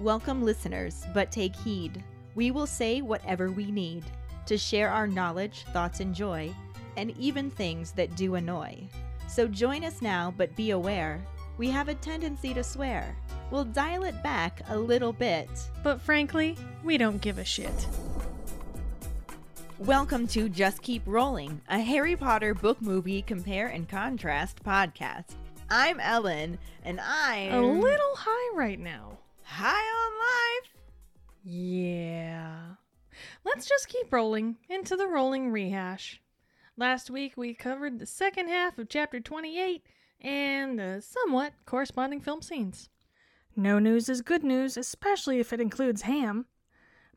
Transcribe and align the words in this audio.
Welcome, 0.00 0.44
listeners, 0.44 1.04
but 1.12 1.32
take 1.32 1.56
heed. 1.56 2.04
We 2.36 2.52
will 2.52 2.68
say 2.68 3.02
whatever 3.02 3.50
we 3.50 3.72
need 3.72 4.04
to 4.46 4.56
share 4.56 4.90
our 4.90 5.08
knowledge, 5.08 5.64
thoughts, 5.72 5.98
and 5.98 6.14
joy, 6.14 6.54
and 6.96 7.10
even 7.18 7.50
things 7.50 7.90
that 7.92 8.14
do 8.14 8.36
annoy. 8.36 8.78
So 9.26 9.48
join 9.48 9.82
us 9.82 10.00
now, 10.00 10.32
but 10.36 10.54
be 10.54 10.70
aware 10.70 11.20
we 11.56 11.68
have 11.70 11.88
a 11.88 11.94
tendency 11.94 12.54
to 12.54 12.62
swear. 12.62 13.16
We'll 13.50 13.64
dial 13.64 14.04
it 14.04 14.22
back 14.22 14.62
a 14.68 14.78
little 14.78 15.12
bit. 15.12 15.48
But 15.82 16.00
frankly, 16.00 16.56
we 16.84 16.96
don't 16.96 17.20
give 17.20 17.38
a 17.38 17.44
shit. 17.44 17.88
Welcome 19.80 20.28
to 20.28 20.48
Just 20.48 20.80
Keep 20.82 21.02
Rolling, 21.06 21.60
a 21.68 21.80
Harry 21.80 22.14
Potter 22.14 22.54
book 22.54 22.80
movie 22.80 23.22
compare 23.22 23.66
and 23.66 23.88
contrast 23.88 24.62
podcast. 24.62 25.34
I'm 25.68 25.98
Ellen, 25.98 26.58
and 26.84 27.00
I'm 27.00 27.52
A 27.52 27.60
little 27.60 28.14
high 28.14 28.56
right 28.56 28.78
now. 28.78 29.18
High 29.48 29.70
on 29.72 30.12
life. 30.18 30.74
Yeah. 31.42 32.74
Let's 33.44 33.66
just 33.66 33.88
keep 33.88 34.12
rolling 34.12 34.56
into 34.68 34.94
the 34.94 35.08
rolling 35.08 35.50
rehash. 35.50 36.20
Last 36.76 37.10
week 37.10 37.32
we 37.36 37.54
covered 37.54 37.98
the 37.98 38.06
second 38.06 38.48
half 38.48 38.78
of 38.78 38.88
chapter 38.88 39.20
28 39.20 39.82
and 40.20 40.78
the 40.78 41.00
somewhat 41.00 41.54
corresponding 41.64 42.20
film 42.20 42.42
scenes. 42.42 42.90
No 43.56 43.78
news 43.78 44.08
is 44.08 44.22
good 44.22 44.44
news, 44.44 44.76
especially 44.76 45.40
if 45.40 45.52
it 45.52 45.60
includes 45.60 46.02
Ham. 46.02 46.46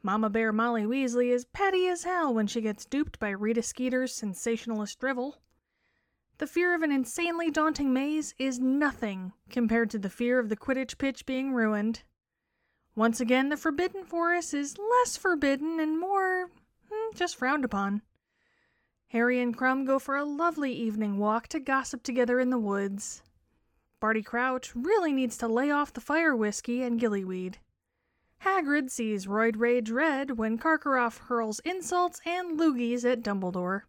Mama 0.02 0.30
Bear 0.30 0.52
Molly 0.52 0.84
Weasley 0.84 1.32
is 1.32 1.46
petty 1.46 1.88
as 1.88 2.06
hell 2.06 2.34
when 2.34 2.48
she 2.48 2.62
gets 2.62 2.86
duped 2.86 3.20
by 3.20 3.30
Rita 3.30 3.62
Skeeter's 3.62 4.16
sensationalist 4.16 5.00
drivel. 5.00 5.42
The 6.40 6.48
fear 6.48 6.74
of 6.74 6.82
an 6.82 6.92
insanely 6.92 7.52
daunting 7.52 7.94
maze 7.94 8.34
is 8.40 8.58
nothing 8.58 9.34
compared 9.50 9.92
to 9.92 10.00
the 10.00 10.10
fear 10.10 10.40
of 10.40 10.50
the 10.50 10.58
Quidditch 10.58 10.98
pitch 10.98 11.28
being 11.28 11.54
ruined. 11.54 12.02
Once 12.96 13.22
again, 13.22 13.50
the 13.50 13.58
Forbidden 13.58 14.04
Forest 14.04 14.54
is 14.54 14.78
less 14.78 15.16
forbidden 15.16 15.80
and 15.80 16.00
more 16.00 16.50
hmm, 16.92 17.16
just 17.16 17.38
frowned 17.38 17.64
upon. 17.64 18.02
Harry 19.08 19.40
and 19.40 19.58
Krum 19.58 19.86
go 19.86 19.98
for 19.98 20.16
a 20.16 20.26
lovely 20.26 20.74
evening 20.74 21.18
walk 21.18 21.48
to 21.50 21.60
gossip 21.60 22.04
together 22.04 22.40
in 22.40 22.50
the 22.50 22.58
woods. 22.58 23.22
Barty 24.00 24.22
Crouch 24.22 24.74
really 24.76 25.14
needs 25.14 25.38
to 25.38 25.48
lay 25.48 25.70
off 25.70 25.94
the 25.94 26.02
fire 26.02 26.36
whiskey 26.36 26.82
and 26.82 27.00
gillyweed. 27.00 27.56
Hagrid 28.44 28.90
sees 28.90 29.28
Roid 29.28 29.60
Rage 29.60 29.92
red 29.92 30.38
when 30.38 30.58
Karkaroff 30.58 31.20
hurls 31.20 31.60
insults 31.60 32.20
and 32.26 32.60
loogies 32.60 33.06
at 33.06 33.22
Dumbledore. 33.22 33.84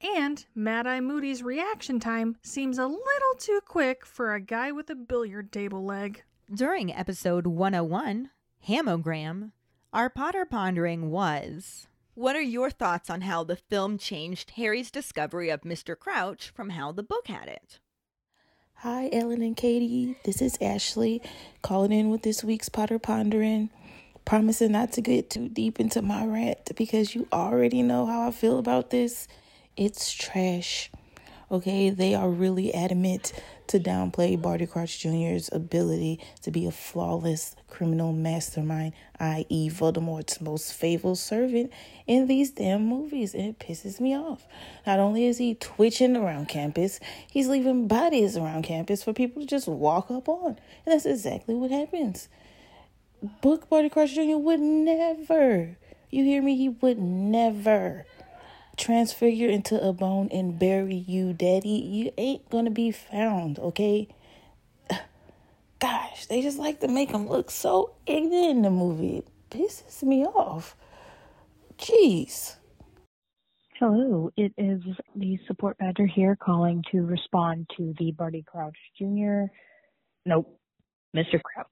And 0.00 0.46
Mad 0.54 0.86
Eye 0.86 1.00
Moody's 1.00 1.42
reaction 1.42 2.00
time 2.00 2.36
seems 2.42 2.78
a 2.78 2.86
little 2.86 3.34
too 3.38 3.60
quick 3.66 4.06
for 4.06 4.34
a 4.34 4.40
guy 4.40 4.72
with 4.72 4.90
a 4.90 4.94
billiard 4.94 5.52
table 5.52 5.84
leg. 5.84 6.24
During 6.54 6.94
episode 6.94 7.48
101, 7.48 8.30
Hamogram, 8.68 9.50
our 9.92 10.08
Potter 10.08 10.44
pondering 10.44 11.10
was 11.10 11.88
What 12.14 12.36
are 12.36 12.40
your 12.40 12.70
thoughts 12.70 13.10
on 13.10 13.22
how 13.22 13.42
the 13.42 13.56
film 13.56 13.98
changed 13.98 14.50
Harry's 14.50 14.92
discovery 14.92 15.50
of 15.50 15.62
Mr. 15.62 15.98
Crouch 15.98 16.50
from 16.54 16.70
how 16.70 16.92
the 16.92 17.02
book 17.02 17.26
had 17.26 17.48
it? 17.48 17.80
Hi, 18.74 19.10
Ellen 19.12 19.42
and 19.42 19.56
Katie. 19.56 20.18
This 20.24 20.40
is 20.40 20.56
Ashley 20.60 21.20
calling 21.62 21.90
in 21.90 22.10
with 22.10 22.22
this 22.22 22.44
week's 22.44 22.68
Potter 22.68 23.00
Pondering. 23.00 23.68
Promising 24.24 24.70
not 24.70 24.92
to 24.92 25.00
get 25.00 25.30
too 25.30 25.48
deep 25.48 25.80
into 25.80 26.00
my 26.00 26.24
rant 26.24 26.76
because 26.76 27.12
you 27.16 27.26
already 27.32 27.82
know 27.82 28.06
how 28.06 28.28
I 28.28 28.30
feel 28.30 28.60
about 28.60 28.90
this. 28.90 29.26
It's 29.76 30.12
trash. 30.14 30.92
Okay, 31.50 31.90
they 31.90 32.14
are 32.14 32.28
really 32.28 32.72
adamant 32.72 33.32
to 33.68 33.80
downplay 33.80 34.40
Barty 34.40 34.66
Crouch 34.66 34.98
Jr.'s 34.98 35.48
ability 35.52 36.20
to 36.42 36.50
be 36.50 36.66
a 36.66 36.70
flawless 36.70 37.56
criminal 37.68 38.12
mastermind, 38.12 38.92
i.e., 39.20 39.70
Voldemort's 39.70 40.40
most 40.40 40.72
faithful 40.72 41.16
servant 41.16 41.72
in 42.06 42.26
these 42.26 42.50
damn 42.50 42.86
movies, 42.86 43.34
and 43.34 43.44
it 43.44 43.58
pisses 43.58 44.00
me 44.00 44.14
off. 44.14 44.46
Not 44.86 44.98
only 44.98 45.26
is 45.26 45.38
he 45.38 45.54
twitching 45.54 46.16
around 46.16 46.48
campus, 46.48 47.00
he's 47.30 47.48
leaving 47.48 47.88
bodies 47.88 48.36
around 48.36 48.62
campus 48.62 49.02
for 49.02 49.12
people 49.12 49.42
to 49.42 49.48
just 49.48 49.68
walk 49.68 50.10
up 50.10 50.28
on, 50.28 50.46
and 50.46 50.58
that's 50.86 51.06
exactly 51.06 51.54
what 51.54 51.70
happens. 51.70 52.28
Book 53.40 53.68
Barty 53.68 53.88
Crouch 53.88 54.14
Jr. 54.14 54.36
would 54.36 54.60
never, 54.60 55.76
you 56.10 56.24
hear 56.24 56.42
me? 56.42 56.56
He 56.56 56.68
would 56.68 56.98
never 56.98 58.06
transfigure 58.76 59.48
into 59.48 59.80
a 59.80 59.92
bone 59.92 60.28
and 60.32 60.58
bury 60.58 60.96
you, 60.96 61.32
daddy. 61.32 61.68
You 61.68 62.12
ain't 62.18 62.48
gonna 62.50 62.70
be 62.70 62.90
found, 62.90 63.58
okay? 63.58 64.08
Gosh, 65.78 66.26
they 66.26 66.42
just 66.42 66.58
like 66.58 66.80
to 66.80 66.88
make 66.88 67.10
him 67.10 67.28
look 67.28 67.50
so 67.50 67.94
ignorant 68.06 68.50
in 68.50 68.62
the 68.62 68.70
movie. 68.70 69.18
It 69.18 69.28
pisses 69.50 70.02
me 70.02 70.24
off. 70.24 70.76
Jeez. 71.78 72.56
Hello, 73.78 74.30
it 74.38 74.52
is 74.56 74.80
the 75.14 75.38
support 75.46 75.76
badger 75.76 76.06
here 76.06 76.34
calling 76.34 76.82
to 76.92 77.02
respond 77.02 77.68
to 77.76 77.92
the 77.98 78.12
Barty 78.12 78.42
Crouch 78.42 78.76
Jr. 78.98 79.52
Nope, 80.24 80.58
Mr. 81.14 81.42
Crouch. 81.42 81.66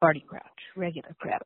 Barty 0.00 0.24
Crouch, 0.28 0.42
regular 0.76 1.16
Crouch. 1.18 1.42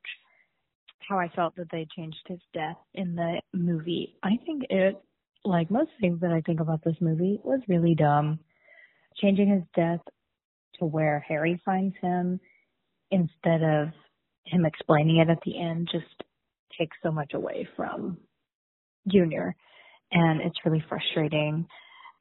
How 1.06 1.18
I 1.18 1.28
felt 1.34 1.56
that 1.56 1.70
they 1.70 1.86
changed 1.96 2.18
his 2.26 2.40
death 2.52 2.76
in 2.94 3.14
the 3.14 3.40
movie. 3.52 4.16
I 4.22 4.38
think 4.44 4.64
it, 4.68 5.00
like 5.44 5.70
most 5.70 5.90
things 6.00 6.20
that 6.20 6.32
I 6.32 6.42
think 6.42 6.60
about 6.60 6.84
this 6.84 6.96
movie, 7.00 7.40
was 7.42 7.60
really 7.68 7.94
dumb. 7.94 8.40
Changing 9.16 9.48
his 9.48 9.62
death 9.74 10.00
to 10.78 10.84
where 10.84 11.24
Harry 11.26 11.60
finds 11.64 11.96
him 12.00 12.40
instead 13.10 13.62
of 13.62 13.88
him 14.44 14.64
explaining 14.64 15.18
it 15.18 15.30
at 15.30 15.38
the 15.44 15.58
end 15.58 15.88
just 15.90 16.06
takes 16.78 16.96
so 17.02 17.10
much 17.10 17.32
away 17.34 17.66
from 17.76 18.18
Junior 19.08 19.56
and 20.12 20.40
it's 20.40 20.58
really 20.64 20.84
frustrating 20.88 21.66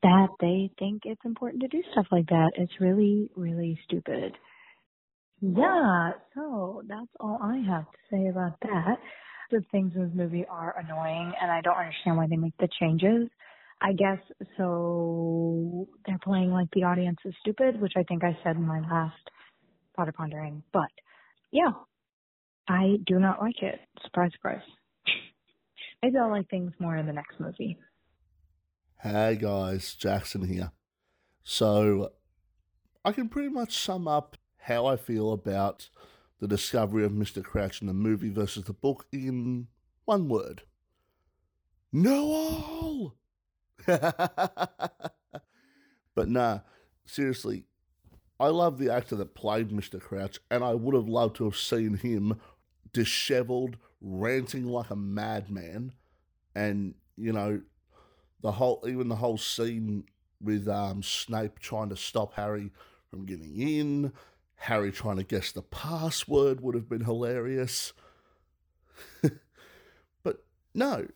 that 0.03 0.27
they 0.39 0.69
think 0.77 1.03
it's 1.05 1.25
important 1.25 1.61
to 1.61 1.67
do 1.67 1.81
stuff 1.91 2.05
like 2.11 2.27
that. 2.27 2.51
It's 2.55 2.79
really, 2.79 3.31
really 3.35 3.79
stupid. 3.85 4.33
Yeah, 5.41 6.11
so 6.33 6.81
that's 6.87 7.11
all 7.19 7.39
I 7.41 7.57
have 7.69 7.85
to 7.85 7.97
say 8.11 8.27
about 8.27 8.59
that. 8.61 8.97
The 9.51 9.63
things 9.71 9.93
in 9.95 10.03
this 10.03 10.11
movie 10.15 10.45
are 10.49 10.75
annoying 10.79 11.31
and 11.39 11.51
I 11.51 11.61
don't 11.61 11.77
understand 11.77 12.17
why 12.17 12.27
they 12.27 12.35
make 12.35 12.57
the 12.59 12.67
changes. 12.79 13.29
I 13.79 13.93
guess 13.93 14.17
so 14.57 15.87
they're 16.05 16.19
playing 16.23 16.51
like 16.51 16.69
the 16.73 16.83
audience 16.83 17.19
is 17.23 17.33
stupid, 17.41 17.79
which 17.79 17.93
I 17.95 18.03
think 18.03 18.23
I 18.23 18.35
said 18.43 18.55
in 18.55 18.63
my 18.65 18.79
last 18.79 19.15
Potter 19.95 20.11
Pondering. 20.11 20.63
But 20.73 20.89
yeah, 21.51 21.71
I 22.67 22.95
do 23.05 23.19
not 23.19 23.39
like 23.39 23.61
it. 23.61 23.79
Surprise, 24.03 24.31
surprise. 24.33 24.61
Maybe 26.01 26.17
I'll 26.17 26.31
like 26.31 26.49
things 26.49 26.73
more 26.79 26.97
in 26.97 27.05
the 27.05 27.13
next 27.13 27.39
movie. 27.39 27.77
Hey 29.01 29.37
guys, 29.39 29.93
Jackson 29.93 30.47
here. 30.47 30.71
So, 31.43 32.11
I 33.05 33.11
can 33.11 33.29
pretty 33.29 33.49
much 33.49 33.77
sum 33.77 34.07
up 34.07 34.35
how 34.67 34.85
I 34.85 34.97
feel 34.97 35.31
about 35.31 35.89
the 36.39 36.47
discovery 36.47 37.05
of 37.05 37.13
Mr. 37.13 37.41
Crouch 37.41 37.79
in 37.81 37.87
the 37.87 37.93
movie 37.93 38.29
versus 38.29 38.65
the 38.65 38.73
book 38.73 39.07
in 39.13 39.67
one 40.03 40.27
word 40.27 40.63
Noel! 41.93 43.15
but 43.85 44.99
nah, 46.25 46.59
seriously, 47.05 47.63
I 48.41 48.47
love 48.47 48.77
the 48.77 48.93
actor 48.93 49.15
that 49.15 49.35
played 49.35 49.69
Mr. 49.69 50.01
Crouch, 50.01 50.39
and 50.51 50.65
I 50.65 50.73
would 50.73 50.93
have 50.95 51.07
loved 51.07 51.37
to 51.37 51.45
have 51.45 51.55
seen 51.55 51.95
him 51.95 52.37
disheveled, 52.91 53.77
ranting 54.01 54.65
like 54.65 54.89
a 54.89 54.97
madman, 54.97 55.93
and 56.53 56.93
you 57.15 57.31
know, 57.31 57.61
the 58.41 58.51
whole 58.51 58.83
even 58.85 59.07
the 59.07 59.15
whole 59.15 59.37
scene 59.37 60.03
with 60.41 60.67
um, 60.67 61.01
Snape 61.01 61.59
trying 61.59 61.89
to 61.89 61.95
stop 61.95 62.33
Harry 62.33 62.71
from 63.09 63.25
getting 63.25 63.55
in, 63.55 64.11
Harry 64.57 64.91
trying 64.91 65.17
to 65.17 65.23
guess 65.23 65.51
the 65.51 65.61
password 65.61 66.61
would 66.61 66.75
have 66.75 66.89
been 66.89 67.05
hilarious. 67.05 67.93
but 70.23 70.43
no, 70.73 71.07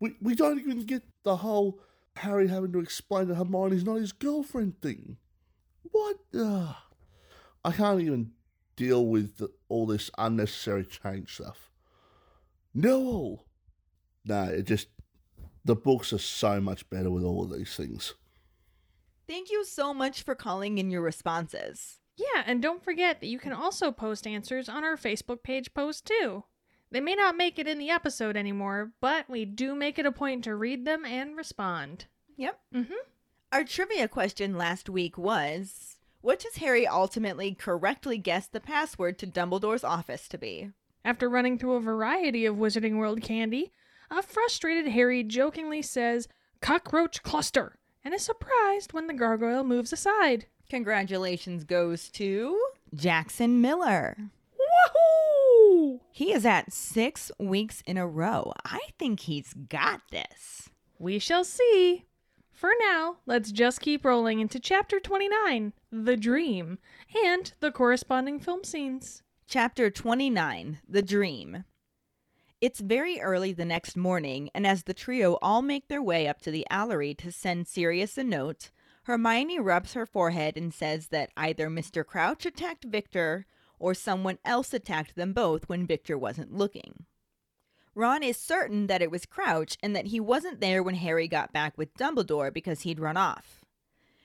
we 0.00 0.14
we 0.22 0.34
don't 0.34 0.58
even 0.58 0.80
get 0.80 1.02
the 1.24 1.36
whole 1.36 1.80
Harry 2.16 2.48
having 2.48 2.72
to 2.72 2.78
explain 2.78 3.28
to 3.28 3.34
Hermione's 3.34 3.84
not 3.84 3.96
his 3.96 4.12
girlfriend 4.12 4.80
thing. 4.80 5.16
What? 5.90 6.18
I 6.34 7.72
can't 7.72 8.00
even 8.00 8.32
deal 8.76 9.06
with 9.06 9.38
the, 9.38 9.50
all 9.68 9.86
this 9.86 10.10
unnecessary 10.16 10.84
change 10.84 11.34
stuff. 11.34 11.70
No, 12.72 13.44
no, 14.24 14.44
it 14.44 14.66
just 14.66 14.88
the 15.64 15.74
books 15.74 16.12
are 16.12 16.18
so 16.18 16.60
much 16.60 16.88
better 16.90 17.10
with 17.10 17.24
all 17.24 17.42
of 17.42 17.52
these 17.52 17.74
things. 17.74 18.14
Thank 19.26 19.50
you 19.50 19.64
so 19.64 19.92
much 19.92 20.22
for 20.22 20.36
calling 20.36 20.78
in 20.78 20.90
your 20.90 21.02
responses. 21.02 21.98
Yeah, 22.16 22.42
and 22.46 22.62
don't 22.62 22.82
forget 22.82 23.20
that 23.20 23.26
you 23.26 23.38
can 23.38 23.52
also 23.52 23.92
post 23.92 24.26
answers 24.26 24.68
on 24.68 24.84
our 24.84 24.96
Facebook 24.96 25.42
page 25.42 25.74
post 25.74 26.06
too. 26.06 26.44
They 26.90 27.00
may 27.00 27.14
not 27.14 27.36
make 27.36 27.58
it 27.58 27.66
in 27.66 27.78
the 27.78 27.90
episode 27.90 28.36
anymore, 28.36 28.92
but 29.00 29.28
we 29.28 29.44
do 29.44 29.74
make 29.74 29.98
it 29.98 30.06
a 30.06 30.12
point 30.12 30.44
to 30.44 30.54
read 30.54 30.84
them 30.84 31.04
and 31.04 31.36
respond. 31.36 32.06
Yep. 32.36 32.60
Mm-hmm. 32.74 32.94
Our 33.52 33.64
trivia 33.64 34.08
question 34.08 34.56
last 34.56 34.88
week 34.88 35.18
was 35.18 35.96
What 36.20 36.40
does 36.40 36.56
Harry 36.56 36.86
ultimately 36.86 37.54
correctly 37.54 38.18
guess 38.18 38.46
the 38.46 38.60
password 38.60 39.18
to 39.18 39.26
Dumbledore's 39.26 39.84
office 39.84 40.28
to 40.28 40.38
be? 40.38 40.70
After 41.04 41.28
running 41.28 41.58
through 41.58 41.74
a 41.74 41.80
variety 41.80 42.46
of 42.46 42.56
Wizarding 42.56 42.96
World 42.96 43.22
candy, 43.22 43.72
a 44.10 44.22
frustrated 44.22 44.88
Harry 44.92 45.22
jokingly 45.22 45.82
says, 45.82 46.28
Cockroach 46.60 47.22
cluster, 47.22 47.78
and 48.04 48.14
is 48.14 48.22
surprised 48.22 48.92
when 48.92 49.06
the 49.06 49.14
gargoyle 49.14 49.64
moves 49.64 49.92
aside. 49.92 50.46
Congratulations 50.68 51.64
goes 51.64 52.08
to 52.10 52.60
Jackson 52.94 53.60
Miller. 53.60 54.16
Wahoo! 54.58 56.00
He 56.10 56.32
is 56.32 56.44
at 56.44 56.72
six 56.72 57.30
weeks 57.38 57.82
in 57.86 57.96
a 57.96 58.06
row. 58.06 58.52
I 58.64 58.80
think 58.98 59.20
he's 59.20 59.52
got 59.52 60.00
this. 60.10 60.70
We 60.98 61.18
shall 61.18 61.44
see. 61.44 62.06
For 62.52 62.72
now, 62.80 63.18
let's 63.26 63.52
just 63.52 63.80
keep 63.80 64.04
rolling 64.04 64.40
into 64.40 64.58
chapter 64.58 64.98
29, 64.98 65.72
The 65.92 66.16
Dream, 66.16 66.78
and 67.24 67.52
the 67.60 67.70
corresponding 67.70 68.40
film 68.40 68.64
scenes. 68.64 69.22
Chapter 69.46 69.90
29 69.90 70.80
The 70.88 71.02
Dream. 71.02 71.64
It's 72.60 72.80
very 72.80 73.20
early 73.20 73.52
the 73.52 73.66
next 73.66 73.96
morning, 73.96 74.48
and 74.54 74.66
as 74.66 74.84
the 74.84 74.94
trio 74.94 75.38
all 75.42 75.60
make 75.60 75.88
their 75.88 76.02
way 76.02 76.26
up 76.26 76.40
to 76.42 76.50
the 76.50 76.66
Owlery 76.70 77.16
to 77.18 77.30
send 77.30 77.68
Sirius 77.68 78.16
a 78.16 78.24
note, 78.24 78.70
Hermione 79.06 79.60
rubs 79.60 79.92
her 79.92 80.04
forehead 80.04 80.56
and 80.56 80.74
says 80.74 81.08
that 81.08 81.30
either 81.36 81.68
Mr. 81.68 82.04
Crouch 82.04 82.44
attacked 82.44 82.82
Victor 82.82 83.46
or 83.78 83.94
someone 83.94 84.38
else 84.44 84.74
attacked 84.74 85.14
them 85.14 85.32
both 85.32 85.68
when 85.68 85.86
Victor 85.86 86.18
wasn't 86.18 86.52
looking. 86.52 87.04
Ron 87.94 88.24
is 88.24 88.36
certain 88.36 88.88
that 88.88 89.00
it 89.02 89.12
was 89.12 89.24
Crouch 89.24 89.78
and 89.80 89.94
that 89.94 90.08
he 90.08 90.18
wasn't 90.18 90.60
there 90.60 90.82
when 90.82 90.96
Harry 90.96 91.28
got 91.28 91.52
back 91.52 91.78
with 91.78 91.94
Dumbledore 91.94 92.52
because 92.52 92.80
he'd 92.80 92.98
run 92.98 93.16
off. 93.16 93.64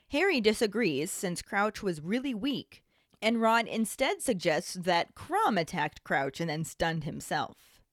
Harry 0.10 0.42
disagrees 0.42 1.12
since 1.12 1.44
Crouch 1.44 1.83
was 1.83 2.01
really 2.01 2.33
weak, 2.33 2.83
and 3.22 3.39
Ron 3.39 3.68
instead 3.68 4.19
suggests 4.19 4.74
that 4.74 5.13
Krum 5.13 5.60
attacked 5.60 6.04
Crouch 6.04 6.42
and 6.42 6.50
then 6.50 6.66
stunned 6.66 7.04
himself. 7.04 7.83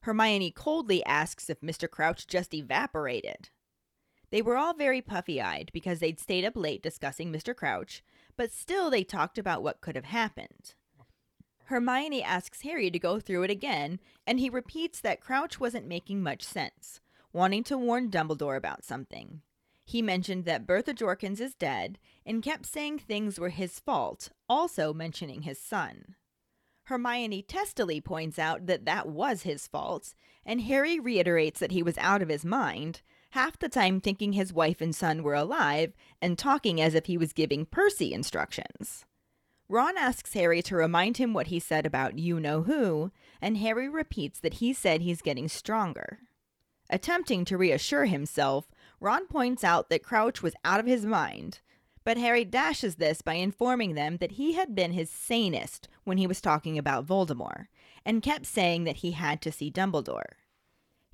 Hermione 0.00 0.50
coldly 0.50 1.02
asks 1.06 1.48
if 1.48 1.62
Mr. 1.62 1.88
Crouch 1.88 2.26
just 2.26 2.52
evaporated. 2.52 3.48
They 4.34 4.42
were 4.42 4.56
all 4.56 4.74
very 4.74 5.00
puffy 5.00 5.40
eyed 5.40 5.70
because 5.72 6.00
they'd 6.00 6.18
stayed 6.18 6.44
up 6.44 6.56
late 6.56 6.82
discussing 6.82 7.32
Mr. 7.32 7.54
Crouch, 7.54 8.02
but 8.36 8.50
still 8.50 8.90
they 8.90 9.04
talked 9.04 9.38
about 9.38 9.62
what 9.62 9.80
could 9.80 9.94
have 9.94 10.06
happened. 10.06 10.74
Hermione 11.66 12.20
asks 12.20 12.62
Harry 12.62 12.90
to 12.90 12.98
go 12.98 13.20
through 13.20 13.44
it 13.44 13.50
again, 13.52 14.00
and 14.26 14.40
he 14.40 14.50
repeats 14.50 15.00
that 15.02 15.20
Crouch 15.20 15.60
wasn't 15.60 15.86
making 15.86 16.20
much 16.20 16.42
sense, 16.42 17.00
wanting 17.32 17.62
to 17.62 17.78
warn 17.78 18.10
Dumbledore 18.10 18.56
about 18.56 18.84
something. 18.84 19.42
He 19.84 20.02
mentioned 20.02 20.46
that 20.46 20.66
Bertha 20.66 20.94
Jorkins 20.94 21.40
is 21.40 21.54
dead 21.54 22.00
and 22.26 22.42
kept 22.42 22.66
saying 22.66 22.98
things 22.98 23.38
were 23.38 23.50
his 23.50 23.78
fault, 23.78 24.30
also 24.48 24.92
mentioning 24.92 25.42
his 25.42 25.60
son. 25.60 26.16
Hermione 26.86 27.42
testily 27.42 28.00
points 28.00 28.40
out 28.40 28.66
that 28.66 28.84
that 28.84 29.08
was 29.08 29.42
his 29.42 29.68
fault, 29.68 30.12
and 30.44 30.62
Harry 30.62 30.98
reiterates 30.98 31.60
that 31.60 31.70
he 31.70 31.84
was 31.84 31.96
out 31.98 32.20
of 32.20 32.28
his 32.28 32.44
mind, 32.44 33.00
half 33.34 33.58
the 33.58 33.68
time 33.68 34.00
thinking 34.00 34.32
his 34.32 34.52
wife 34.52 34.80
and 34.80 34.94
son 34.94 35.20
were 35.20 35.34
alive 35.34 35.92
and 36.22 36.38
talking 36.38 36.80
as 36.80 36.94
if 36.94 37.06
he 37.06 37.18
was 37.18 37.32
giving 37.32 37.66
Percy 37.66 38.12
instructions. 38.12 39.04
Ron 39.68 39.98
asks 39.98 40.34
Harry 40.34 40.62
to 40.62 40.76
remind 40.76 41.16
him 41.16 41.34
what 41.34 41.48
he 41.48 41.58
said 41.58 41.84
about 41.84 42.16
you 42.16 42.38
know 42.38 42.62
who, 42.62 43.10
and 43.42 43.56
Harry 43.56 43.88
repeats 43.88 44.38
that 44.38 44.54
he 44.54 44.72
said 44.72 45.00
he's 45.00 45.20
getting 45.20 45.48
stronger. 45.48 46.20
Attempting 46.88 47.44
to 47.46 47.58
reassure 47.58 48.04
himself, 48.04 48.70
Ron 49.00 49.26
points 49.26 49.64
out 49.64 49.90
that 49.90 50.04
Crouch 50.04 50.40
was 50.40 50.54
out 50.64 50.78
of 50.78 50.86
his 50.86 51.04
mind, 51.04 51.58
but 52.04 52.16
Harry 52.16 52.44
dashes 52.44 52.96
this 52.96 53.20
by 53.20 53.34
informing 53.34 53.94
them 53.94 54.18
that 54.18 54.32
he 54.32 54.52
had 54.52 54.76
been 54.76 54.92
his 54.92 55.10
sanest 55.10 55.88
when 56.04 56.18
he 56.18 56.26
was 56.28 56.40
talking 56.40 56.78
about 56.78 57.06
Voldemort, 57.06 57.66
and 58.06 58.22
kept 58.22 58.46
saying 58.46 58.84
that 58.84 58.98
he 58.98 59.10
had 59.10 59.42
to 59.42 59.50
see 59.50 59.72
Dumbledore. 59.72 60.34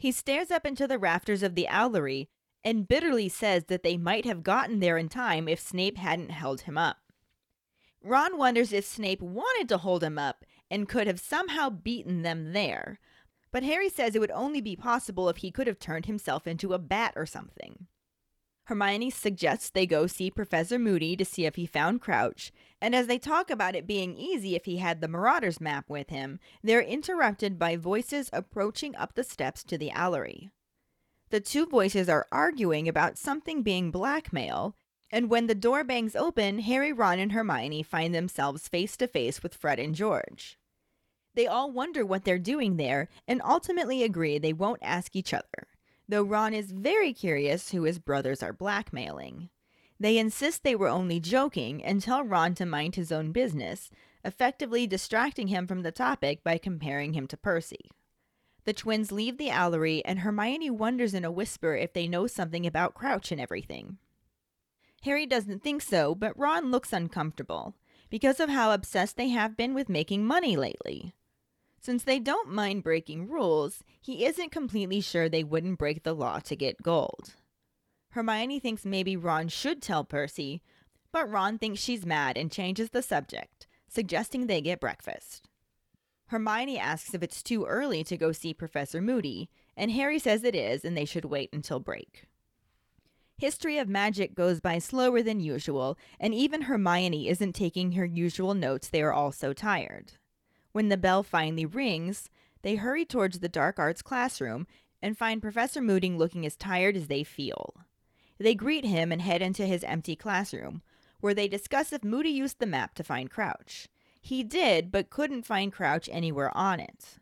He 0.01 0.13
stares 0.13 0.51
up 0.51 0.65
into 0.65 0.87
the 0.89 0.99
rafters 0.99 1.43
of 1.43 1.55
the 1.55 1.67
owlery 1.69 2.29
and 2.65 2.89
bitterly 2.89 3.29
says 3.29 3.65
that 3.65 3.83
they 3.83 3.99
might 3.99 4.25
have 4.25 4.43
gotten 4.43 4.81
there 4.81 4.97
in 4.97 5.11
time 5.11 5.47
if 5.47 5.61
Snape 5.61 5.99
hadn't 5.99 6.31
held 6.31 6.63
him 6.63 6.79
up. 6.79 6.97
Ron 8.03 8.39
wonders 8.39 8.73
if 8.73 8.87
Snape 8.87 9.21
wanted 9.21 9.69
to 9.69 9.77
hold 9.77 10.03
him 10.03 10.19
up 10.19 10.47
and 10.71 10.89
could 10.89 11.07
have 11.07 11.21
somehow 11.21 11.69
beaten 11.69 12.23
them 12.23 12.55
there, 12.55 12.99
but 13.53 13.63
Harry 13.63 13.91
says 13.91 14.15
it 14.15 14.21
would 14.21 14.31
only 14.31 14.63
be 14.63 14.75
possible 14.75 15.29
if 15.29 15.37
he 15.39 15.51
could 15.51 15.67
have 15.67 15.79
turned 15.79 16.07
himself 16.07 16.47
into 16.47 16.73
a 16.73 16.79
bat 16.79 17.13
or 17.15 17.27
something. 17.27 17.87
Hermione 18.65 19.11
suggests 19.11 19.69
they 19.69 19.85
go 19.85 20.07
see 20.07 20.31
Professor 20.31 20.79
Moody 20.79 21.15
to 21.15 21.27
see 21.27 21.45
if 21.45 21.57
he 21.57 21.67
found 21.67 22.01
Crouch, 22.01 22.53
and 22.81 22.95
as 22.95 23.07
they 23.07 23.19
talk 23.19 23.51
about 23.51 23.75
it 23.75 23.87
being 23.87 24.17
easy 24.17 24.55
if 24.55 24.65
he 24.65 24.79
had 24.79 25.01
the 25.01 25.09
Marauders 25.09 25.61
map 25.61 25.89
with 25.89 26.09
him, 26.09 26.39
they're 26.63 26.81
interrupted 26.81 27.59
by 27.59 27.77
voices 27.77 28.31
approaching 28.33 28.97
up 28.97 29.15
the 29.15 29.25
steps 29.25 29.63
to 29.65 29.77
the 29.77 29.91
Owlery. 29.91 30.51
The 31.31 31.41
two 31.41 31.67
voices 31.67 32.09
are 32.09 32.27
arguing 32.33 32.89
about 32.89 33.19
something 33.19 33.63
being 33.63 33.91
blackmail, 33.91 34.75
and 35.13 35.29
when 35.29 35.47
the 35.47 35.55
door 35.55 35.85
bangs 35.85 36.17
open, 36.17 36.61
Harry, 36.61 36.93
Ron, 36.93 37.19
and 37.19 37.33
Hermione 37.33 37.83
find 37.83 38.15
themselves 38.15 38.69
face 38.69 38.97
to 38.97 39.07
face 39.07 39.43
with 39.43 39.55
Fred 39.55 39.79
and 39.79 39.95
George. 39.95 40.59
They 41.35 41.47
all 41.47 41.71
wonder 41.71 42.05
what 42.05 42.25
they're 42.25 42.39
doing 42.39 42.77
there 42.77 43.09
and 43.29 43.41
ultimately 43.43 44.03
agree 44.03 44.39
they 44.39 44.53
won't 44.53 44.83
ask 44.83 45.15
each 45.15 45.33
other, 45.33 45.69
though 46.09 46.25
Ron 46.25 46.55
is 46.55 46.73
very 46.73 47.13
curious 47.13 47.71
who 47.71 47.83
his 47.83 47.99
brothers 47.99 48.43
are 48.43 48.53
blackmailing. 48.53 49.51
They 50.01 50.17
insist 50.17 50.65
they 50.65 50.75
were 50.75 50.89
only 50.89 51.21
joking 51.21 51.85
and 51.85 52.01
tell 52.01 52.25
Ron 52.25 52.55
to 52.55 52.65
mind 52.65 52.97
his 52.97 53.13
own 53.13 53.33
business, 53.33 53.91
effectively 54.25 54.87
distracting 54.87 55.49
him 55.49 55.67
from 55.67 55.83
the 55.83 55.93
topic 55.93 56.43
by 56.43 56.57
comparing 56.57 57.13
him 57.13 57.27
to 57.27 57.37
Percy. 57.37 57.91
The 58.65 58.73
twins 58.73 59.13
leave 59.13 59.37
the 59.37 59.49
Owlery, 59.49 60.01
and 60.07 60.21
Hermione 60.21 60.71
wonders 60.71 61.13
in 61.13 61.25
a 61.25 61.31
whisper 61.31 61.77
if 61.77 61.93
they 61.93 62.09
know 62.09 62.27
something 62.27 62.67
about 62.67 62.95
Crouch 62.95 63.31
and 63.31 63.41
everything. 63.41 63.99
Harry 65.03 65.27
doesn't 65.27 65.63
think 65.63 65.83
so, 65.83 66.15
but 66.15 66.39
Ron 66.39 66.71
looks 66.71 66.93
uncomfortable 66.93 67.75
because 68.09 68.41
of 68.41 68.49
how 68.49 68.73
obsessed 68.73 69.17
they 69.17 69.29
have 69.29 69.57
been 69.57 69.75
with 69.75 69.89
making 69.89 70.27
money 70.27 70.57
lately. 70.57 71.15
Since 71.81 72.05
they 72.05 72.19
don't 72.19 72.51
mind 72.51 72.83
breaking 72.83 73.29
rules, 73.29 73.83
he 74.01 74.25
isn't 74.25 74.53
completely 74.53 75.01
sure 75.01 75.29
they 75.29 75.45
wouldn't 75.45 75.79
break 75.79 76.03
the 76.03 76.15
law 76.15 76.39
to 76.41 76.57
get 76.57 76.83
gold. 76.83 77.35
Hermione 78.11 78.59
thinks 78.59 78.85
maybe 78.85 79.17
Ron 79.17 79.49
should 79.49 79.81
tell 79.81 80.05
Percy, 80.05 80.63
but 81.13 81.31
Ron 81.31 81.59
thinks 81.59 81.81
she's 81.81 82.05
mad 82.05 82.37
and 82.37 82.51
changes 82.51 82.91
the 82.91 83.03
subject, 83.03 83.67
suggesting 83.89 84.47
they 84.47 84.61
get 84.61 84.81
breakfast. 84.81 85.49
Hermione 86.27 86.79
asks 86.79 87.15
if 87.15 87.23
it's 87.23 87.43
too 87.43 87.65
early 87.65 88.05
to 88.05 88.17
go 88.17 88.33
see 88.33 88.55
Professor 88.55 89.01
Moody, 89.01 89.49
and 89.77 89.91
Harry 89.93 90.19
says 90.19 90.45
it 90.45 90.55
is 90.55 90.85
and 90.85 90.97
they 90.97 91.05
should 91.05 91.25
wait 91.25 91.51
until 91.53 91.81
break. 91.81 92.27
History 93.39 93.79
of 93.79 93.89
Magic 93.89 94.35
goes 94.35 94.61
by 94.61 94.79
slower 94.79 95.23
than 95.23 95.41
usual, 95.41 95.97
and 96.19 96.35
even 96.35 96.63
Hermione 96.63 97.29
isn't 97.29 97.55
taking 97.55 97.93
her 97.93 98.05
usual 98.05 98.55
notes, 98.55 98.89
they 98.89 99.03
are 99.03 99.13
all 99.13 99.33
so 99.33 99.53
tired. 99.53 100.13
When 100.73 100.89
the 100.89 100.97
bell 100.97 101.23
finally 101.23 101.65
rings, 101.65 102.29
they 102.63 102.77
hurry 102.77 103.05
towards 103.05 103.39
the 103.39 103.49
dark 103.49 103.79
arts 103.79 104.03
classroom 104.03 104.67
and 105.01 105.17
find 105.17 105.41
Professor 105.41 105.81
Moody 105.81 106.11
looking 106.11 106.45
as 106.45 106.55
tired 106.55 106.97
as 106.97 107.07
they 107.07 107.25
feel. 107.25 107.75
They 108.41 108.55
greet 108.55 108.87
him 108.87 109.13
and 109.13 109.21
head 109.21 109.43
into 109.43 109.67
his 109.67 109.85
empty 109.85 110.17
classroom, 110.17 110.81
where 111.21 111.35
they 111.35 111.47
discuss 111.47 111.93
if 111.93 112.03
Moody 112.03 112.31
used 112.31 112.59
the 112.59 112.65
map 112.67 112.95
to 112.95 113.05
find 113.05 113.31
Crouch. 113.31 113.87
He 114.19 114.43
did, 114.43 114.91
but 114.91 115.11
couldn't 115.11 115.45
find 115.45 115.71
Crouch 115.71 116.09
anywhere 116.11 116.51
on 116.57 116.81
it. 116.81 117.19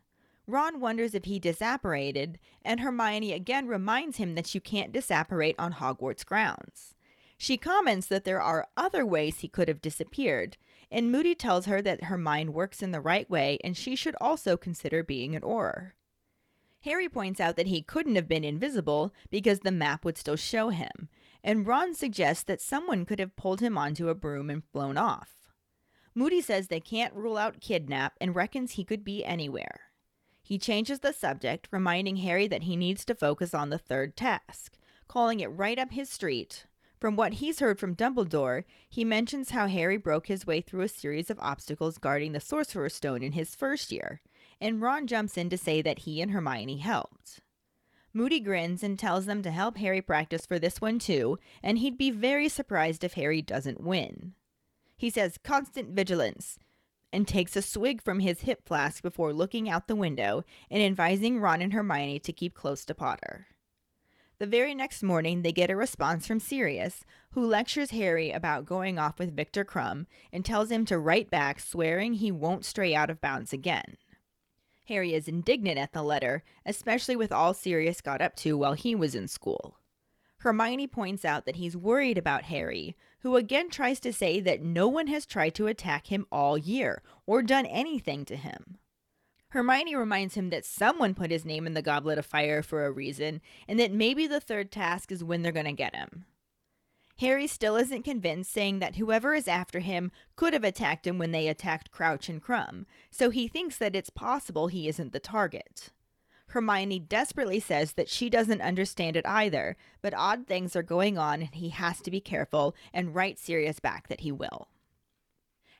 Ron 0.47 0.79
wonders 0.79 1.13
if 1.13 1.25
he 1.25 1.37
disapparated, 1.37 2.37
and 2.63 2.79
Hermione 2.79 3.33
again 3.33 3.67
reminds 3.67 4.15
him 4.15 4.35
that 4.35 4.55
you 4.55 4.61
can't 4.61 4.93
disapparate 4.93 5.55
on 5.59 5.73
Hogwarts 5.73 6.25
grounds. 6.25 6.95
She 7.37 7.57
comments 7.57 8.07
that 8.07 8.23
there 8.23 8.41
are 8.41 8.69
other 8.77 9.05
ways 9.05 9.39
he 9.39 9.49
could 9.49 9.67
have 9.67 9.81
disappeared, 9.81 10.55
and 10.89 11.11
Moody 11.11 11.35
tells 11.35 11.65
her 11.65 11.81
that 11.81 12.05
her 12.05 12.17
mind 12.17 12.53
works 12.53 12.81
in 12.81 12.91
the 12.91 13.01
right 13.01 13.29
way 13.29 13.59
and 13.63 13.75
she 13.75 13.95
should 13.95 14.15
also 14.21 14.55
consider 14.55 15.03
being 15.03 15.35
an 15.35 15.41
Auror. 15.41 15.91
Harry 16.83 17.09
points 17.09 17.39
out 17.39 17.55
that 17.57 17.67
he 17.67 17.81
couldn't 17.81 18.15
have 18.15 18.27
been 18.27 18.43
invisible 18.43 19.13
because 19.29 19.59
the 19.59 19.71
map 19.71 20.05
would 20.05 20.17
still 20.17 20.37
show 20.37 20.69
him, 20.69 21.09
and 21.43 21.67
Ron 21.67 21.93
suggests 21.93 22.43
that 22.43 22.61
someone 22.61 23.05
could 23.05 23.19
have 23.19 23.35
pulled 23.35 23.59
him 23.59 23.77
onto 23.77 24.09
a 24.09 24.15
broom 24.15 24.49
and 24.49 24.63
flown 24.63 24.97
off. 24.97 25.51
Moody 26.15 26.41
says 26.41 26.67
they 26.67 26.79
can't 26.79 27.13
rule 27.13 27.37
out 27.37 27.61
kidnap 27.61 28.13
and 28.19 28.35
reckons 28.35 28.73
he 28.73 28.83
could 28.83 29.03
be 29.03 29.23
anywhere. 29.23 29.81
He 30.41 30.57
changes 30.57 30.99
the 30.99 31.13
subject, 31.13 31.67
reminding 31.71 32.17
Harry 32.17 32.47
that 32.47 32.63
he 32.63 32.75
needs 32.75 33.05
to 33.05 33.15
focus 33.15 33.53
on 33.53 33.69
the 33.69 33.77
third 33.77 34.17
task, 34.17 34.77
calling 35.07 35.41
it 35.41 35.47
right 35.47 35.77
up 35.77 35.91
his 35.91 36.09
street. 36.09 36.65
From 36.99 37.15
what 37.15 37.35
he's 37.35 37.59
heard 37.59 37.79
from 37.79 37.95
Dumbledore, 37.95 38.63
he 38.89 39.05
mentions 39.05 39.51
how 39.51 39.67
Harry 39.67 39.95
broke 39.95 40.27
his 40.27 40.47
way 40.47 40.59
through 40.59 40.81
a 40.81 40.89
series 40.89 41.29
of 41.29 41.39
obstacles 41.39 41.97
guarding 41.97 42.31
the 42.31 42.39
Sorcerer's 42.41 42.95
Stone 42.95 43.23
in 43.23 43.33
his 43.33 43.55
first 43.55 43.91
year, 43.91 44.21
and 44.61 44.81
Ron 44.81 45.07
jumps 45.07 45.37
in 45.37 45.49
to 45.49 45.57
say 45.57 45.81
that 45.81 45.99
he 45.99 46.21
and 46.21 46.31
Hermione 46.31 46.77
helped. 46.77 47.41
Moody 48.13 48.39
grins 48.39 48.83
and 48.83 48.97
tells 48.97 49.25
them 49.25 49.41
to 49.43 49.51
help 49.51 49.77
Harry 49.77 50.01
practice 50.01 50.45
for 50.45 50.57
this 50.57 50.81
one 50.81 50.99
too, 50.99 51.37
and 51.61 51.77
he'd 51.77 51.97
be 51.97 52.09
very 52.09 52.49
surprised 52.49 53.03
if 53.03 53.13
Harry 53.13 53.41
doesn't 53.41 53.81
win. 53.81 54.33
He 54.97 55.09
says 55.09 55.37
constant 55.43 55.89
vigilance 55.89 56.57
and 57.13 57.27
takes 57.27 57.55
a 57.55 57.61
swig 57.61 58.01
from 58.01 58.19
his 58.19 58.41
hip 58.41 58.65
flask 58.65 59.01
before 59.01 59.33
looking 59.33 59.69
out 59.69 59.87
the 59.87 59.95
window 59.95 60.43
and 60.69 60.81
advising 60.81 61.39
Ron 61.39 61.61
and 61.61 61.73
Hermione 61.73 62.19
to 62.19 62.33
keep 62.33 62.53
close 62.53 62.83
to 62.85 62.95
Potter. 62.95 63.47
The 64.39 64.47
very 64.47 64.73
next 64.73 65.03
morning, 65.03 65.41
they 65.41 65.51
get 65.51 65.69
a 65.69 65.75
response 65.75 66.25
from 66.25 66.39
Sirius, 66.39 67.03
who 67.31 67.45
lectures 67.45 67.91
Harry 67.91 68.31
about 68.31 68.65
going 68.65 68.97
off 68.97 69.19
with 69.19 69.35
Victor 69.35 69.65
Krum 69.65 70.05
and 70.31 70.45
tells 70.45 70.71
him 70.71 70.85
to 70.85 70.97
write 70.97 71.29
back, 71.29 71.59
swearing 71.59 72.13
he 72.13 72.31
won't 72.31 72.63
stray 72.63 72.95
out 72.95 73.09
of 73.09 73.19
bounds 73.19 73.51
again. 73.51 73.97
Harry 74.89 75.13
is 75.13 75.27
indignant 75.27 75.77
at 75.77 75.93
the 75.93 76.03
letter, 76.03 76.43
especially 76.65 77.15
with 77.15 77.31
all 77.31 77.53
Sirius 77.53 78.01
got 78.01 78.21
up 78.21 78.35
to 78.35 78.57
while 78.57 78.73
he 78.73 78.93
was 78.93 79.15
in 79.15 79.27
school. 79.27 79.77
Hermione 80.39 80.87
points 80.87 81.23
out 81.23 81.45
that 81.45 81.57
he's 81.57 81.77
worried 81.77 82.17
about 82.17 82.43
Harry, 82.43 82.95
who 83.21 83.35
again 83.35 83.69
tries 83.69 83.99
to 84.01 84.13
say 84.13 84.39
that 84.39 84.61
no 84.61 84.87
one 84.87 85.07
has 85.07 85.25
tried 85.25 85.55
to 85.55 85.67
attack 85.67 86.07
him 86.07 86.25
all 86.31 86.57
year 86.57 87.01
or 87.25 87.41
done 87.41 87.65
anything 87.65 88.25
to 88.25 88.35
him. 88.35 88.77
Hermione 89.49 89.95
reminds 89.95 90.35
him 90.35 90.49
that 90.49 90.65
someone 90.65 91.15
put 91.15 91.31
his 91.31 91.45
name 91.45 91.65
in 91.65 91.73
the 91.73 91.81
Goblet 91.81 92.17
of 92.17 92.25
Fire 92.25 92.61
for 92.61 92.85
a 92.85 92.91
reason, 92.91 93.41
and 93.67 93.79
that 93.79 93.91
maybe 93.91 94.27
the 94.27 94.39
third 94.39 94.71
task 94.71 95.11
is 95.11 95.23
when 95.23 95.41
they're 95.41 95.51
going 95.51 95.65
to 95.65 95.71
get 95.71 95.95
him. 95.95 96.25
Harry 97.19 97.47
still 97.47 97.75
isn't 97.75 98.03
convinced, 98.03 98.49
saying 98.49 98.79
that 98.79 98.95
whoever 98.95 99.33
is 99.33 99.47
after 99.47 99.81
him 99.81 100.09
could 100.37 100.53
have 100.53 100.63
attacked 100.63 101.05
him 101.05 101.17
when 101.17 101.31
they 101.31 101.49
attacked 101.49 101.91
Crouch 101.91 102.29
and 102.29 102.41
Krum, 102.41 102.85
so 103.11 103.29
he 103.29 103.47
thinks 103.47 103.77
that 103.77 103.95
it's 103.95 104.09
possible 104.09 104.67
he 104.67 104.87
isn't 104.87 105.11
the 105.11 105.19
target. 105.19 105.89
Hermione 106.47 106.99
desperately 106.99 107.59
says 107.59 107.93
that 107.93 108.07
she 108.07 108.29
doesn't 108.29 108.61
understand 108.61 109.17
it 109.17 109.25
either, 109.27 109.75
but 110.01 110.13
odd 110.13 110.47
things 110.47 110.77
are 110.77 110.83
going 110.83 111.17
on 111.17 111.41
and 111.41 111.55
he 111.55 111.69
has 111.69 112.01
to 112.01 112.09
be 112.09 112.21
careful 112.21 112.73
and 112.93 113.13
write 113.13 113.37
Sirius 113.37 113.81
back 113.81 114.07
that 114.07 114.21
he 114.21 114.31
will. 114.31 114.69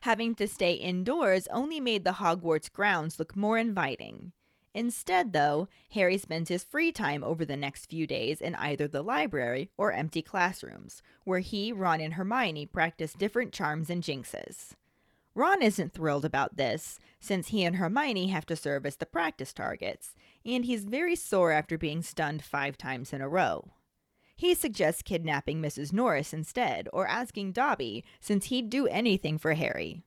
Having 0.01 0.35
to 0.35 0.47
stay 0.47 0.73
indoors 0.73 1.47
only 1.51 1.79
made 1.79 2.03
the 2.03 2.13
Hogwarts 2.13 2.71
grounds 2.71 3.17
look 3.17 3.35
more 3.35 3.57
inviting. 3.57 4.33
Instead, 4.79 5.33
though, 5.33 5.67
Harry 5.91 6.17
spends 6.17 6.47
his 6.47 6.63
free 6.63 6.89
time 6.89 7.21
over 7.21 7.43
the 7.43 7.57
next 7.57 7.87
few 7.87 8.07
days 8.07 8.39
in 8.39 8.55
either 8.55 8.87
the 8.87 9.01
library 9.01 9.69
or 9.75 9.91
empty 9.91 10.21
classrooms, 10.21 11.01
where 11.25 11.41
he, 11.41 11.73
Ron, 11.73 11.99
and 11.99 12.13
Hermione 12.13 12.65
practice 12.65 13.11
different 13.11 13.51
charms 13.51 13.89
and 13.89 14.01
jinxes. 14.01 14.75
Ron 15.35 15.61
isn't 15.61 15.91
thrilled 15.91 16.23
about 16.23 16.55
this, 16.55 16.97
since 17.19 17.49
he 17.49 17.65
and 17.65 17.75
Hermione 17.75 18.27
have 18.27 18.45
to 18.45 18.55
serve 18.55 18.85
as 18.85 18.95
the 18.95 19.05
practice 19.05 19.51
targets, 19.51 20.15
and 20.45 20.63
he's 20.63 20.85
very 20.85 21.17
sore 21.17 21.51
after 21.51 21.77
being 21.77 22.01
stunned 22.01 22.41
five 22.41 22.77
times 22.77 23.11
in 23.11 23.19
a 23.19 23.27
row. 23.27 23.73
He 24.37 24.55
suggests 24.55 25.01
kidnapping 25.01 25.61
Mrs. 25.61 25.91
Norris 25.91 26.33
instead, 26.33 26.87
or 26.93 27.05
asking 27.05 27.51
Dobby, 27.51 28.05
since 28.21 28.45
he'd 28.45 28.69
do 28.69 28.87
anything 28.87 29.39
for 29.39 29.55
Harry. 29.55 30.03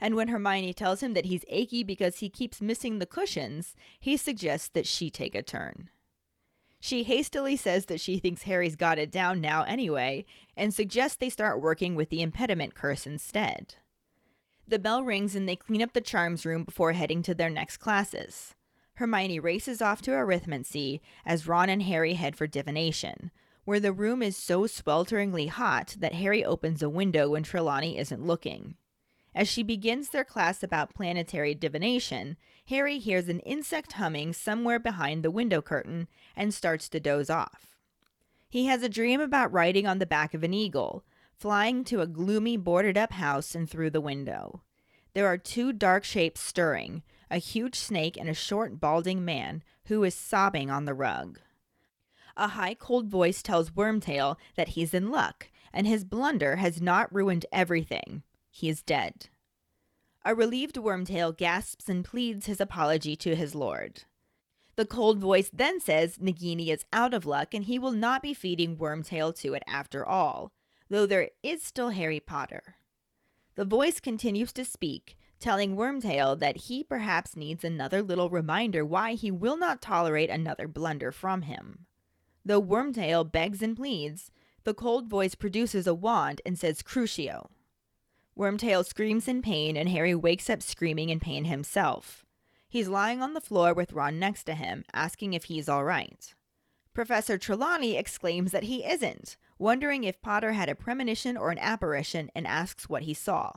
And 0.00 0.14
when 0.14 0.28
Hermione 0.28 0.74
tells 0.74 1.02
him 1.02 1.14
that 1.14 1.26
he's 1.26 1.44
achy 1.48 1.82
because 1.82 2.18
he 2.18 2.28
keeps 2.28 2.60
missing 2.60 2.98
the 2.98 3.06
cushions, 3.06 3.74
he 3.98 4.16
suggests 4.16 4.68
that 4.68 4.86
she 4.86 5.10
take 5.10 5.34
a 5.34 5.42
turn. 5.42 5.90
She 6.80 7.02
hastily 7.02 7.56
says 7.56 7.86
that 7.86 8.00
she 8.00 8.18
thinks 8.18 8.42
Harry's 8.42 8.76
got 8.76 8.98
it 8.98 9.10
down 9.10 9.40
now 9.40 9.64
anyway, 9.64 10.24
and 10.56 10.72
suggests 10.72 11.16
they 11.16 11.30
start 11.30 11.60
working 11.60 11.96
with 11.96 12.08
the 12.08 12.22
impediment 12.22 12.74
curse 12.74 13.06
instead. 13.06 13.74
The 14.66 14.78
bell 14.78 15.02
rings 15.02 15.34
and 15.34 15.48
they 15.48 15.56
clean 15.56 15.82
up 15.82 15.92
the 15.92 16.00
charms 16.00 16.46
room 16.46 16.62
before 16.62 16.92
heading 16.92 17.22
to 17.22 17.34
their 17.34 17.50
next 17.50 17.78
classes. 17.78 18.54
Hermione 18.94 19.40
races 19.40 19.80
off 19.80 20.02
to 20.02 20.10
arithmancy 20.12 21.00
as 21.24 21.46
Ron 21.48 21.68
and 21.68 21.82
Harry 21.82 22.14
head 22.14 22.36
for 22.36 22.46
divination, 22.46 23.30
where 23.64 23.80
the 23.80 23.92
room 23.92 24.22
is 24.22 24.36
so 24.36 24.62
swelteringly 24.62 25.48
hot 25.48 25.96
that 25.98 26.14
Harry 26.14 26.44
opens 26.44 26.82
a 26.82 26.88
window 26.88 27.30
when 27.30 27.42
Trelawney 27.42 27.98
isn't 27.98 28.26
looking. 28.26 28.76
As 29.34 29.48
she 29.48 29.62
begins 29.62 30.08
their 30.08 30.24
class 30.24 30.62
about 30.62 30.94
planetary 30.94 31.54
divination, 31.54 32.36
Harry 32.68 32.98
hears 32.98 33.28
an 33.28 33.40
insect 33.40 33.92
humming 33.92 34.32
somewhere 34.32 34.78
behind 34.78 35.22
the 35.22 35.30
window 35.30 35.62
curtain 35.62 36.08
and 36.36 36.52
starts 36.52 36.88
to 36.88 37.00
doze 37.00 37.30
off. 37.30 37.76
He 38.48 38.66
has 38.66 38.82
a 38.82 38.88
dream 38.88 39.20
about 39.20 39.52
riding 39.52 39.86
on 39.86 39.98
the 39.98 40.06
back 40.06 40.34
of 40.34 40.42
an 40.42 40.54
eagle, 40.54 41.04
flying 41.38 41.84
to 41.84 42.00
a 42.00 42.06
gloomy 42.06 42.56
boarded 42.56 42.96
up 42.96 43.12
house 43.12 43.54
and 43.54 43.68
through 43.68 43.90
the 43.90 44.00
window. 44.00 44.62
There 45.14 45.26
are 45.26 45.38
two 45.38 45.72
dark 45.72 46.04
shapes 46.04 46.40
stirring 46.40 47.02
a 47.30 47.38
huge 47.38 47.74
snake 47.74 48.16
and 48.16 48.28
a 48.28 48.34
short, 48.34 48.80
balding 48.80 49.22
man 49.24 49.62
who 49.86 50.02
is 50.02 50.14
sobbing 50.14 50.70
on 50.70 50.86
the 50.86 50.94
rug. 50.94 51.38
A 52.38 52.48
high, 52.48 52.74
cold 52.74 53.08
voice 53.08 53.42
tells 53.42 53.70
Wormtail 53.70 54.36
that 54.56 54.68
he's 54.68 54.94
in 54.94 55.10
luck, 55.10 55.50
and 55.72 55.86
his 55.86 56.04
blunder 56.04 56.56
has 56.56 56.80
not 56.80 57.12
ruined 57.12 57.44
everything. 57.52 58.22
He 58.58 58.68
is 58.68 58.82
dead. 58.82 59.28
A 60.24 60.34
relieved 60.34 60.74
Wormtail 60.74 61.36
gasps 61.36 61.88
and 61.88 62.04
pleads 62.04 62.46
his 62.46 62.60
apology 62.60 63.14
to 63.14 63.36
his 63.36 63.54
lord. 63.54 64.02
The 64.74 64.84
cold 64.84 65.20
voice 65.20 65.48
then 65.52 65.78
says 65.78 66.18
Nagini 66.18 66.70
is 66.70 66.84
out 66.92 67.14
of 67.14 67.24
luck 67.24 67.54
and 67.54 67.66
he 67.66 67.78
will 67.78 67.92
not 67.92 68.20
be 68.20 68.34
feeding 68.34 68.76
Wormtail 68.76 69.32
to 69.42 69.54
it 69.54 69.62
after 69.68 70.04
all, 70.04 70.50
though 70.88 71.06
there 71.06 71.30
is 71.44 71.62
still 71.62 71.90
Harry 71.90 72.18
Potter. 72.18 72.74
The 73.54 73.64
voice 73.64 74.00
continues 74.00 74.52
to 74.54 74.64
speak, 74.64 75.16
telling 75.38 75.76
Wormtail 75.76 76.36
that 76.40 76.62
he 76.62 76.82
perhaps 76.82 77.36
needs 77.36 77.62
another 77.62 78.02
little 78.02 78.28
reminder 78.28 78.84
why 78.84 79.14
he 79.14 79.30
will 79.30 79.56
not 79.56 79.80
tolerate 79.80 80.30
another 80.30 80.66
blunder 80.66 81.12
from 81.12 81.42
him. 81.42 81.86
Though 82.44 82.60
Wormtail 82.60 83.30
begs 83.30 83.62
and 83.62 83.76
pleads, 83.76 84.32
the 84.64 84.74
cold 84.74 85.06
voice 85.08 85.36
produces 85.36 85.86
a 85.86 85.94
wand 85.94 86.42
and 86.44 86.58
says 86.58 86.82
Crucio. 86.82 87.50
Wormtail 88.38 88.86
screams 88.86 89.26
in 89.26 89.42
pain, 89.42 89.76
and 89.76 89.88
Harry 89.88 90.14
wakes 90.14 90.48
up 90.48 90.62
screaming 90.62 91.08
in 91.08 91.18
pain 91.18 91.46
himself. 91.46 92.24
He's 92.68 92.86
lying 92.86 93.20
on 93.20 93.34
the 93.34 93.40
floor 93.40 93.74
with 93.74 93.92
Ron 93.92 94.18
next 94.20 94.44
to 94.44 94.54
him, 94.54 94.84
asking 94.92 95.34
if 95.34 95.44
he's 95.44 95.68
all 95.68 95.84
right. 95.84 96.32
Professor 96.94 97.36
Trelawney 97.36 97.96
exclaims 97.96 98.52
that 98.52 98.64
he 98.64 98.84
isn't, 98.84 99.36
wondering 99.58 100.04
if 100.04 100.22
Potter 100.22 100.52
had 100.52 100.68
a 100.68 100.76
premonition 100.76 101.36
or 101.36 101.50
an 101.50 101.58
apparition, 101.58 102.30
and 102.34 102.46
asks 102.46 102.88
what 102.88 103.02
he 103.02 103.14
saw. 103.14 103.52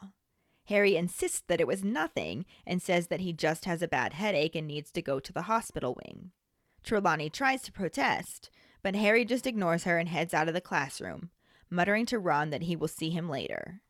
Harry 0.66 0.96
insists 0.96 1.44
that 1.48 1.62
it 1.62 1.68
was 1.68 1.84
nothing 1.84 2.46
and 2.66 2.82
says 2.82 3.08
that 3.08 3.20
he 3.20 3.34
just 3.34 3.66
has 3.66 3.82
a 3.82 3.88
bad 3.88 4.14
headache 4.14 4.56
and 4.56 4.68
needs 4.68 4.92
to 4.92 5.02
go 5.02 5.20
to 5.20 5.34
the 5.34 5.44
hospital 5.44 6.00
wing. 6.06 6.32
Trelawney 6.84 7.30
tries 7.30 7.62
to 7.64 7.72
protest, 7.72 8.50
but 8.82 8.96
Harry 8.96 9.26
just 9.26 9.46
ignores 9.46 9.84
her 9.84 10.00
and 10.00 10.10
heads 10.10 10.34
out 10.34 10.48
of 10.48 10.54
the 10.54 10.62
classroom, 10.62 11.30
muttering 11.70 12.06
to 12.08 12.18
Ron 12.18 12.50
that 12.50 12.64
he 12.64 12.76
will 12.76 12.88
see 12.88 13.10
him 13.12 13.30
later. 13.30 13.82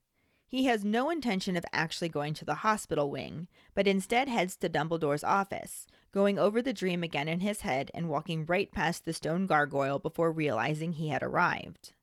He 0.51 0.65
has 0.65 0.83
no 0.83 1.09
intention 1.09 1.55
of 1.55 1.63
actually 1.71 2.09
going 2.09 2.33
to 2.33 2.43
the 2.43 2.55
hospital 2.55 3.09
wing, 3.09 3.47
but 3.73 3.87
instead 3.87 4.27
heads 4.27 4.57
to 4.57 4.67
Dumbledore's 4.67 5.23
office, 5.23 5.87
going 6.11 6.37
over 6.37 6.61
the 6.61 6.73
dream 6.73 7.03
again 7.03 7.29
in 7.29 7.39
his 7.39 7.61
head 7.61 7.89
and 7.93 8.09
walking 8.09 8.45
right 8.45 8.69
past 8.69 9.05
the 9.05 9.13
stone 9.13 9.47
gargoyle 9.47 9.97
before 9.97 10.29
realizing 10.29 10.91
he 10.91 11.07
had 11.07 11.23
arrived. 11.23 11.93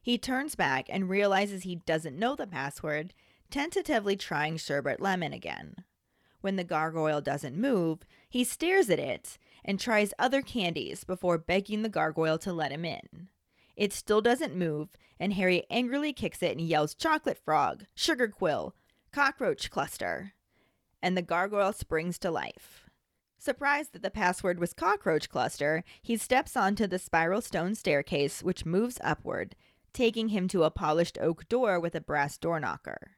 He 0.00 0.16
turns 0.16 0.54
back 0.54 0.86
and 0.88 1.10
realizes 1.10 1.64
he 1.64 1.82
doesn't 1.86 2.16
know 2.16 2.36
the 2.36 2.46
password, 2.46 3.14
tentatively 3.50 4.14
trying 4.14 4.58
sherbet 4.58 5.00
lemon 5.00 5.32
again. 5.32 5.74
When 6.40 6.54
the 6.54 6.62
gargoyle 6.62 7.20
doesn't 7.20 7.56
move, 7.56 7.98
he 8.30 8.44
stares 8.44 8.88
at 8.90 9.00
it 9.00 9.38
and 9.64 9.80
tries 9.80 10.14
other 10.20 10.40
candies 10.40 11.02
before 11.02 11.36
begging 11.36 11.82
the 11.82 11.88
gargoyle 11.88 12.38
to 12.38 12.52
let 12.52 12.70
him 12.70 12.84
in. 12.84 13.28
It 13.78 13.92
still 13.92 14.20
doesn't 14.20 14.56
move, 14.56 14.88
and 15.20 15.34
Harry 15.34 15.64
angrily 15.70 16.12
kicks 16.12 16.42
it 16.42 16.58
and 16.58 16.60
yells, 16.60 16.96
Chocolate 16.96 17.38
frog, 17.38 17.84
sugar 17.94 18.26
quill, 18.26 18.74
cockroach 19.12 19.70
cluster. 19.70 20.32
And 21.00 21.16
the 21.16 21.22
gargoyle 21.22 21.72
springs 21.72 22.18
to 22.18 22.30
life. 22.32 22.90
Surprised 23.38 23.92
that 23.92 24.02
the 24.02 24.10
password 24.10 24.58
was 24.58 24.74
cockroach 24.74 25.28
cluster, 25.28 25.84
he 26.02 26.16
steps 26.16 26.56
onto 26.56 26.88
the 26.88 26.98
spiral 26.98 27.40
stone 27.40 27.76
staircase, 27.76 28.42
which 28.42 28.66
moves 28.66 28.98
upward, 29.04 29.54
taking 29.92 30.30
him 30.30 30.48
to 30.48 30.64
a 30.64 30.72
polished 30.72 31.16
oak 31.20 31.48
door 31.48 31.78
with 31.78 31.94
a 31.94 32.00
brass 32.00 32.36
door 32.36 32.58
knocker. 32.58 33.12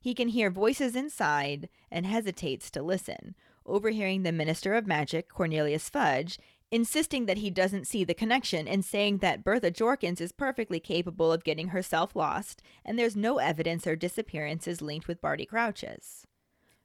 He 0.00 0.12
can 0.12 0.26
hear 0.26 0.50
voices 0.50 0.96
inside 0.96 1.68
and 1.88 2.04
hesitates 2.04 2.68
to 2.72 2.82
listen, 2.82 3.36
overhearing 3.64 4.24
the 4.24 4.32
Minister 4.32 4.74
of 4.74 4.88
Magic, 4.88 5.28
Cornelius 5.28 5.88
Fudge, 5.88 6.36
insisting 6.70 7.26
that 7.26 7.38
he 7.38 7.50
doesn't 7.50 7.86
see 7.86 8.04
the 8.04 8.14
connection 8.14 8.68
and 8.68 8.84
saying 8.84 9.18
that 9.18 9.42
Bertha 9.44 9.70
Jorkins 9.70 10.20
is 10.20 10.32
perfectly 10.32 10.78
capable 10.78 11.32
of 11.32 11.44
getting 11.44 11.68
herself 11.68 12.14
lost 12.14 12.62
and 12.84 12.98
there's 12.98 13.16
no 13.16 13.38
evidence 13.38 13.84
her 13.84 13.96
disappearance 13.96 14.68
is 14.68 14.80
linked 14.80 15.08
with 15.08 15.20
Barty 15.20 15.46
Crouch's. 15.46 16.26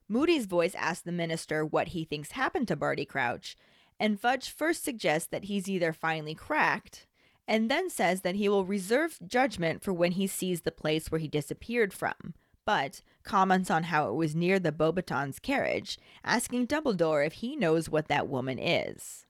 Moody's 0.07 0.45
voice 0.45 0.75
asks 0.75 1.03
the 1.03 1.11
minister 1.11 1.65
what 1.65 1.89
he 1.89 2.03
thinks 2.03 2.31
happened 2.31 2.67
to 2.67 2.75
Barty 2.75 3.05
Crouch, 3.05 3.55
and 3.99 4.19
Fudge 4.19 4.49
first 4.49 4.83
suggests 4.83 5.27
that 5.29 5.45
he's 5.45 5.67
either 5.67 5.93
finally 5.93 6.35
cracked, 6.35 7.07
and 7.47 7.71
then 7.71 7.89
says 7.89 8.21
that 8.21 8.35
he 8.35 8.47
will 8.47 8.65
reserve 8.65 9.17
judgment 9.25 9.83
for 9.83 9.93
when 9.93 10.13
he 10.13 10.27
sees 10.27 10.61
the 10.61 10.71
place 10.71 11.11
where 11.11 11.19
he 11.19 11.27
disappeared 11.27 11.91
from, 11.91 12.35
but 12.65 13.01
comments 13.23 13.71
on 13.71 13.83
how 13.83 14.09
it 14.09 14.13
was 14.13 14.35
near 14.35 14.59
the 14.59 14.71
Beauxbatons 14.71 15.41
carriage, 15.41 15.97
asking 16.23 16.67
Dumbledore 16.67 17.25
if 17.25 17.33
he 17.33 17.55
knows 17.55 17.89
what 17.89 18.07
that 18.07 18.27
woman 18.27 18.59
is. 18.59 19.24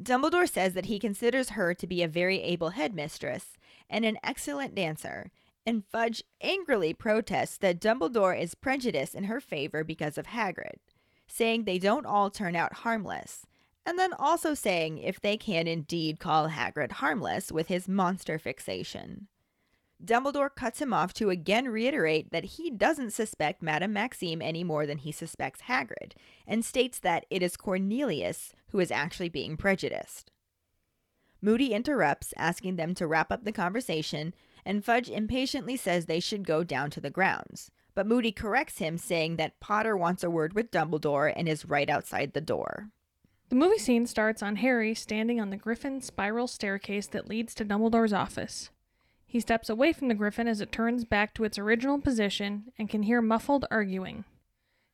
Dumbledore 0.00 0.48
says 0.48 0.74
that 0.74 0.86
he 0.86 0.98
considers 0.98 1.50
her 1.50 1.74
to 1.74 1.86
be 1.86 2.02
a 2.02 2.08
very 2.08 2.40
able 2.40 2.70
headmistress 2.70 3.56
and 3.90 4.04
an 4.04 4.16
excellent 4.22 4.74
dancer, 4.74 5.30
and 5.66 5.84
Fudge 5.84 6.22
angrily 6.40 6.94
protests 6.94 7.58
that 7.58 7.80
Dumbledore 7.80 8.40
is 8.40 8.54
prejudiced 8.54 9.14
in 9.14 9.24
her 9.24 9.40
favor 9.40 9.82
because 9.82 10.16
of 10.16 10.28
Hagrid, 10.28 10.78
saying 11.26 11.64
they 11.64 11.78
don't 11.78 12.06
all 12.06 12.30
turn 12.30 12.54
out 12.54 12.72
harmless, 12.72 13.44
and 13.84 13.98
then 13.98 14.12
also 14.12 14.54
saying 14.54 14.98
if 14.98 15.20
they 15.20 15.36
can 15.36 15.66
indeed 15.66 16.20
call 16.20 16.48
Hagrid 16.48 16.92
harmless 16.92 17.50
with 17.50 17.66
his 17.66 17.88
monster 17.88 18.38
fixation. 18.38 19.26
Dumbledore 20.02 20.54
cuts 20.54 20.80
him 20.80 20.92
off 20.92 21.12
to 21.14 21.30
again 21.30 21.68
reiterate 21.68 22.30
that 22.30 22.44
he 22.44 22.70
doesn't 22.70 23.12
suspect 23.12 23.62
Madame 23.62 23.92
Maxime 23.92 24.40
any 24.40 24.62
more 24.62 24.86
than 24.86 24.98
he 24.98 25.10
suspects 25.10 25.62
Hagrid, 25.62 26.12
and 26.46 26.64
states 26.64 27.00
that 27.00 27.26
it 27.30 27.42
is 27.42 27.56
Cornelius 27.56 28.52
who 28.70 28.80
is 28.80 28.90
actually 28.90 29.28
being 29.28 29.56
prejudiced. 29.56 30.30
Moody 31.40 31.72
interrupts, 31.72 32.34
asking 32.36 32.76
them 32.76 32.94
to 32.94 33.06
wrap 33.06 33.30
up 33.30 33.44
the 33.44 33.52
conversation, 33.52 34.34
and 34.64 34.84
Fudge 34.84 35.08
impatiently 35.08 35.76
says 35.76 36.06
they 36.06 36.20
should 36.20 36.44
go 36.44 36.64
down 36.64 36.90
to 36.90 37.00
the 37.00 37.10
grounds. 37.10 37.70
But 37.94 38.06
Moody 38.06 38.32
corrects 38.32 38.78
him, 38.78 38.98
saying 38.98 39.36
that 39.36 39.60
Potter 39.60 39.96
wants 39.96 40.22
a 40.22 40.30
word 40.30 40.54
with 40.54 40.70
Dumbledore 40.70 41.32
and 41.34 41.48
is 41.48 41.64
right 41.64 41.88
outside 41.88 42.32
the 42.32 42.40
door. 42.40 42.90
The 43.48 43.56
movie 43.56 43.78
scene 43.78 44.06
starts 44.06 44.42
on 44.42 44.56
Harry 44.56 44.94
standing 44.94 45.40
on 45.40 45.50
the 45.50 45.56
griffin 45.56 46.00
spiral 46.00 46.46
staircase 46.46 47.06
that 47.08 47.28
leads 47.28 47.54
to 47.54 47.64
Dumbledore's 47.64 48.12
office. 48.12 48.70
He 49.26 49.40
steps 49.40 49.68
away 49.68 49.92
from 49.92 50.08
the 50.08 50.14
griffin 50.14 50.48
as 50.48 50.60
it 50.60 50.72
turns 50.72 51.04
back 51.04 51.34
to 51.34 51.44
its 51.44 51.58
original 51.58 51.98
position 51.98 52.72
and 52.78 52.88
can 52.88 53.04
hear 53.04 53.22
muffled 53.22 53.64
arguing. 53.70 54.24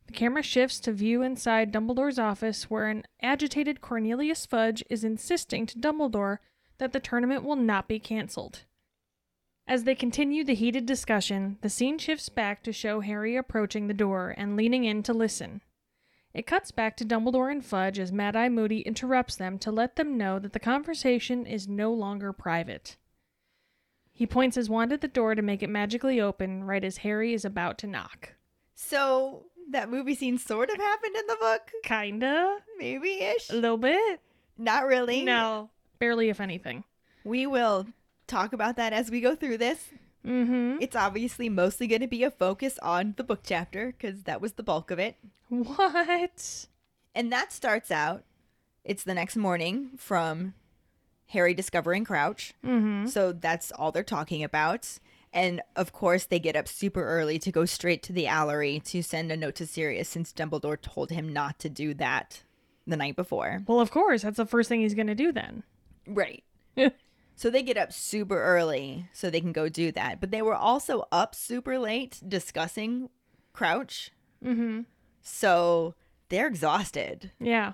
The 0.07 0.13
camera 0.13 0.43
shifts 0.43 0.81
to 0.81 0.93
view 0.93 1.23
inside 1.23 1.73
Dumbledore's 1.73 2.19
office 2.19 2.71
where 2.71 2.89
an 2.89 3.05
agitated 3.23 3.81
Cornelius 3.81 4.47
Fudge 4.47 4.85
is 4.91 5.05
insisting 5.05 5.67
to 5.67 5.79
Dumbledore 5.79 6.39
that 6.79 6.93
the 6.93 7.01
tournament 7.01 7.45
will 7.45 7.57
not 7.57 7.89
be 7.89 7.99
cancelled. 7.99 8.65
As 9.67 9.85
they 9.85 9.95
continue 9.95 10.45
the 10.45 10.55
heated 10.55 10.85
discussion, 10.85 11.57
the 11.63 11.71
scene 11.71 11.99
shifts 11.99 12.29
back 12.29 12.63
to 12.65 12.73
show 12.73 13.01
Harry 13.01 13.35
approaching 13.35 13.87
the 13.87 13.95
door 13.95 14.35
and 14.37 14.57
leaning 14.57 14.85
in 14.85 15.03
to 15.05 15.15
listen. 15.15 15.63
It 16.35 16.47
cuts 16.47 16.71
back 16.71 16.97
to 16.99 17.05
Dumbledore 17.05 17.51
and 17.51 17.65
Fudge 17.65 17.99
as 17.99 18.13
Mad 18.13 18.37
Eye 18.37 18.49
Moody 18.49 18.81
interrupts 18.81 19.37
them 19.37 19.59
to 19.61 19.71
let 19.71 19.97
them 19.97 20.19
know 20.19 20.39
that 20.39 20.53
the 20.53 20.61
conversation 20.61 21.47
is 21.47 21.69
no 21.69 21.93
longer 21.93 22.33
private. 22.33 22.97
He 24.13 24.27
points 24.27 24.57
his 24.57 24.69
wand 24.69 24.93
at 24.93 25.01
the 25.01 25.09
door 25.09 25.35
to 25.35 25.43
make 25.43 25.63
it 25.63 25.71
magically 25.71 26.21
open 26.21 26.65
right 26.65 26.85
as 26.85 26.99
Harry 26.99 27.33
is 27.33 27.45
about 27.45 27.79
to 27.79 27.87
knock. 27.87 28.35
So, 28.75 29.47
that 29.71 29.91
movie 29.91 30.15
scene 30.15 30.39
sort 30.39 30.71
of 30.71 30.77
happened 30.77 31.17
in 31.17 31.27
the 31.27 31.37
book? 31.41 31.71
Kinda. 31.83 32.59
Maybe 32.79 33.21
ish? 33.21 33.51
A 33.51 33.55
little 33.55 33.79
bit. 33.79 34.21
Not 34.59 34.87
really. 34.87 35.23
No. 35.23 35.71
Barely, 35.99 36.29
if 36.29 36.41
anything. 36.41 36.85
We 37.25 37.47
will 37.47 37.87
talk 38.27 38.53
about 38.53 38.77
that 38.77 38.93
as 38.93 39.11
we 39.11 39.21
go 39.21 39.35
through 39.35 39.59
this. 39.59 39.89
Mm 40.27 40.79
It's 40.81 40.97
obviously 40.97 41.49
mostly 41.49 41.87
going 41.87 42.01
to 42.01 42.07
be 42.07 42.25
a 42.25 42.31
focus 42.31 42.79
on 42.83 43.15
the 43.17 43.25
book 43.25 43.41
chapter 43.45 43.93
because 43.93 44.23
that 44.23 44.41
was 44.41 44.53
the 44.55 44.63
bulk 44.63 44.91
of 44.91 44.99
it. 44.99 45.17
What? 45.49 46.67
And 47.15 47.31
that 47.31 47.53
starts 47.53 47.91
out, 47.91 48.25
it's 48.85 49.05
the 49.05 49.15
next 49.15 49.37
morning 49.37 49.91
from 49.97 50.55
Harry 51.29 51.55
discovering 51.55 52.05
Crouch. 52.05 52.55
Mm 52.65 52.81
hmm. 52.81 53.07
So 53.07 53.33
that's 53.33 53.71
all 53.73 53.93
they're 53.93 54.03
talking 54.03 54.43
about. 54.43 54.99
And 55.35 55.61
of 55.75 55.93
course, 55.93 56.25
they 56.25 56.39
get 56.39 56.55
up 56.55 56.69
super 56.69 57.05
early 57.05 57.41
to 57.41 57.51
go 57.51 57.65
straight 57.65 58.05
to 58.05 58.13
the 58.13 58.27
Owlery 58.27 58.83
to 58.85 59.03
send 59.03 59.33
a 59.33 59.37
note 59.37 59.57
to 59.57 59.67
Sirius 59.67 60.09
since 60.09 60.33
Dumbledore 60.33 60.81
told 60.81 61.11
him 61.11 61.33
not 61.33 61.59
to 61.59 61.69
do 61.69 61.93
that 61.95 62.45
the 62.87 62.97
night 62.97 63.17
before. 63.17 63.65
Well, 63.67 63.81
of 63.81 63.91
course. 63.91 64.23
That's 64.23 64.37
the 64.37 64.47
first 64.47 64.69
thing 64.69 64.81
he's 64.81 64.95
going 64.95 65.09
to 65.09 65.15
do 65.17 65.33
then. 65.33 65.65
Right. 66.07 66.45
so 67.35 67.51
they 67.51 67.65
get 67.65 67.77
up 67.77 67.93
super 67.93 68.41
early 68.41 69.09
so 69.13 69.29
they 69.29 69.41
can 69.41 69.53
go 69.53 69.69
do 69.69 69.91
that. 69.93 70.21
But 70.21 70.31
they 70.31 70.41
were 70.41 70.55
also 70.55 71.09
up 71.11 71.35
super 71.35 71.81
late 71.81 72.21
discussing 72.27 73.11
Crouch. 73.53 74.13
Mm 74.43 74.57
hmm. 74.57 74.81
So 75.21 75.95
they're 76.29 76.47
exhausted. 76.47 77.33
Yeah. 77.41 77.73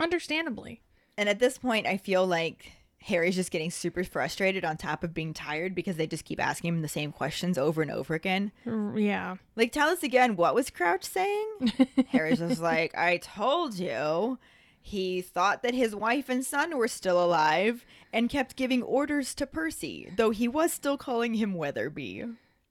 Understandably. 0.00 0.82
And 1.16 1.28
at 1.28 1.38
this 1.38 1.58
point, 1.58 1.86
I 1.86 1.98
feel 1.98 2.26
like 2.26 2.72
Harry's 3.06 3.36
just 3.36 3.52
getting 3.52 3.70
super 3.70 4.02
frustrated 4.02 4.64
on 4.64 4.76
top 4.76 5.04
of 5.04 5.14
being 5.14 5.32
tired 5.32 5.76
because 5.76 5.96
they 5.96 6.08
just 6.08 6.24
keep 6.24 6.40
asking 6.40 6.74
him 6.74 6.82
the 6.82 6.88
same 6.88 7.12
questions 7.12 7.56
over 7.56 7.80
and 7.80 7.90
over 7.90 8.14
again. 8.14 8.50
Yeah. 8.96 9.36
Like, 9.54 9.70
tell 9.70 9.88
us 9.88 10.02
again, 10.02 10.34
what 10.34 10.56
was 10.56 10.70
Crouch 10.70 11.04
saying? 11.04 11.72
Harry's 12.08 12.38
just 12.38 12.60
like, 12.60 12.96
I 12.96 13.18
told 13.18 13.74
you. 13.78 14.38
He 14.80 15.20
thought 15.20 15.62
that 15.62 15.74
his 15.74 15.94
wife 15.96 16.28
and 16.28 16.44
son 16.44 16.76
were 16.76 16.88
still 16.88 17.24
alive 17.24 17.84
and 18.12 18.28
kept 18.30 18.54
giving 18.56 18.82
orders 18.82 19.34
to 19.36 19.46
Percy, 19.46 20.12
though 20.16 20.30
he 20.30 20.46
was 20.48 20.72
still 20.72 20.96
calling 20.96 21.34
him 21.34 21.54
Weatherby. 21.54 22.24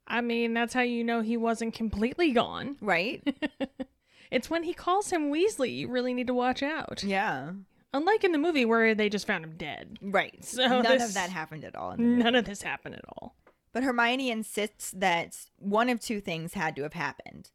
I 0.08 0.22
mean, 0.22 0.54
that's 0.54 0.74
how 0.74 0.82
you 0.82 1.04
know 1.04 1.22
he 1.22 1.36
wasn't 1.36 1.74
completely 1.74 2.32
gone. 2.32 2.76
Right? 2.82 3.22
It's 4.32 4.50
when 4.50 4.64
he 4.64 4.74
calls 4.74 5.12
him 5.12 5.32
Weasley 5.32 5.74
you 5.74 5.88
really 5.88 6.14
need 6.14 6.28
to 6.28 6.34
watch 6.34 6.64
out. 6.64 7.04
yeah. 7.04 7.52
Unlike 7.96 8.26
in 8.26 8.32
the 8.34 8.38
movie 8.38 8.66
where 8.66 8.94
they 8.94 9.08
just 9.08 9.26
found 9.26 9.44
him 9.46 9.56
dead. 9.58 9.98
Right. 10.02 10.44
So 10.44 10.68
None 10.68 10.84
this- 10.84 11.08
of 11.10 11.14
that 11.14 11.30
happened 11.30 11.64
at 11.64 11.76
all. 11.76 11.96
None 11.98 12.36
of 12.36 12.44
this 12.46 12.62
happened 12.62 12.96
at 12.96 13.06
all. 13.08 13.36
But 13.72 13.84
Hermione 13.84 14.30
insists 14.32 14.92
that 14.92 15.36
one 15.58 15.90
of 15.90 16.00
two 16.00 16.20
things 16.22 16.54
had 16.54 16.76
to 16.76 16.84
have 16.84 16.94
happened. 16.94 17.52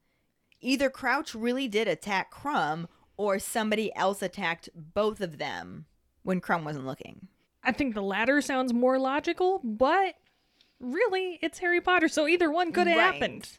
Either 0.61 0.88
Crouch 0.90 1.35
really 1.35 1.68
did 1.68 1.88
attack 1.88 2.33
Krum, 2.33 2.87
or 3.16 3.38
somebody 3.38 3.94
else 3.94 4.22
attacked 4.22 4.68
both 4.74 5.20
of 5.20 5.37
them 5.38 5.87
when 6.22 6.40
Krum 6.40 6.64
wasn't 6.64 6.87
looking. 6.87 7.29
I 7.62 7.72
think 7.72 7.94
the 7.94 8.03
latter 8.03 8.40
sounds 8.40 8.72
more 8.72 8.98
logical, 8.98 9.61
but 9.62 10.14
really, 10.79 11.38
it's 11.42 11.59
Harry 11.59 11.81
Potter, 11.83 12.09
so 12.09 12.26
either 12.26 12.50
one 12.50 12.72
could 12.72 12.87
have 12.87 12.96
Right. 12.96 13.12
happened. 13.14 13.59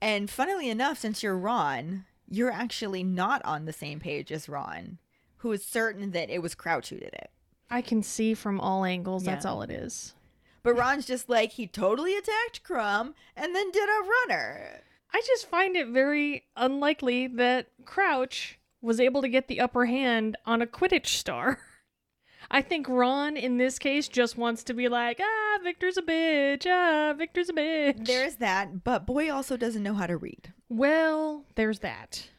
And 0.00 0.30
funnily 0.30 0.70
enough, 0.70 0.98
since 0.98 1.22
you're 1.22 1.36
Ron, 1.36 2.06
you're 2.28 2.50
actually 2.50 3.02
not 3.04 3.42
on 3.44 3.64
the 3.66 3.72
same 3.72 4.00
page 4.00 4.32
as 4.32 4.48
Ron, 4.48 4.98
who 5.44 5.52
is 5.52 5.62
certain 5.64 6.10
that 6.12 6.30
it 6.30 6.40
was 6.42 6.54
Crouch 6.54 6.88
who 6.88 6.96
did 6.96 7.12
it. 7.12 7.30
I 7.70 7.82
can 7.82 8.02
see 8.02 8.32
from 8.32 8.58
all 8.60 8.84
angles 8.84 9.24
that's 9.24 9.44
Yeah. 9.44 9.50
all 9.52 9.60
it 9.62 9.70
is. 9.70 10.14
But 10.62 10.74
Ron's 10.74 11.04
just 11.06 11.28
like, 11.28 11.52
he 11.52 11.66
totally 11.66 12.16
attacked 12.16 12.64
Krum 12.64 13.12
and 13.36 13.54
then 13.54 13.70
did 13.70 13.86
a 13.86 14.08
runner. 14.26 14.80
I 15.12 15.20
just 15.26 15.46
find 15.46 15.76
it 15.76 15.88
very 15.88 16.44
unlikely 16.56 17.26
that 17.26 17.66
Crouch 17.84 18.58
was 18.80 18.98
able 18.98 19.20
to 19.20 19.28
get 19.28 19.48
the 19.48 19.60
upper 19.60 19.84
hand 19.84 20.38
on 20.46 20.62
a 20.62 20.66
Quidditch 20.66 21.08
star. 21.08 21.58
I 22.50 22.62
think 22.62 22.88
Ron 22.88 23.36
in 23.36 23.58
this 23.58 23.78
case 23.78 24.08
just 24.08 24.38
wants 24.38 24.64
to 24.64 24.74
be 24.74 24.88
like, 24.88 25.20
ah, 25.22 25.58
Victor's 25.62 25.98
a 25.98 26.02
bitch, 26.02 26.66
ah, 26.66 27.12
Victor's 27.12 27.50
a 27.50 27.52
bitch. 27.52 28.06
There's 28.06 28.36
that, 28.36 28.82
but 28.84 29.06
Boy 29.06 29.30
also 29.30 29.56
doesn't 29.58 29.82
know 29.82 29.94
how 29.94 30.06
to 30.06 30.16
read. 30.16 30.52
Well, 30.70 31.44
there's 31.56 31.80
that. 31.80 32.30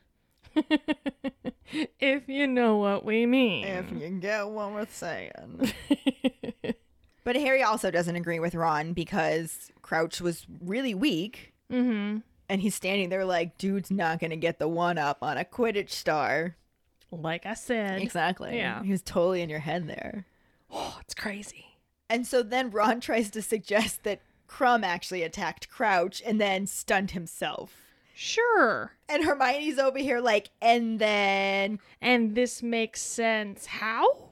if 1.99 2.27
you 2.27 2.47
know 2.47 2.77
what 2.77 3.05
we 3.05 3.25
mean. 3.25 3.65
If 3.65 3.91
you 3.91 4.09
get 4.19 4.47
what 4.47 4.71
we're 4.71 4.87
saying. 4.87 5.71
but 7.23 7.35
Harry 7.35 7.63
also 7.63 7.91
doesn't 7.91 8.15
agree 8.15 8.39
with 8.39 8.55
Ron 8.55 8.93
because 8.93 9.71
Crouch 9.81 10.21
was 10.21 10.45
really 10.61 10.93
weak. 10.93 11.53
mm-hmm. 11.71 12.19
And 12.47 12.61
he's 12.61 12.75
standing 12.75 13.09
there 13.09 13.25
like, 13.25 13.57
dude's 13.57 13.89
not 13.89 14.19
going 14.19 14.29
to 14.29 14.37
get 14.37 14.59
the 14.59 14.67
one 14.67 14.99
up 14.99 15.17
on 15.23 15.35
a 15.35 15.43
Quidditch 15.43 15.89
star. 15.89 16.55
Like 17.11 17.47
I 17.47 17.55
said. 17.55 18.01
Exactly. 18.01 18.55
Yeah. 18.55 18.83
He 18.83 18.91
was 18.91 19.01
totally 19.01 19.41
in 19.41 19.49
your 19.49 19.59
head 19.59 19.87
there. 19.87 20.25
Oh, 20.77 20.97
it's 20.99 21.13
crazy. 21.13 21.77
And 22.09 22.27
so 22.27 22.43
then 22.43 22.71
Ron 22.71 22.99
tries 23.01 23.29
to 23.31 23.41
suggest 23.41 24.03
that 24.03 24.19
Krum 24.49 24.83
actually 24.83 25.23
attacked 25.23 25.69
Crouch 25.69 26.21
and 26.25 26.41
then 26.41 26.67
stunned 26.67 27.11
himself. 27.11 27.84
Sure. 28.17 28.93
And 29.09 29.25
Hermione's 29.25 29.77
over 29.77 29.99
here 29.99 30.21
like, 30.21 30.49
and 30.61 30.99
then 30.99 31.79
And 32.01 32.33
this 32.33 32.63
makes 32.63 33.01
sense. 33.01 33.65
How? 33.65 34.29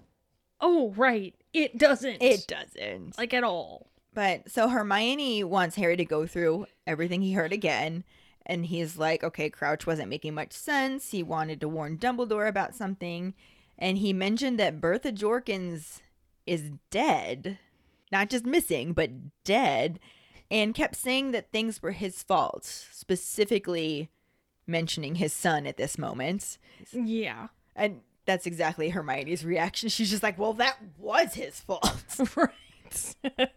Oh, 0.62 0.94
right. 0.96 1.36
It 1.52 1.78
doesn't. 1.78 2.24
it 2.24 2.48
doesn't. 2.48 3.18
Like 3.18 3.34
at 3.34 3.44
all. 3.44 3.88
But 4.14 4.50
so 4.50 4.70
Hermione 4.70 5.44
wants 5.44 5.76
Harry 5.76 5.98
to 5.98 6.06
go 6.06 6.26
through 6.26 6.68
everything 6.88 7.22
he 7.22 7.34
heard 7.34 7.52
again. 7.52 8.06
And 8.46 8.66
he's 8.68 8.98
like, 8.98 9.22
okay, 9.22 9.50
Crouch 9.50 9.86
wasn't 9.86 10.10
making 10.10 10.34
much 10.34 10.54
sense. 10.54 11.12
He 11.12 11.22
wanted 11.22 11.60
to 11.60 11.68
warn 11.68 11.98
Dumbledore 11.98 12.48
about 12.48 12.76
something. 12.76 13.34
And 13.78 13.98
he 13.98 14.14
mentioned 14.14 14.58
that 14.60 14.80
Bertha 14.80 15.12
Jorkins 15.12 16.00
is 16.46 16.72
dead. 16.90 17.58
Not 18.14 18.30
just 18.30 18.46
missing, 18.46 18.94
but 18.94 19.10
dead. 19.44 20.00
And 20.52 20.76
kept 20.76 20.96
saying 20.96 21.32
that 21.32 21.52
things 21.52 21.82
were 21.82 21.92
his 21.92 22.22
fault, 22.22 22.66
specifically 22.66 24.10
mentioning 24.68 25.16
his 25.16 25.34
son 25.34 25.66
at 25.66 25.78
this 25.78 25.98
moment. 25.98 26.58
Yeah. 26.92 27.48
And 27.76 28.02
that's 28.26 28.46
exactly 28.46 28.90
Hermione's 28.90 29.44
reaction. 29.44 29.90
She's 29.90 30.10
just 30.12 30.24
like, 30.24 30.38
well, 30.38 30.54
that 30.54 30.78
was 30.98 31.34
his 31.34 31.60
fault. 31.60 32.04
right. 32.36 32.50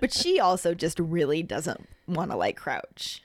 But 0.00 0.12
she 0.12 0.40
also 0.40 0.74
just 0.74 0.98
really 0.98 1.42
doesn't 1.42 1.86
want 2.08 2.30
to 2.32 2.36
like 2.36 2.56
Crouch. 2.56 3.22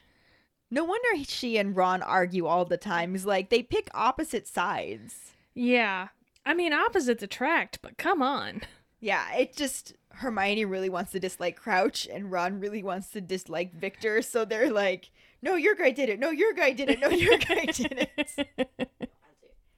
No 0.69 0.83
wonder 0.83 1.23
she 1.23 1.57
and 1.57 1.75
Ron 1.75 2.01
argue 2.03 2.45
all 2.45 2.65
the 2.65 2.77
time. 2.77 3.13
He's 3.13 3.25
like 3.25 3.49
they 3.49 3.63
pick 3.63 3.89
opposite 3.93 4.47
sides. 4.47 5.33
yeah. 5.55 6.09
I 6.45 6.53
mean, 6.53 6.73
opposites 6.73 7.23
attract, 7.23 7.81
but 7.81 7.97
come 7.97 8.21
on. 8.21 8.61
Yeah, 8.99 9.33
it 9.35 9.55
just 9.55 9.93
Hermione 10.09 10.65
really 10.65 10.89
wants 10.89 11.11
to 11.11 11.19
dislike 11.19 11.57
Crouch 11.57 12.07
and 12.11 12.31
Ron 12.31 12.59
really 12.59 12.83
wants 12.83 13.09
to 13.11 13.21
dislike 13.21 13.73
Victor, 13.73 14.21
so 14.21 14.45
they're 14.45 14.71
like, 14.71 15.11
"No, 15.41 15.55
your 15.55 15.75
guy 15.75 15.91
did 15.91 16.09
it. 16.09 16.19
No, 16.19 16.29
your 16.29 16.53
guy 16.53 16.71
did 16.71 16.89
it. 16.89 16.99
No, 16.99 17.09
your 17.09 17.37
guy 17.37 17.65
did 17.65 18.09
it." 18.17 18.69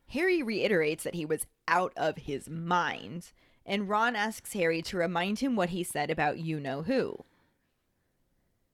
Harry 0.10 0.42
reiterates 0.42 1.04
that 1.04 1.16
he 1.16 1.26
was 1.26 1.46
out 1.68 1.92
of 1.98 2.18
his 2.18 2.50
mind, 2.50 3.32
and 3.66 3.90
Ron 3.90 4.16
asks 4.16 4.54
Harry 4.54 4.82
to 4.84 4.98
remind 4.98 5.40
him 5.40 5.56
what 5.56 5.70
he 5.70 5.84
said 5.84 6.10
about 6.10 6.40
you 6.40 6.60
know 6.60 6.84
who. 6.84 7.18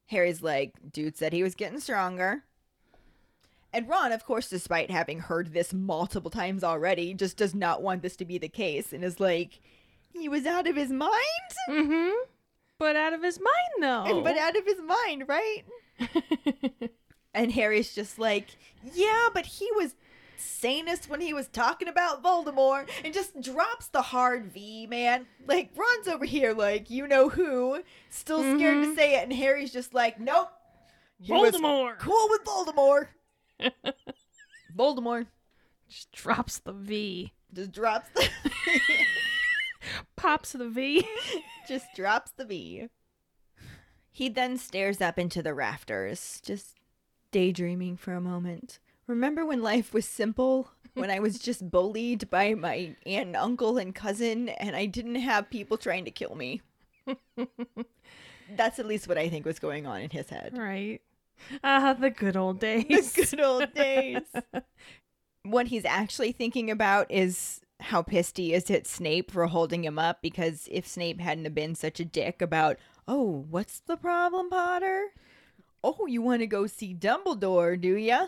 Harry's 0.08 0.44
like, 0.44 0.74
"Dude 0.92 1.18
said 1.18 1.34
he 1.34 1.44
was 1.44 1.56
getting 1.56 1.80
stronger." 1.80 2.44
And 3.74 3.90
Ron, 3.90 4.12
of 4.12 4.24
course, 4.24 4.50
despite 4.50 4.92
having 4.92 5.20
heard 5.20 5.52
this 5.52 5.74
multiple 5.74 6.30
times 6.30 6.64
already, 6.64 7.16
just 7.16 7.38
does 7.38 7.56
not 7.56 7.82
want 7.82 8.04
this 8.04 8.16
to 8.18 8.26
be 8.26 8.38
the 8.38 8.48
case 8.48 8.94
and 8.94 9.04
is 9.04 9.20
like, 9.20 9.62
he 10.14 10.30
was 10.30 10.46
out 10.46 10.68
of 10.68 10.76
his 10.76 10.92
mind? 10.92 11.12
mm-hmm. 11.70 12.12
But 12.80 12.96
out 12.96 13.14
of 13.14 13.22
his 13.24 13.40
mind, 13.40 13.82
though. 14.10 14.22
But 14.24 14.38
out 14.38 14.56
of 14.58 14.66
his 14.66 14.82
mind, 14.82 15.26
right? 15.28 15.64
and 17.34 17.52
Harry's 17.52 17.94
just 17.96 18.20
like, 18.20 18.48
yeah, 18.94 19.30
but 19.34 19.46
he 19.46 19.70
was 19.76 19.96
sanest 20.36 21.10
when 21.10 21.22
he 21.22 21.34
was 21.34 21.48
talking 21.48 21.88
about 21.88 22.22
Voldemort 22.24 22.90
and 23.06 23.14
just 23.14 23.40
drops 23.42 23.88
the 23.88 24.02
hard 24.02 24.52
V, 24.52 24.88
man. 24.88 25.26
Like, 25.48 25.70
runs 25.78 26.08
over 26.08 26.26
here, 26.26 26.54
like, 26.54 26.90
you 26.90 27.08
know 27.08 27.30
who, 27.30 27.82
still 28.10 28.40
scared 28.42 28.84
to 28.84 28.90
Mhm. 28.92 28.96
say 28.96 29.16
it, 29.20 29.24
and 29.24 29.32
Harry's 29.34 29.72
just 29.72 29.94
like, 29.94 30.20
nope. 30.20 30.50
He 31.22 31.32
Voldemort 31.32 32.00
Cool 32.00 32.28
with 32.32 32.44
Voldemort. 32.44 33.08
Voldemort 34.76 35.28
just 35.88 36.12
drops 36.12 36.58
the 36.60 36.74
V, 36.74 37.32
just 37.54 37.72
drops 37.72 38.10
the 38.16 38.28
pops 40.16 40.54
the 40.54 40.70
V. 40.70 41.08
just 41.68 41.88
drops 41.96 42.32
the 42.32 42.46
V. 42.46 42.90
He 44.12 44.30
then 44.30 44.58
stares 44.58 45.02
up 45.02 45.18
into 45.18 45.42
the 45.42 45.54
rafters, 45.54 46.42
just 46.46 46.76
daydreaming 47.32 47.98
for 47.98 48.14
a 48.14 48.22
moment. 48.22 48.80
Remember 49.08 49.46
when 49.46 49.62
life 49.62 49.94
was 49.94 50.08
simple? 50.08 50.70
When 50.94 51.10
I 51.10 51.20
was 51.20 51.40
just 51.40 51.72
bullied 51.72 52.30
by 52.30 52.54
my 52.54 52.96
aunt 53.06 53.28
and 53.28 53.36
uncle 53.36 53.80
and 53.80 53.96
cousin, 53.96 54.50
and 54.50 54.76
I 54.76 54.86
didn't 54.86 55.16
have 55.16 55.50
people 55.50 55.78
trying 55.78 56.06
to 56.06 56.12
kill 56.12 56.36
me. 56.36 56.62
That's 58.56 58.78
at 58.78 58.86
least 58.86 59.08
what 59.08 59.18
I 59.18 59.30
think 59.30 59.46
was 59.46 59.58
going 59.58 59.88
on 59.88 60.02
in 60.02 60.10
his 60.12 60.30
head. 60.30 60.56
right. 60.56 61.02
Ah, 61.64 61.94
the 61.94 62.10
good 62.10 62.38
old 62.38 62.60
days. 62.60 63.14
The 63.16 63.26
good 63.26 63.42
old 63.42 63.74
days. 63.74 64.22
what 65.44 65.68
he's 65.68 65.86
actually 65.86 66.32
thinking 66.32 66.70
about 66.70 67.08
is 67.10 67.62
how 67.84 68.02
pissed 68.02 68.38
he 68.38 68.54
is 68.54 68.70
at 68.72 68.88
Snape 68.88 69.32
for 69.32 69.46
holding 69.48 69.84
him 69.84 70.00
up 70.00 70.22
because 70.22 70.68
if 70.72 70.88
Snape 70.88 71.20
hadn't 71.20 71.44
have 71.46 71.56
been 71.56 71.76
such 71.76 72.00
a 72.00 72.06
dick 72.06 72.42
about, 72.42 72.78
oh, 73.08 73.46
what's 73.50 73.80
the 73.80 73.98
problem, 73.98 74.50
Potter? 74.50 75.08
Oh, 75.84 76.06
you 76.08 76.22
want 76.22 76.42
to 76.42 76.48
go 76.48 76.66
see 76.66 76.96
Dumbledore, 76.96 77.80
do 77.80 77.96
ya? 77.96 78.28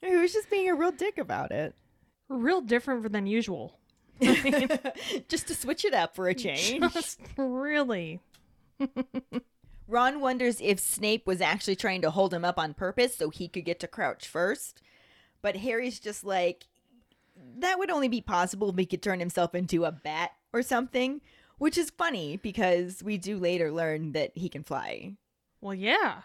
He 0.00 0.16
was 0.16 0.32
just 0.32 0.50
being 0.50 0.68
a 0.68 0.74
real 0.74 0.92
dick 0.92 1.18
about 1.18 1.52
it. 1.52 1.74
Real 2.28 2.60
different 2.60 3.12
than 3.12 3.26
usual. 3.26 3.78
just 5.28 5.48
to 5.48 5.54
switch 5.54 5.84
it 5.84 5.94
up 5.94 6.14
for 6.14 6.28
a 6.28 6.34
change. 6.34 6.80
Just 6.92 7.20
really. 7.36 8.20
Ron 9.88 10.20
wonders 10.20 10.60
if 10.60 10.80
Snape 10.80 11.26
was 11.26 11.40
actually 11.40 11.76
trying 11.76 12.02
to 12.02 12.10
hold 12.10 12.32
him 12.34 12.44
up 12.44 12.58
on 12.58 12.74
purpose 12.74 13.16
so 13.16 13.30
he 13.30 13.46
could 13.46 13.64
get 13.64 13.78
to 13.80 13.86
Crouch 13.86 14.26
first. 14.26 14.82
But 15.42 15.56
Harry's 15.56 16.00
just 16.00 16.24
like, 16.24 16.66
that 17.58 17.78
would 17.78 17.90
only 17.90 18.08
be 18.08 18.20
possible 18.20 18.70
if 18.70 18.76
he 18.76 18.86
could 18.86 19.02
turn 19.02 19.20
himself 19.20 19.54
into 19.54 19.84
a 19.84 19.92
bat 19.92 20.32
or 20.52 20.62
something, 20.62 21.20
which 21.58 21.78
is 21.78 21.90
funny 21.90 22.36
because 22.36 23.02
we 23.02 23.18
do 23.18 23.38
later 23.38 23.72
learn 23.72 24.12
that 24.12 24.32
he 24.34 24.48
can 24.48 24.62
fly. 24.62 25.14
Well, 25.60 25.74
yeah. 25.74 26.22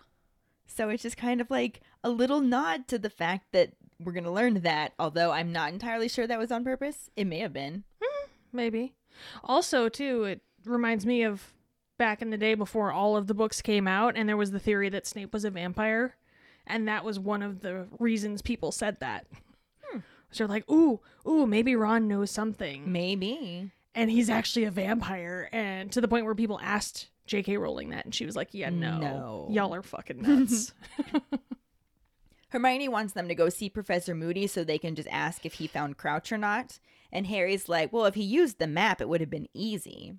So 0.66 0.90
it's 0.90 1.04
just 1.04 1.18
kind 1.18 1.42
of 1.42 1.50
like 1.50 1.82
a 2.04 2.10
little 2.10 2.42
nod 2.42 2.88
to 2.90 3.00
the 3.00 3.10
fact 3.10 3.52
that 3.52 3.74
we're 4.00 4.14
going 4.14 4.24
to 4.24 4.32
learn 4.32 4.62
that, 4.62 4.94
although 4.98 5.32
I'm 5.32 5.52
not 5.52 5.74
entirely 5.74 6.08
sure 6.08 6.28
that 6.28 6.40
was 6.40 6.52
on 6.52 6.64
purpose. 6.64 7.10
It 7.16 7.26
may 7.26 7.40
have 7.40 7.54
been. 7.54 7.84
Hmm, 8.02 8.28
maybe. 8.52 8.94
Also, 9.44 9.90
too, 9.90 10.24
it 10.24 10.42
reminds 10.66 11.06
me 11.06 11.24
of 11.24 11.54
back 11.98 12.22
in 12.22 12.30
the 12.30 12.38
day 12.38 12.56
before 12.56 12.92
all 12.92 13.16
of 13.16 13.28
the 13.28 13.34
books 13.34 13.62
came 13.62 13.88
out, 13.88 14.16
and 14.16 14.28
there 14.28 14.38
was 14.38 14.52
the 14.52 14.60
theory 14.60 14.90
that 14.90 15.06
Snape 15.06 15.34
was 15.34 15.46
a 15.46 15.52
vampire, 15.52 16.16
and 16.66 16.88
that 16.88 17.06
was 17.06 17.20
one 17.20 17.44
of 17.44 17.62
the 17.62 17.88
reasons 18.00 18.42
people 18.42 18.72
said 18.72 18.98
that. 19.02 19.28
So 20.32 20.46
they're 20.46 20.56
like, 20.56 20.70
ooh, 20.70 21.00
ooh, 21.28 21.46
maybe 21.46 21.76
Ron 21.76 22.08
knows 22.08 22.32
something, 22.32 22.92
Maybe. 22.92 23.72
and 23.96 24.10
he's 24.10 24.30
actually 24.30 24.64
a 24.66 24.72
vampire, 24.72 25.50
and 25.52 25.92
to 25.92 26.00
the 26.02 26.08
point 26.08 26.26
where 26.26 26.36
people 26.36 26.60
asked 26.64 27.10
J.K. 27.26 27.58
Rowling 27.58 27.90
that, 27.90 28.06
and 28.06 28.16
she 28.16 28.26
was 28.26 28.36
like, 28.36 28.50
yeah, 28.54 28.70
no, 28.70 28.98
No. 29.00 29.48
y'all 29.52 29.74
are 29.74 29.84
fucking 29.84 30.22
nuts. 30.22 30.74
Hermione 32.50 32.90
wants 32.90 33.14
them 33.14 33.28
to 33.30 33.36
go 33.36 33.50
see 33.50 33.70
Professor 33.70 34.14
Moody 34.14 34.46
so 34.48 34.64
they 34.64 34.78
can 34.78 34.96
just 34.96 35.08
ask 35.10 35.46
if 35.46 35.54
he 35.56 35.68
found 35.68 35.98
Crouch 35.98 36.32
or 36.32 36.38
not. 36.38 36.80
And 37.12 37.28
Harry's 37.28 37.70
like, 37.70 37.94
well, 37.94 38.06
if 38.06 38.16
he 38.16 38.24
used 38.24 38.60
the 38.60 38.68
map, 38.68 39.00
it 39.02 39.08
would 39.08 39.22
have 39.22 39.30
been 39.30 39.48
easy. 39.54 40.16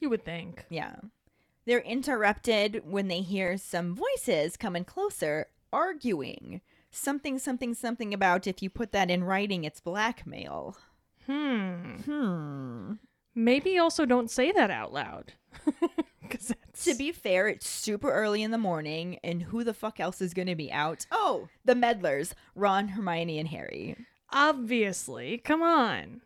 you 0.00 0.08
would 0.10 0.24
think. 0.24 0.64
Yeah. 0.70 0.96
They're 1.66 1.80
interrupted 1.80 2.82
when 2.84 3.08
they 3.08 3.20
hear 3.20 3.58
some 3.58 3.94
voices 3.94 4.56
coming 4.56 4.84
closer, 4.84 5.46
arguing. 5.72 6.60
Something, 6.96 7.38
something, 7.38 7.74
something 7.74 8.14
about 8.14 8.46
if 8.46 8.62
you 8.62 8.70
put 8.70 8.92
that 8.92 9.10
in 9.10 9.22
writing, 9.22 9.64
it's 9.64 9.80
blackmail. 9.80 10.76
Hmm. 11.26 11.96
Hmm. 11.96 12.92
Maybe 13.34 13.78
also 13.78 14.06
don't 14.06 14.30
say 14.30 14.50
that 14.52 14.70
out 14.70 14.92
loud. 14.92 15.34
Because. 16.22 16.52
To 16.82 16.94
be 16.96 17.12
fair, 17.12 17.46
it's 17.46 17.68
super 17.68 18.12
early 18.12 18.42
in 18.42 18.50
the 18.50 18.58
morning, 18.58 19.20
and 19.22 19.42
who 19.42 19.62
the 19.62 19.72
fuck 19.72 20.00
else 20.00 20.20
is 20.20 20.34
going 20.34 20.48
to 20.48 20.56
be 20.56 20.72
out? 20.72 21.06
Oh, 21.12 21.48
the 21.64 21.76
meddlers 21.76 22.34
Ron, 22.56 22.88
Hermione, 22.88 23.38
and 23.38 23.48
Harry. 23.48 23.94
Obviously. 24.32 25.38
Come 25.38 25.62
on. 25.62 26.22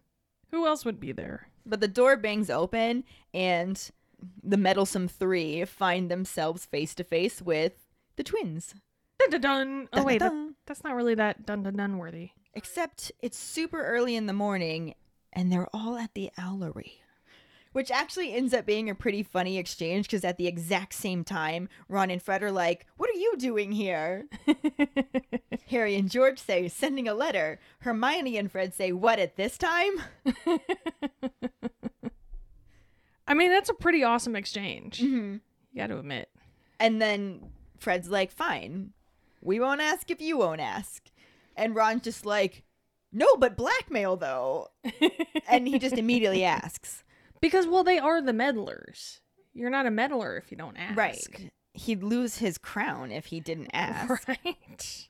Who 0.52 0.66
else 0.66 0.86
would 0.86 0.98
be 0.98 1.12
there? 1.12 1.48
But 1.66 1.80
the 1.80 1.88
door 1.88 2.16
bangs 2.16 2.48
open, 2.48 3.04
and 3.34 3.90
the 4.42 4.56
meddlesome 4.56 5.06
three 5.06 5.66
find 5.66 6.10
themselves 6.10 6.64
face 6.64 6.94
to 6.94 7.04
face 7.04 7.42
with 7.42 7.86
the 8.16 8.24
twins. 8.24 8.74
Dun 9.18 9.30
dun 9.30 9.40
dun. 9.40 9.88
Oh 9.92 10.02
wait, 10.02 10.20
dun. 10.20 10.49
That's 10.66 10.84
not 10.84 10.94
really 10.94 11.14
that 11.14 11.46
dun 11.46 11.62
dun 11.62 11.76
dun 11.76 11.98
worthy. 11.98 12.30
Except 12.54 13.12
it's 13.20 13.38
super 13.38 13.84
early 13.84 14.16
in 14.16 14.26
the 14.26 14.32
morning, 14.32 14.94
and 15.32 15.52
they're 15.52 15.68
all 15.72 15.96
at 15.96 16.14
the 16.14 16.30
Owlery. 16.38 16.94
Which 17.72 17.92
actually 17.92 18.32
ends 18.32 18.52
up 18.52 18.66
being 18.66 18.90
a 18.90 18.96
pretty 18.96 19.22
funny 19.22 19.56
exchange 19.56 20.06
because 20.06 20.24
at 20.24 20.38
the 20.38 20.48
exact 20.48 20.92
same 20.92 21.22
time, 21.22 21.68
Ron 21.88 22.10
and 22.10 22.20
Fred 22.20 22.42
are 22.42 22.50
like, 22.50 22.84
What 22.96 23.08
are 23.10 23.18
you 23.18 23.36
doing 23.38 23.70
here? 23.70 24.26
Harry 25.68 25.94
and 25.94 26.10
George 26.10 26.40
say, 26.40 26.66
Sending 26.66 27.06
a 27.06 27.14
letter. 27.14 27.60
Hermione 27.80 28.36
and 28.36 28.50
Fred 28.50 28.74
say, 28.74 28.90
What 28.90 29.20
at 29.20 29.36
this 29.36 29.56
time? 29.56 30.02
I 33.28 33.34
mean, 33.34 33.50
that's 33.50 33.70
a 33.70 33.74
pretty 33.74 34.02
awesome 34.02 34.34
exchange. 34.34 34.98
Mm-hmm. 34.98 35.34
You 35.72 35.76
got 35.80 35.86
to 35.88 35.98
admit. 36.00 36.28
And 36.80 37.00
then 37.00 37.52
Fred's 37.78 38.10
like, 38.10 38.32
Fine, 38.32 38.94
we 39.40 39.60
won't 39.60 39.80
ask 39.80 40.10
if 40.10 40.20
you 40.20 40.38
won't 40.38 40.60
ask. 40.60 41.10
And 41.56 41.74
Ron's 41.74 42.02
just 42.02 42.24
like, 42.26 42.64
No, 43.12 43.36
but 43.38 43.56
blackmail 43.56 44.16
though. 44.16 44.68
and 45.48 45.66
he 45.66 45.78
just 45.78 45.98
immediately 45.98 46.44
asks. 46.44 47.04
Because 47.40 47.66
well, 47.66 47.84
they 47.84 47.98
are 47.98 48.20
the 48.20 48.32
meddlers. 48.32 49.20
You're 49.54 49.70
not 49.70 49.86
a 49.86 49.90
meddler 49.90 50.36
if 50.36 50.50
you 50.50 50.56
don't 50.56 50.76
ask. 50.76 50.96
Right. 50.96 51.50
He'd 51.72 52.02
lose 52.02 52.36
his 52.36 52.58
crown 52.58 53.10
if 53.10 53.26
he 53.26 53.40
didn't 53.40 53.70
ask. 53.72 54.28
Right. 54.28 55.08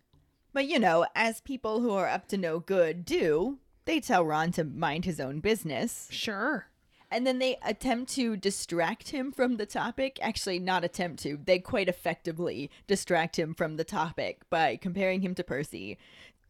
But 0.53 0.67
you 0.67 0.79
know, 0.79 1.07
as 1.15 1.41
people 1.41 1.81
who 1.81 1.93
are 1.93 2.09
up 2.09 2.27
to 2.29 2.37
no 2.37 2.59
good 2.59 3.05
do, 3.05 3.59
they 3.85 4.01
tell 4.01 4.25
Ron 4.25 4.53
to 4.53 4.65
mind 4.65 5.05
his 5.05 5.21
own 5.21 5.41
business. 5.41 6.09
Sure. 6.11 6.67
And 7.11 7.27
then 7.27 7.41
they 7.41 7.59
attempt 7.65 8.13
to 8.15 8.37
distract 8.37 9.11
him 9.11 9.33
from 9.33 9.57
the 9.57 9.67
topic. 9.67 10.19
Actually, 10.23 10.61
not 10.61 10.85
attempt 10.85 11.23
to. 11.25 11.39
They 11.43 11.59
quite 11.59 11.89
effectively 11.89 12.71
distract 12.87 13.39
him 13.39 13.55
from 13.55 13.77
the 13.77 13.85
topic 13.85 14.43
by 14.49 14.77
comparing 14.77 15.21
him 15.21 15.35
to 15.35 15.43
Percy, 15.43 15.99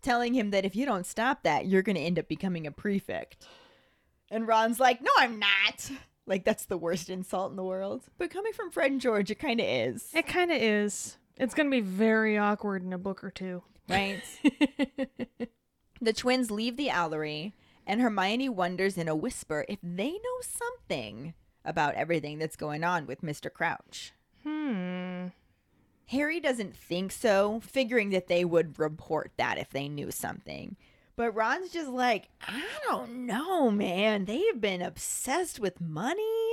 telling 0.02 0.34
him 0.34 0.50
that 0.50 0.66
if 0.66 0.76
you 0.76 0.84
don't 0.84 1.06
stop 1.06 1.42
that, 1.44 1.66
you're 1.66 1.82
going 1.82 1.96
to 1.96 2.02
end 2.02 2.18
up 2.18 2.28
becoming 2.28 2.66
a 2.66 2.70
prefect. 2.70 3.46
And 4.30 4.46
Ron's 4.46 4.78
like, 4.78 5.02
no, 5.02 5.10
I'm 5.16 5.38
not. 5.38 5.90
Like, 6.26 6.44
that's 6.44 6.66
the 6.66 6.78
worst 6.78 7.10
insult 7.10 7.50
in 7.50 7.56
the 7.56 7.64
world. 7.64 8.04
But 8.18 8.30
coming 8.30 8.52
from 8.52 8.70
Fred 8.70 8.92
and 8.92 9.00
George, 9.00 9.30
it 9.30 9.38
kind 9.38 9.60
of 9.60 9.66
is. 9.66 10.10
It 10.14 10.26
kind 10.26 10.52
of 10.52 10.58
is. 10.60 11.16
It's 11.38 11.54
gonna 11.54 11.70
be 11.70 11.80
very 11.80 12.36
awkward 12.36 12.84
in 12.84 12.92
a 12.92 12.98
book 12.98 13.24
or 13.24 13.30
two. 13.30 13.62
Right? 13.88 14.22
the 16.00 16.12
twins 16.12 16.50
leave 16.50 16.76
the 16.76 16.88
Owlery, 16.88 17.54
and 17.90 18.00
Hermione 18.00 18.48
wonders 18.48 18.96
in 18.96 19.08
a 19.08 19.16
whisper 19.16 19.64
if 19.68 19.80
they 19.82 20.12
know 20.12 20.40
something 20.42 21.34
about 21.64 21.96
everything 21.96 22.38
that's 22.38 22.54
going 22.54 22.84
on 22.84 23.04
with 23.04 23.20
Mr. 23.20 23.52
Crouch. 23.52 24.12
Hmm. 24.44 25.26
Harry 26.06 26.38
doesn't 26.38 26.76
think 26.76 27.10
so, 27.10 27.58
figuring 27.64 28.10
that 28.10 28.28
they 28.28 28.44
would 28.44 28.78
report 28.78 29.32
that 29.38 29.58
if 29.58 29.70
they 29.70 29.88
knew 29.88 30.12
something. 30.12 30.76
But 31.16 31.32
Ron's 31.32 31.72
just 31.72 31.90
like, 31.90 32.28
I 32.46 32.62
don't 32.88 33.26
know, 33.26 33.72
man. 33.72 34.24
They've 34.24 34.60
been 34.60 34.82
obsessed 34.82 35.58
with 35.58 35.80
money. 35.80 36.52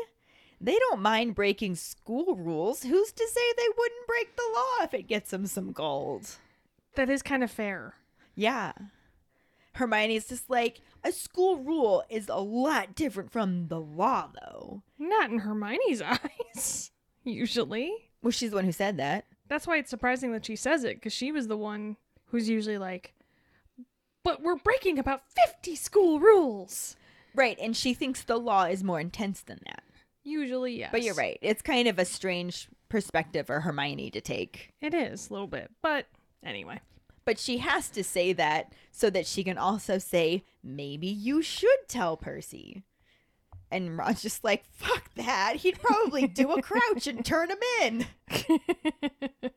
They 0.60 0.80
don't 0.89 1.04
mind 1.04 1.36
breaking 1.36 1.76
school 1.76 2.36
rules. 2.36 2.82
Who's 2.82 3.12
to 3.12 3.28
say 3.32 3.41
they 3.56 3.69
wouldn't 3.78 4.08
break 4.08 4.36
the 4.36 4.52
law 4.56 4.86
if 4.86 4.95
it 4.95 5.08
gets 5.08 5.30
them 5.30 5.45
some 5.45 5.71
gold? 5.71 6.32
That 6.95 7.12
is 7.12 7.21
kind 7.21 7.43
of 7.43 7.52
fair. 7.52 7.93
Yeah. 8.34 8.71
Hermione's 9.78 10.28
just 10.28 10.50
like, 10.50 10.82
a 11.04 11.12
school 11.12 11.58
rule 11.58 12.04
is 12.10 12.28
a 12.30 12.40
lot 12.40 12.96
different 12.96 13.32
from 13.32 13.68
the 13.68 13.80
law, 13.80 14.30
though. 14.34 14.84
Not 14.98 15.30
in 15.30 15.40
Hermione's 15.40 16.02
eyes, 16.56 16.92
usually. 17.24 17.94
Well, 18.22 18.32
she's 18.32 18.50
the 18.50 18.56
one 18.56 18.66
who 18.66 18.72
said 18.72 18.98
that. 18.98 19.26
That's 19.48 19.68
why 19.68 19.78
it's 19.78 19.90
surprising 19.90 20.32
that 20.34 20.46
she 20.46 20.56
says 20.56 20.84
it, 20.84 20.96
because 20.98 21.13
she 21.13 21.32
was 21.32 21.48
the 21.48 21.58
one 21.58 21.96
who's 22.26 22.50
usually 22.50 22.78
like, 22.78 23.13
but 24.24 24.42
we're 24.42 24.56
breaking 24.56 25.00
about 25.00 25.22
50 25.46 25.76
school 25.76 26.20
rules. 26.20 26.96
Right, 27.34 27.58
and 27.62 27.78
she 27.78 27.94
thinks 27.94 28.24
the 28.24 28.38
law 28.38 28.66
is 28.66 28.84
more 28.84 29.00
intense 29.00 29.42
than 29.42 29.60
that. 29.68 29.84
Usually, 30.24 30.80
yes. 30.80 30.90
But 30.92 31.04
you're 31.04 31.16
right. 31.16 31.38
It's 31.42 31.62
kind 31.62 31.88
of 31.88 32.00
a 32.00 32.04
strange 32.04 32.68
perspective 32.90 33.48
for 33.48 33.62
Hermione 33.62 34.12
to 34.12 34.20
take. 34.20 34.74
It 34.82 34.94
is 34.94 35.30
a 35.30 35.34
little 35.34 35.48
bit. 35.48 35.72
But 35.82 36.08
anyway. 36.44 36.82
But 37.28 37.40
she 37.40 37.58
has 37.58 37.90
to 37.90 38.06
say 38.06 38.32
that 38.32 38.72
so 38.90 39.10
that 39.10 39.28
she 39.28 39.44
can 39.44 39.58
also 39.58 39.98
say, 39.98 40.46
maybe 40.63 41.08
you 41.08 41.42
should 41.42 41.90
tell 41.90 42.16
Percy. 42.16 42.84
And 43.70 43.98
Ron's 43.98 44.22
just 44.22 44.46
like, 44.46 44.63
fuck 44.72 45.13
that. 45.16 45.58
He'd 45.58 45.82
probably 45.82 46.26
do 46.26 46.54
a 46.54 46.62
crouch 46.62 47.06
and 47.06 47.26
turn 47.26 47.50
him 47.50 47.58
in. 47.84 48.06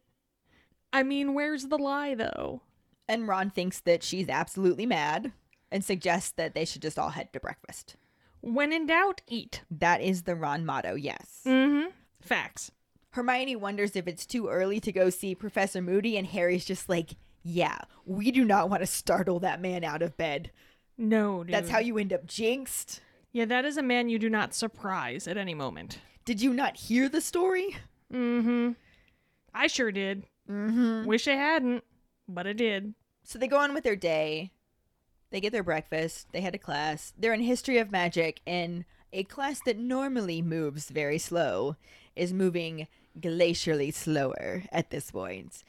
I 0.93 1.05
mean, 1.05 1.33
where's 1.33 1.69
the 1.69 1.79
lie, 1.79 2.17
though? 2.17 2.63
And 3.09 3.29
Ron 3.29 3.51
thinks 3.51 3.79
that 3.83 4.03
she's 4.03 4.29
absolutely 4.29 4.85
mad 4.85 5.31
and 5.71 5.85
suggests 5.85 6.33
that 6.33 6.57
they 6.57 6.65
should 6.65 6.83
just 6.83 6.99
all 6.99 7.11
head 7.11 7.33
to 7.35 7.39
breakfast. 7.39 7.95
When 8.41 8.73
in 8.73 8.89
doubt, 8.89 9.21
eat. 9.29 9.63
That 9.71 10.01
is 10.01 10.23
the 10.23 10.35
Ron 10.35 10.67
motto, 10.67 10.97
yes. 10.97 11.43
Mm 11.47 11.69
hmm. 11.69 11.89
Facts. 12.21 12.73
Hermione 13.11 13.55
wonders 13.55 13.95
if 13.95 14.09
it's 14.09 14.27
too 14.27 14.49
early 14.49 14.81
to 14.81 14.91
go 14.91 15.09
see 15.09 15.37
Professor 15.37 15.81
Moody, 15.81 16.17
and 16.17 16.27
Harry's 16.27 16.65
just 16.65 16.89
like, 16.89 17.11
yeah, 17.43 17.79
we 18.05 18.31
do 18.31 18.45
not 18.45 18.71
want 18.71 18.83
to 18.83 18.87
startle 18.87 19.41
that 19.41 19.61
man 19.61 19.85
out 19.85 20.03
of 20.03 20.17
bed. 20.17 20.51
No, 20.99 21.45
dude. 21.45 21.55
That's 21.55 21.71
how 21.71 21.79
you 21.79 21.99
end 21.99 22.13
up 22.13 22.27
jinxed. 22.27 23.01
Yeah, 23.33 23.45
that 23.47 23.65
is 23.65 23.77
a 23.77 23.83
man 23.83 24.09
you 24.09 24.19
do 24.19 24.29
not 24.29 24.55
surprise 24.55 25.27
at 25.29 25.37
any 25.37 25.55
moment. 25.55 25.99
Did 26.25 26.43
you 26.43 26.53
not 26.53 26.77
hear 26.77 27.09
the 27.09 27.21
story? 27.21 27.77
Mm 28.13 28.43
hmm. 28.43 28.71
I 29.55 29.67
sure 29.67 29.91
did. 29.91 30.25
Mm-hmm. 30.49 31.07
Wish 31.07 31.29
I 31.29 31.35
hadn't, 31.35 31.85
but 32.29 32.47
I 32.47 32.53
did. 32.53 32.95
So 33.25 33.39
they 33.39 33.49
go 33.49 33.59
on 33.59 33.75
with 33.75 33.85
their 33.85 33.97
day. 33.97 34.53
They 35.31 35.41
get 35.41 35.53
their 35.53 35.63
breakfast. 35.63 36.29
They 36.33 36.41
head 36.41 36.53
to 36.55 36.59
class. 36.59 37.13
They're 37.19 37.33
in 37.33 37.41
history 37.41 37.79
of 37.79 37.93
magic, 37.93 38.41
and 38.47 38.85
a 39.13 39.25
class 39.25 39.61
that 39.65 39.79
normally 39.79 40.43
moves 40.43 40.91
very 40.91 41.19
slow 41.19 41.77
is 42.17 42.33
moving 42.33 42.89
glacially 43.19 43.93
slower 43.93 44.65
at 44.73 44.91
this 44.91 45.11
point. 45.11 45.63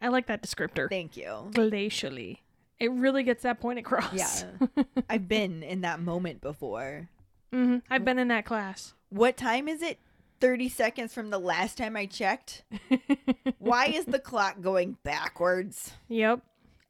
I 0.00 0.08
like 0.08 0.26
that 0.26 0.42
descriptor. 0.42 0.88
Thank 0.88 1.16
you. 1.16 1.48
Glacially. 1.52 2.38
It 2.78 2.90
really 2.92 3.22
gets 3.22 3.42
that 3.44 3.60
point 3.60 3.78
across. 3.78 4.12
Yeah. 4.12 4.82
I've 5.10 5.28
been 5.28 5.62
in 5.62 5.80
that 5.80 6.00
moment 6.00 6.40
before. 6.40 7.08
hmm 7.52 7.78
I've 7.90 8.04
been 8.04 8.18
in 8.18 8.28
that 8.28 8.44
class. 8.44 8.92
What 9.08 9.36
time 9.36 9.68
is 9.68 9.80
it? 9.82 9.98
30 10.40 10.68
seconds 10.68 11.14
from 11.14 11.30
the 11.30 11.38
last 11.38 11.78
time 11.78 11.96
I 11.96 12.04
checked? 12.04 12.64
Why 13.58 13.86
is 13.86 14.04
the 14.04 14.18
clock 14.18 14.60
going 14.60 14.98
backwards? 15.02 15.92
Yep. 16.08 16.40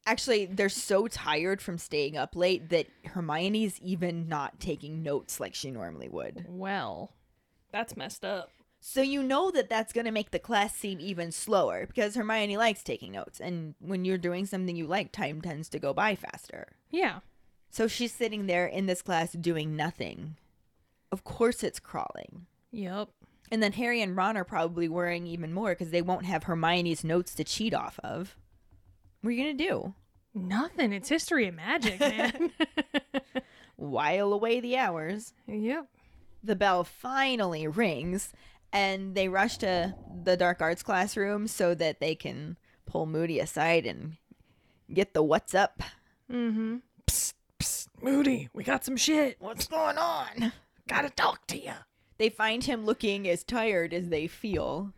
Actually, 0.05 0.47
they're 0.47 0.69
so 0.69 1.07
tired 1.07 1.61
from 1.63 1.79
staying 1.79 2.17
up 2.17 2.35
late 2.35 2.71
that 2.71 2.87
Hermione's 3.05 3.81
even 3.81 4.29
not 4.29 4.59
taking 4.59 5.03
notes 5.03 5.39
like 5.39 5.55
she 5.55 5.71
normally 5.71 6.09
would. 6.09 6.45
Well, 6.49 7.13
that's 7.73 7.97
messed 7.97 8.25
up. 8.25 8.51
So 8.89 9.03
you 9.03 9.21
know 9.21 9.51
that 9.51 9.69
that's 9.69 9.93
going 9.93 10.05
to 10.05 10.13
make 10.13 10.31
the 10.31 10.39
class 10.39 10.73
seem 10.73 11.01
even 11.01 11.33
slower 11.33 11.87
because 11.89 12.15
Hermione 12.15 12.57
likes 12.57 12.85
taking 12.85 13.11
notes. 13.11 13.41
And 13.41 13.75
when 13.81 14.05
you're 14.05 14.17
doing 14.17 14.47
something 14.47 14.77
you 14.77 14.87
like, 14.87 15.11
time 15.11 15.43
tends 15.43 15.69
to 15.71 15.81
go 15.81 15.93
by 15.93 16.15
faster. 16.15 16.69
Yeah. 16.93 17.19
So 17.69 17.89
she's 17.89 18.13
sitting 18.13 18.47
there 18.47 18.65
in 18.65 18.87
this 18.87 19.03
class 19.03 19.33
doing 19.33 19.75
nothing. 19.75 20.37
Of 21.11 21.25
course 21.25 21.65
it's 21.65 21.81
crawling. 21.81 22.47
Yep. 22.71 23.09
And 23.51 23.61
then 23.61 23.73
Harry 23.73 24.03
and 24.03 24.17
Ron 24.17 24.37
are 24.37 24.45
probably 24.45 24.89
worrying 24.89 25.27
even 25.27 25.53
more 25.53 25.71
because 25.71 25.91
they 25.91 26.01
won't 26.01 26.25
have 26.25 26.45
Hermione's 26.45 27.03
notes 27.03 27.35
to 27.35 27.45
cheat 27.45 27.75
off 27.75 27.99
of. 28.05 28.37
What 29.21 29.31
are 29.31 29.33
you 29.33 29.43
going 29.43 29.59
to 29.59 29.65
do? 29.65 29.95
Nothing. 30.33 30.93
It's 30.93 31.09
history 31.09 31.49
and 31.49 31.57
magic, 31.57 31.99
man. 32.01 32.53
While 33.75 34.33
away 34.33 34.61
the 34.61 34.77
hours. 34.77 35.35
yep. 35.49 35.89
The 36.45 36.55
bell 36.55 36.85
finally 36.85 37.67
rings, 37.67 38.33
and 38.73 39.15
they 39.15 39.29
rush 39.29 39.59
to 39.59 39.95
the 40.25 40.37
dark 40.37 40.61
arts 40.61 40.83
classroom 40.83 41.47
so 41.47 41.75
that 41.75 42.01
they 42.01 42.15
can 42.15 42.59
pull 42.87 43.07
Moody 43.07 43.41
aside 43.41 43.87
and 43.87 44.17
get 44.93 45.15
the 45.15 45.23
what's 45.23 45.55
up. 45.55 45.83
Mm-hmm. 46.31 46.77
Psst, 47.07 47.35
psst, 47.59 47.89
Moody, 48.03 48.49
we 48.53 48.65
got 48.65 48.85
some 48.85 48.97
shit. 48.97 49.37
What's 49.39 49.69
going 49.69 49.99
on? 49.99 50.53
Gotta 50.89 51.11
talk 51.11 51.47
to 51.49 51.59
you. 51.61 51.73
They 52.19 52.29
find 52.29 52.65
him 52.65 52.85
looking 52.85 53.29
as 53.29 53.45
tired 53.45 53.93
as 53.93 54.09
they 54.09 54.27
feel 54.27 54.93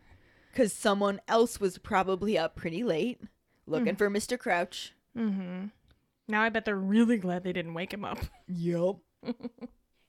because 0.52 0.72
someone 0.72 1.20
else 1.26 1.60
was 1.60 1.78
probably 1.78 2.38
up 2.38 2.56
pretty 2.56 2.84
late 2.84 3.20
looking 3.68 3.96
for 3.96 4.10
Mr. 4.10 4.38
Crouch. 4.38 4.94
Mm-hmm. 5.16 5.66
Now 6.26 6.42
I 6.42 6.48
bet 6.48 6.64
they're 6.64 6.76
really 6.76 7.16
glad 7.16 7.44
they 7.44 7.52
didn't 7.52 7.74
wake 7.74 7.92
him 7.92 8.04
up. 8.04 8.18
Yep. 8.46 8.96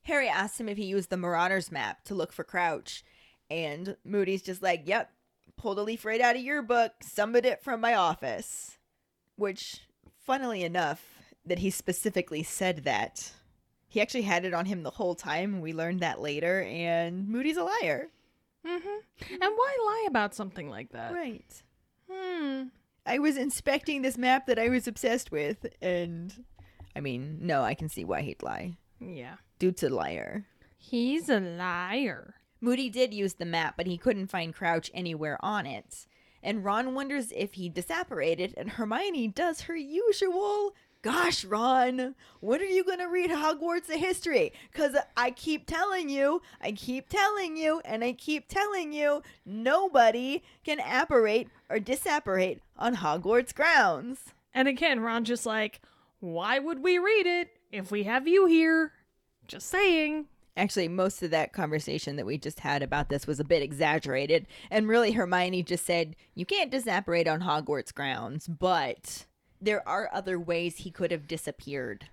Harry 0.03 0.27
asks 0.27 0.59
him 0.59 0.69
if 0.69 0.77
he 0.77 0.85
used 0.85 1.09
the 1.09 1.17
Marauders 1.17 1.71
map 1.71 2.03
to 2.05 2.15
look 2.15 2.31
for 2.31 2.43
Crouch, 2.43 3.03
and 3.49 3.95
Moody's 4.03 4.41
just 4.41 4.61
like, 4.61 4.83
"Yep, 4.85 5.11
pulled 5.57 5.79
a 5.79 5.83
leaf 5.83 6.05
right 6.05 6.21
out 6.21 6.35
of 6.35 6.41
your 6.41 6.61
book, 6.61 6.93
summoned 7.01 7.45
it 7.45 7.63
from 7.63 7.81
my 7.81 7.93
office." 7.93 8.77
Which, 9.35 9.87
funnily 10.25 10.63
enough, 10.63 11.03
that 11.45 11.59
he 11.59 11.69
specifically 11.69 12.43
said 12.43 12.83
that. 12.83 13.31
He 13.87 14.01
actually 14.01 14.23
had 14.23 14.45
it 14.45 14.53
on 14.53 14.65
him 14.65 14.83
the 14.83 14.91
whole 14.91 15.15
time. 15.15 15.61
We 15.61 15.73
learned 15.73 16.01
that 16.01 16.21
later, 16.21 16.61
and 16.61 17.27
Moody's 17.27 17.57
a 17.57 17.63
liar. 17.63 18.09
Mm-hmm. 18.65 19.33
And 19.33 19.41
why 19.41 19.77
lie 19.79 20.05
about 20.07 20.35
something 20.35 20.69
like 20.69 20.91
that? 20.91 21.13
Right. 21.13 21.63
Hmm. 22.11 22.63
I 23.05 23.19
was 23.19 23.37
inspecting 23.37 24.01
this 24.01 24.17
map 24.17 24.45
that 24.45 24.59
I 24.59 24.69
was 24.69 24.87
obsessed 24.87 25.31
with, 25.31 25.65
and 25.81 26.45
I 26.95 26.99
mean, 26.99 27.39
no, 27.41 27.63
I 27.63 27.73
can 27.73 27.89
see 27.89 28.03
why 28.03 28.21
he'd 28.21 28.43
lie. 28.43 28.77
Yeah. 28.99 29.35
Dude's 29.57 29.83
a 29.83 29.89
liar. 29.89 30.45
He's 30.77 31.29
a 31.29 31.39
liar. 31.39 32.35
Moody 32.61 32.89
did 32.89 33.13
use 33.13 33.35
the 33.35 33.45
map, 33.45 33.75
but 33.77 33.87
he 33.87 33.97
couldn't 33.97 34.27
find 34.27 34.53
Crouch 34.53 34.91
anywhere 34.93 35.37
on 35.43 35.65
it. 35.65 36.07
And 36.41 36.63
Ron 36.63 36.93
wonders 36.93 37.33
if 37.35 37.53
he 37.53 37.69
disapparated, 37.69 38.53
and 38.57 38.71
Hermione 38.71 39.27
does 39.27 39.61
her 39.61 39.75
usual. 39.75 40.73
Gosh, 41.01 41.45
Ron, 41.45 42.15
when 42.41 42.59
are 42.59 42.65
you 42.65 42.83
going 42.83 42.99
to 42.99 43.07
read 43.07 43.31
Hogwarts 43.31 43.87
of 43.89 43.99
History? 43.99 44.51
Because 44.71 44.97
I 45.15 45.31
keep 45.31 45.65
telling 45.65 46.09
you, 46.09 46.41
I 46.59 46.73
keep 46.73 47.07
telling 47.07 47.55
you, 47.55 47.81
and 47.85 48.03
I 48.03 48.11
keep 48.11 48.49
telling 48.49 48.91
you, 48.91 49.23
nobody 49.45 50.43
can 50.65 50.79
apparate 50.79 51.47
or 51.69 51.79
disapparate 51.79 52.61
on 52.77 52.97
Hogwarts 52.97 53.55
grounds. 53.55 54.33
And 54.53 54.67
again, 54.67 54.99
Ron 54.99 55.23
just 55.23 55.45
like, 55.45 55.79
why 56.19 56.59
would 56.59 56.83
we 56.83 56.99
read 56.99 57.25
it 57.25 57.51
if 57.71 57.91
we 57.91 58.03
have 58.03 58.27
you 58.27 58.45
here? 58.45 58.91
Just 59.47 59.69
saying. 59.69 60.25
Actually, 60.59 60.89
most 60.89 61.23
of 61.23 61.31
that 61.31 61.53
conversation 61.53 62.17
that 62.17 62.25
we 62.25 62.37
just 62.37 62.59
had 62.59 62.83
about 62.83 63.07
this 63.07 63.25
was 63.25 63.39
a 63.39 63.45
bit 63.45 63.61
exaggerated. 63.61 64.45
And 64.69 64.89
really, 64.89 65.13
Hermione 65.13 65.63
just 65.63 65.85
said, 65.85 66.17
You 66.35 66.45
can't 66.45 66.69
disapparate 66.69 67.29
on 67.29 67.39
Hogwarts 67.39 67.93
grounds, 67.93 68.45
but 68.45 69.25
there 69.61 69.87
are 69.87 70.09
other 70.11 70.37
ways 70.37 70.77
he 70.77 70.91
could 70.91 71.11
have 71.11 71.27
disappeared. 71.27 72.07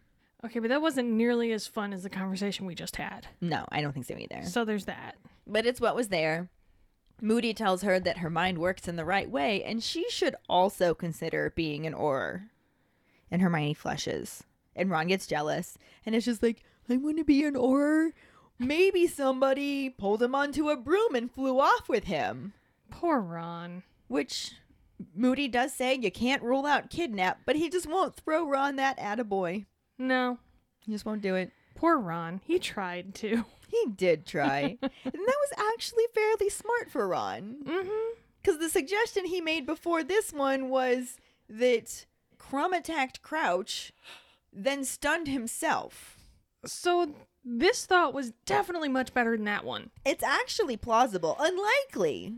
Okay, 0.45 0.61
but 0.61 0.69
that 0.69 0.81
wasn't 0.81 1.11
nearly 1.11 1.51
as 1.51 1.67
fun 1.67 1.93
as 1.93 2.05
the 2.05 2.09
conversation 2.09 2.67
we 2.67 2.77
just 2.77 2.97
had. 2.97 3.27
No, 3.41 3.65
I 3.71 3.81
don't 3.81 3.93
think 3.93 4.07
so 4.07 4.17
either. 4.17 4.45
So 4.45 4.65
there's 4.65 4.85
that. 4.85 5.17
But 5.45 5.67
it's 5.67 5.81
what 5.81 5.97
was 5.97 6.09
there. 6.09 6.49
Moody 7.21 7.53
tells 7.53 7.83
her 7.83 7.99
that 7.99 8.19
her 8.19 8.31
mind 8.31 8.59
works 8.59 8.87
in 8.87 8.95
the 8.95 9.05
right 9.05 9.29
way, 9.29 9.65
and 9.65 9.83
she 9.83 10.09
should 10.09 10.37
also 10.49 10.95
consider 10.95 11.53
being 11.57 11.85
an 11.85 11.95
Auror. 11.95 12.45
And 13.29 13.43
Hermione 13.43 13.75
flushes. 13.75 14.45
And 14.77 14.89
Ron 14.89 15.09
gets 15.09 15.27
jealous, 15.27 15.79
and 16.05 16.15
it's 16.15 16.27
just 16.27 16.45
like, 16.45 16.63
I 16.89 16.97
want 16.97 17.17
to 17.17 17.25
be 17.25 17.43
an 17.45 17.55
Auror. 17.55 18.13
Maybe 18.59 19.07
somebody 19.07 19.91
pulled 19.91 20.23
him 20.23 20.35
onto 20.35 20.69
a 20.71 20.77
broom 20.77 21.15
and 21.15 21.31
flew 21.31 21.61
off 21.61 21.89
with 21.89 22.05
him. 22.05 22.55
Poor 22.91 23.21
Ron. 23.21 23.83
Which 24.09 24.53
Moody 25.15 25.49
does 25.49 25.75
say 25.75 25.95
you 25.95 26.11
can't 26.11 26.43
rule 26.43 26.65
out 26.65 26.91
kidnap, 26.91 27.41
but 27.45 27.57
he 27.57 27.69
just 27.69 27.87
won't 27.87 28.17
throw 28.17 28.49
Ron 28.49 28.77
that 28.77 28.99
attaboy. 28.99 29.67
No. 29.99 30.39
He 30.81 30.93
just 30.93 31.05
won't 31.05 31.23
do 31.23 31.35
it. 31.35 31.53
Poor 31.75 31.99
Ron. 31.99 32.41
He 32.45 32.59
tried 32.59 33.15
to. 33.17 33.45
He 33.69 33.91
did 33.91 34.27
try. 34.27 34.79
and 34.81 34.91
that 35.03 35.13
was 35.13 35.75
actually 35.75 36.05
fairly 36.15 36.49
smart 36.49 36.89
for 36.89 37.09
Ron. 37.09 37.57
Mm-hmm. 37.65 38.15
Because 38.41 38.61
the 38.61 38.69
suggestion 38.69 39.27
he 39.27 39.41
made 39.41 39.67
before 39.67 40.05
this 40.05 40.33
one 40.33 40.69
was 40.69 41.17
that 41.49 42.07
Krum 42.39 42.73
attacked 42.73 43.23
Crouch, 43.23 43.93
then 44.53 44.85
stunned 44.85 45.27
himself. 45.27 46.16
So 46.67 47.15
This 47.45 47.87
thought 47.87 48.13
was 48.15 48.33
definitely 48.45 48.89
much 48.89 49.15
better 49.15 49.37
than 49.37 49.45
that 49.47 49.65
one, 49.65 49.91
It's 50.05 50.23
actually 50.25 50.77
plausible. 50.77 51.37
Unlikely, 51.39 52.35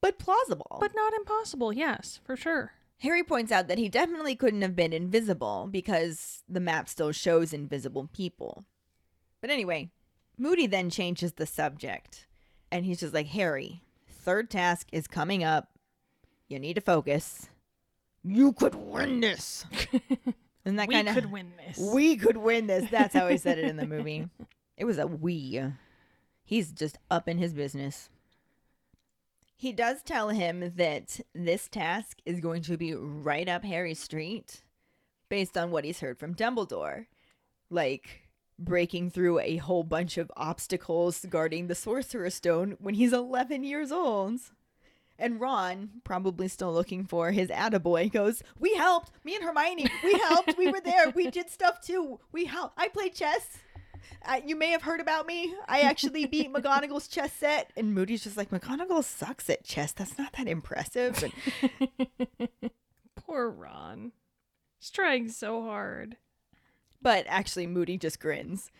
but 0.00 0.18
plausible. 0.18 0.76
but 0.80 0.94
not 0.94 1.14
impossible. 1.14 1.72
Yes, 1.72 2.20
for 2.24 2.36
sure. 2.36 2.72
Harry 2.98 3.22
points 3.22 3.50
out 3.52 3.68
that 3.68 3.78
he 3.78 3.88
definitely 3.88 4.36
couldn't 4.36 4.62
have 4.62 4.76
been 4.76 4.92
invisible 4.92 5.68
because 5.70 6.42
the 6.48 6.60
map 6.60 6.88
still 6.88 7.12
shows 7.12 7.52
invisible 7.52 8.08
people. 8.12 8.64
But 9.40 9.50
anyway, 9.50 9.90
Moody 10.38 10.66
then 10.66 10.90
changes 10.90 11.32
the 11.32 11.46
subject 11.46 12.26
and 12.70 12.84
he's 12.84 13.00
just 13.00 13.14
like, 13.14 13.26
Harry, 13.28 13.82
third 14.08 14.50
task 14.50 14.88
is 14.92 15.06
coming 15.06 15.42
up. 15.44 15.68
You 16.48 16.58
need 16.58 16.74
to 16.74 16.80
focus. 16.80 17.48
You 18.22 18.52
could 18.52 18.74
win 18.74 19.20
this. 19.20 19.64
And 20.64 20.78
that 20.78 20.90
kind 20.90 21.08
of 21.08 21.14
could 21.14 21.30
win 21.30 21.52
this. 21.56 21.78
We 21.94 22.16
could 22.16 22.36
win 22.36 22.66
this. 22.66 22.90
That's 22.90 23.14
how 23.14 23.28
he 23.28 23.36
said 23.36 23.58
it 23.58 23.66
in 23.66 23.76
the 23.76 23.86
movie. 23.86 24.28
It 24.76 24.84
was 24.84 24.98
a 24.98 25.06
we. 25.06 25.62
He's 26.44 26.72
just 26.72 26.98
up 27.10 27.28
in 27.28 27.38
his 27.38 27.52
business. 27.52 28.08
He 29.56 29.72
does 29.72 30.02
tell 30.02 30.30
him 30.30 30.72
that 30.76 31.20
this 31.34 31.68
task 31.68 32.18
is 32.26 32.40
going 32.40 32.62
to 32.62 32.76
be 32.76 32.94
right 32.94 33.48
up 33.48 33.64
Harry's 33.64 34.00
street 34.00 34.62
based 35.28 35.56
on 35.56 35.70
what 35.70 35.84
he's 35.84 36.00
heard 36.00 36.18
from 36.18 36.34
Dumbledore. 36.34 37.06
Like 37.70 38.28
breaking 38.58 39.10
through 39.10 39.40
a 39.40 39.56
whole 39.56 39.82
bunch 39.82 40.18
of 40.18 40.30
obstacles 40.36 41.24
guarding 41.28 41.66
the 41.66 41.74
Sorcerer's 41.74 42.34
Stone 42.34 42.76
when 42.78 42.94
he's 42.94 43.12
11 43.12 43.64
years 43.64 43.90
old. 43.90 44.40
And 45.18 45.40
Ron, 45.40 45.90
probably 46.02 46.48
still 46.48 46.72
looking 46.72 47.04
for 47.04 47.30
his 47.30 47.48
attaboy, 47.48 48.10
goes, 48.12 48.42
We 48.58 48.74
helped! 48.74 49.12
Me 49.22 49.36
and 49.36 49.44
Hermione, 49.44 49.86
we 50.02 50.12
helped! 50.14 50.56
We 50.58 50.68
were 50.68 50.80
there! 50.80 51.10
We 51.10 51.30
did 51.30 51.50
stuff 51.50 51.80
too! 51.80 52.18
We 52.32 52.46
helped! 52.46 52.74
I 52.78 52.88
played 52.88 53.14
chess! 53.14 53.58
Uh, 54.26 54.40
you 54.44 54.56
may 54.56 54.68
have 54.70 54.82
heard 54.82 55.00
about 55.00 55.26
me. 55.26 55.54
I 55.68 55.80
actually 55.80 56.26
beat 56.26 56.52
McGonagall's 56.52 57.08
chess 57.08 57.32
set. 57.32 57.70
And 57.76 57.94
Moody's 57.94 58.24
just 58.24 58.36
like, 58.36 58.50
McGonagall 58.50 59.04
sucks 59.04 59.48
at 59.50 59.64
chess. 59.64 59.92
That's 59.92 60.18
not 60.18 60.32
that 60.34 60.48
impressive. 60.48 61.22
And, 61.22 62.48
Poor 63.16 63.50
Ron. 63.50 64.12
He's 64.78 64.90
trying 64.90 65.28
so 65.28 65.62
hard. 65.62 66.16
but 67.00 67.24
actually, 67.28 67.66
Moody 67.66 67.96
just 67.98 68.20
grins 68.20 68.70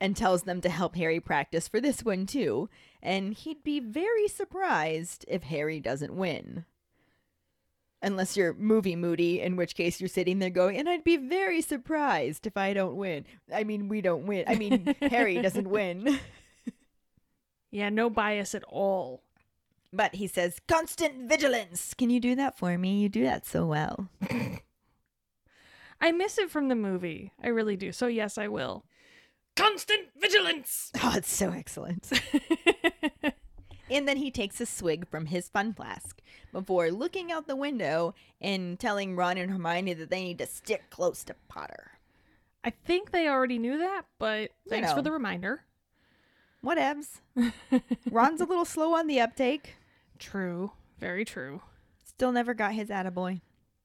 and 0.00 0.14
tells 0.16 0.42
them 0.42 0.60
to 0.60 0.68
help 0.68 0.94
Harry 0.96 1.20
practice 1.20 1.68
for 1.68 1.80
this 1.80 2.02
one 2.02 2.26
too. 2.26 2.68
And 3.06 3.34
he'd 3.34 3.62
be 3.62 3.78
very 3.78 4.26
surprised 4.26 5.24
if 5.28 5.44
Harry 5.44 5.78
doesn't 5.78 6.16
win. 6.16 6.64
Unless 8.02 8.36
you're 8.36 8.52
movie 8.52 8.96
Moody, 8.96 9.40
in 9.40 9.54
which 9.54 9.76
case 9.76 10.00
you're 10.00 10.08
sitting 10.08 10.40
there 10.40 10.50
going, 10.50 10.76
and 10.76 10.88
I'd 10.88 11.04
be 11.04 11.16
very 11.16 11.62
surprised 11.62 12.48
if 12.48 12.56
I 12.56 12.74
don't 12.74 12.96
win. 12.96 13.24
I 13.54 13.62
mean, 13.62 13.88
we 13.88 14.00
don't 14.00 14.26
win. 14.26 14.44
I 14.48 14.56
mean, 14.56 14.96
Harry 15.00 15.40
doesn't 15.40 15.70
win. 15.70 16.18
Yeah, 17.70 17.90
no 17.90 18.08
bias 18.08 18.54
at 18.54 18.64
all. 18.64 19.22
But 19.92 20.14
he 20.14 20.26
says, 20.26 20.60
constant 20.66 21.28
vigilance. 21.28 21.92
Can 21.92 22.08
you 22.08 22.20
do 22.20 22.34
that 22.34 22.56
for 22.56 22.78
me? 22.78 23.00
You 23.00 23.10
do 23.10 23.24
that 23.24 23.44
so 23.44 23.66
well. 23.66 24.08
I 26.00 26.10
miss 26.12 26.38
it 26.38 26.50
from 26.50 26.68
the 26.68 26.74
movie. 26.74 27.32
I 27.42 27.48
really 27.48 27.76
do. 27.76 27.92
So, 27.92 28.06
yes, 28.06 28.38
I 28.38 28.48
will. 28.48 28.86
Constant 29.56 30.08
vigilance! 30.20 30.92
Oh, 31.02 31.14
it's 31.16 31.32
so 31.32 31.50
excellent. 31.50 32.10
and 33.90 34.08
then 34.08 34.16
he 34.16 34.30
takes 34.30 34.60
a 34.60 34.66
swig 34.66 35.08
from 35.08 35.26
his 35.26 35.48
fun 35.48 35.72
flask 35.72 36.20
before 36.52 36.90
looking 36.90 37.30
out 37.30 37.46
the 37.46 37.56
window 37.56 38.14
and 38.40 38.78
telling 38.78 39.14
Ron 39.16 39.38
and 39.38 39.50
Hermione 39.50 39.94
that 39.94 40.10
they 40.10 40.24
need 40.24 40.38
to 40.38 40.46
stick 40.46 40.90
close 40.90 41.22
to 41.24 41.34
Potter. 41.48 41.92
I 42.64 42.70
think 42.70 43.10
they 43.10 43.28
already 43.28 43.58
knew 43.58 43.78
that, 43.78 44.02
but 44.18 44.50
thanks 44.68 44.88
know. 44.88 44.96
for 44.96 45.02
the 45.02 45.12
reminder. 45.12 45.64
Whatevs. 46.64 47.20
Ron's 48.10 48.40
a 48.40 48.44
little 48.46 48.64
slow 48.64 48.94
on 48.94 49.06
the 49.06 49.20
uptake. 49.20 49.76
True. 50.18 50.72
Very 50.98 51.24
true. 51.24 51.62
Still 52.04 52.32
never 52.32 52.54
got 52.54 52.72
his 52.72 52.88
attaboy. 52.88 53.40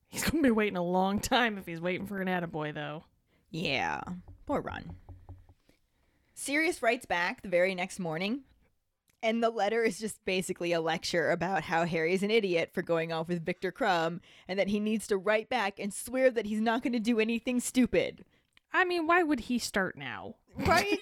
He's 0.07 0.23
going 0.23 0.43
to 0.43 0.47
be 0.47 0.51
waiting 0.51 0.77
a 0.77 0.83
long 0.83 1.19
time 1.19 1.57
if 1.57 1.65
he's 1.65 1.79
waiting 1.79 2.07
for 2.07 2.19
an 2.21 2.27
attaboy, 2.27 2.73
though. 2.73 3.03
Yeah, 3.51 4.01
poor 4.45 4.61
Ron. 4.61 4.95
Sirius 6.41 6.81
writes 6.81 7.05
back 7.05 7.43
the 7.43 7.49
very 7.49 7.75
next 7.75 7.99
morning, 7.99 8.39
and 9.21 9.43
the 9.43 9.51
letter 9.51 9.83
is 9.83 9.99
just 9.99 10.25
basically 10.25 10.73
a 10.73 10.81
lecture 10.81 11.29
about 11.29 11.61
how 11.61 11.85
Harry's 11.85 12.23
an 12.23 12.31
idiot 12.31 12.71
for 12.73 12.81
going 12.81 13.13
off 13.13 13.27
with 13.27 13.45
Viktor 13.45 13.71
Krum, 13.71 14.21
and 14.47 14.57
that 14.57 14.69
he 14.69 14.79
needs 14.79 15.05
to 15.05 15.17
write 15.17 15.49
back 15.49 15.79
and 15.79 15.93
swear 15.93 16.31
that 16.31 16.47
he's 16.47 16.59
not 16.59 16.81
going 16.81 16.93
to 16.93 16.99
do 16.99 17.19
anything 17.19 17.59
stupid. 17.59 18.25
I 18.73 18.85
mean, 18.85 19.05
why 19.05 19.21
would 19.21 19.41
he 19.41 19.59
start 19.59 19.95
now? 19.95 20.33
Right? 20.57 20.97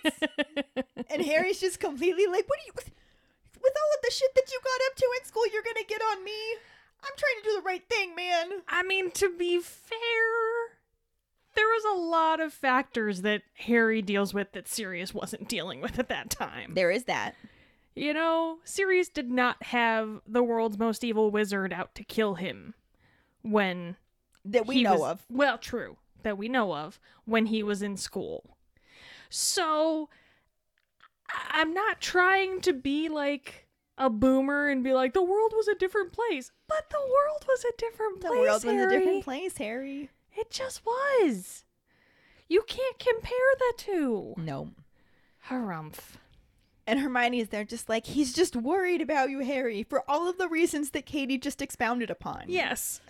and 1.09 1.23
Harry's 1.23 1.61
just 1.61 1.79
completely 1.79 2.25
like, 2.27 2.49
"What 2.49 2.59
are 2.59 2.67
you? 2.67 2.73
With 2.75 3.73
all 3.77 3.95
of 3.95 4.01
the 4.03 4.11
shit 4.11 4.35
that 4.35 4.51
you 4.51 4.59
got 4.61 4.87
up 4.91 4.97
to 4.97 5.09
in 5.21 5.25
school, 5.25 5.47
you're 5.53 5.63
gonna 5.63 5.85
get 5.87 6.01
on 6.01 6.21
me? 6.25 6.37
I'm 7.01 7.15
trying 7.15 7.41
to 7.41 7.49
do 7.49 7.55
the 7.55 7.65
right 7.65 7.87
thing, 7.87 8.13
man." 8.13 8.61
I 8.67 8.83
mean, 8.83 9.09
to 9.11 9.33
be 9.37 9.61
fair, 9.61 10.78
there 11.59 11.67
was 11.67 11.97
a 11.97 12.01
lot 12.01 12.39
of 12.39 12.53
factors 12.53 13.21
that 13.23 13.41
Harry 13.55 14.01
deals 14.01 14.33
with 14.33 14.53
that 14.53 14.67
Sirius 14.67 15.13
wasn't 15.13 15.49
dealing 15.49 15.81
with 15.81 15.99
at 15.99 16.07
that 16.07 16.29
time. 16.29 16.73
There 16.73 16.89
is 16.89 17.03
that. 17.05 17.35
You 17.95 18.13
know, 18.13 18.59
Sirius 18.63 19.09
did 19.09 19.29
not 19.29 19.61
have 19.63 20.21
the 20.25 20.41
world's 20.41 20.77
most 20.77 21.03
evil 21.03 21.31
wizard 21.31 21.73
out 21.73 21.95
to 21.95 22.03
kill 22.05 22.35
him 22.35 22.75
when 23.41 23.97
That 24.45 24.67
we 24.67 24.83
know 24.83 24.93
was- 24.99 25.11
of. 25.11 25.25
Well, 25.29 25.57
true, 25.57 25.97
that 26.23 26.37
we 26.37 26.47
know 26.47 26.73
of 26.73 26.97
when 27.25 27.47
he 27.47 27.61
was 27.61 27.81
in 27.81 27.97
school. 27.97 28.55
So 29.29 30.09
I'm 31.49 31.73
not 31.73 31.99
trying 31.99 32.61
to 32.61 32.71
be 32.73 33.09
like 33.09 33.67
a 33.97 34.09
boomer 34.09 34.67
and 34.69 34.81
be 34.81 34.93
like 34.93 35.13
the 35.13 35.21
world 35.21 35.51
was 35.53 35.67
a 35.67 35.75
different 35.75 36.13
place, 36.13 36.51
but 36.69 36.89
the 36.89 36.99
world 36.99 37.45
was 37.49 37.65
a 37.65 37.71
different 37.77 38.21
The 38.21 38.27
place. 38.27 38.31
The 38.37 38.39
world 38.39 38.63
was 38.63 38.87
a 38.93 38.97
different 38.97 39.23
place, 39.25 39.57
Harry. 39.57 40.09
It 40.39 40.51
just 40.51 40.81
was. 40.85 41.65
You 42.47 42.63
can't 42.67 42.97
compare 42.97 43.37
the 43.57 43.73
two. 43.77 44.33
No. 44.37 44.69
Harumph. 45.49 46.15
And 46.87 46.99
Hermione 46.99 47.41
is 47.41 47.49
there 47.49 47.65
just 47.65 47.89
like, 47.89 48.05
he's 48.07 48.33
just 48.33 48.55
worried 48.55 49.01
about 49.01 49.29
you, 49.29 49.39
Harry, 49.39 49.83
for 49.83 50.03
all 50.09 50.27
of 50.29 50.37
the 50.37 50.47
reasons 50.47 50.91
that 50.91 51.05
Katie 51.05 51.37
just 51.37 51.61
expounded 51.61 52.09
upon. 52.09 52.45
Yes. 52.47 53.01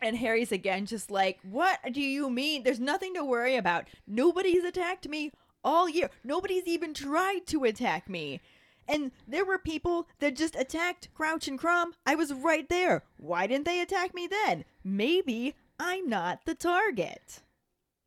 And 0.00 0.16
Harry's 0.16 0.52
again 0.52 0.86
just 0.86 1.10
like, 1.10 1.38
what 1.42 1.80
do 1.92 2.00
you 2.00 2.30
mean? 2.30 2.62
There's 2.62 2.80
nothing 2.80 3.14
to 3.14 3.24
worry 3.24 3.56
about. 3.56 3.88
Nobody's 4.06 4.64
attacked 4.64 5.08
me 5.08 5.32
all 5.64 5.88
year. 5.88 6.08
Nobody's 6.22 6.66
even 6.66 6.94
tried 6.94 7.46
to 7.48 7.64
attack 7.64 8.08
me. 8.08 8.40
And 8.88 9.12
there 9.26 9.44
were 9.44 9.58
people 9.58 10.08
that 10.18 10.34
just 10.34 10.56
attacked 10.56 11.12
Crouch 11.14 11.46
and 11.46 11.58
Krum. 11.60 11.92
I 12.06 12.14
was 12.14 12.32
right 12.32 12.68
there. 12.68 13.02
Why 13.18 13.46
didn't 13.46 13.66
they 13.66 13.80
attack 13.82 14.14
me 14.14 14.26
then? 14.26 14.64
Maybe 14.82 15.54
I'm 15.78 16.08
not 16.08 16.40
the 16.46 16.54
target. 16.54 17.42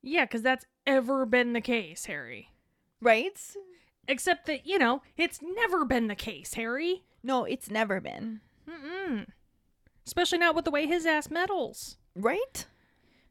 yeah, 0.01 0.25
because 0.25 0.41
that's 0.41 0.65
ever 0.87 1.25
been 1.27 1.53
the 1.53 1.61
case, 1.61 2.05
Harry. 2.05 2.49
Right? 2.99 3.39
Except 4.07 4.47
that, 4.47 4.65
you 4.65 4.79
know, 4.79 5.03
it's 5.15 5.39
never 5.41 5.85
been 5.85 6.07
the 6.07 6.15
case, 6.15 6.55
Harry. 6.55 7.03
No, 7.23 7.45
it's 7.45 7.69
never 7.69 8.01
been. 8.01 8.41
Mm-mm. 8.67 9.27
Especially 10.05 10.39
not 10.39 10.55
with 10.55 10.65
the 10.65 10.71
way 10.71 10.87
his 10.87 11.05
ass 11.05 11.29
meddles. 11.29 11.97
Right? 12.15 12.65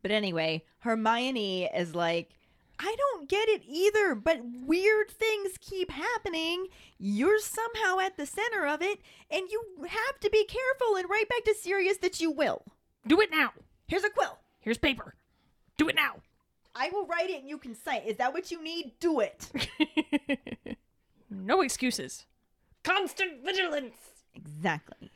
But 0.03 0.13
anyway, 0.13 0.65
Hermione 0.79 1.65
is 1.75 1.95
like, 1.97 2.31
I 2.83 2.97
don't 2.97 3.29
get 3.29 3.47
it 3.51 3.62
either, 3.69 4.14
but 4.14 4.40
weird 4.43 5.11
things 5.11 5.59
keep 5.61 5.90
happening. 5.90 6.69
You're 6.99 7.38
somehow 7.38 7.99
at 8.01 8.16
the 8.16 8.25
center 8.25 8.66
of 8.66 8.81
it, 8.81 9.01
and 9.31 9.51
you 9.51 9.62
have 9.87 10.19
to 10.21 10.31
be 10.31 10.47
careful 10.47 10.97
and 10.97 11.09
write 11.11 11.29
back 11.29 11.45
to 11.45 11.55
Sirius 11.55 11.99
that 11.99 12.21
you 12.21 12.31
will. 12.31 12.64
Do 13.07 13.21
it 13.21 13.31
now. 13.31 13.51
Here's 13.87 14.05
a 14.05 14.09
quill. 14.09 14.38
Here's 14.61 14.79
paper. 14.79 15.14
Do 15.76 15.91
it 15.91 15.95
now. 15.95 16.16
I 16.74 16.89
will 16.91 17.05
write 17.05 17.28
it 17.28 17.41
and 17.41 17.51
you 17.51 17.59
can 17.59 17.74
cite. 17.74 18.07
Is 18.07 18.16
that 18.16 18.33
what 18.33 18.51
you 18.51 18.62
need? 18.62 18.93
Do 18.99 19.20
it. 19.20 19.51
no 21.31 21.61
excuses. 21.61 22.24
Constant 22.83 23.45
vigilance. 23.45 23.97
Exactly. 24.35 25.11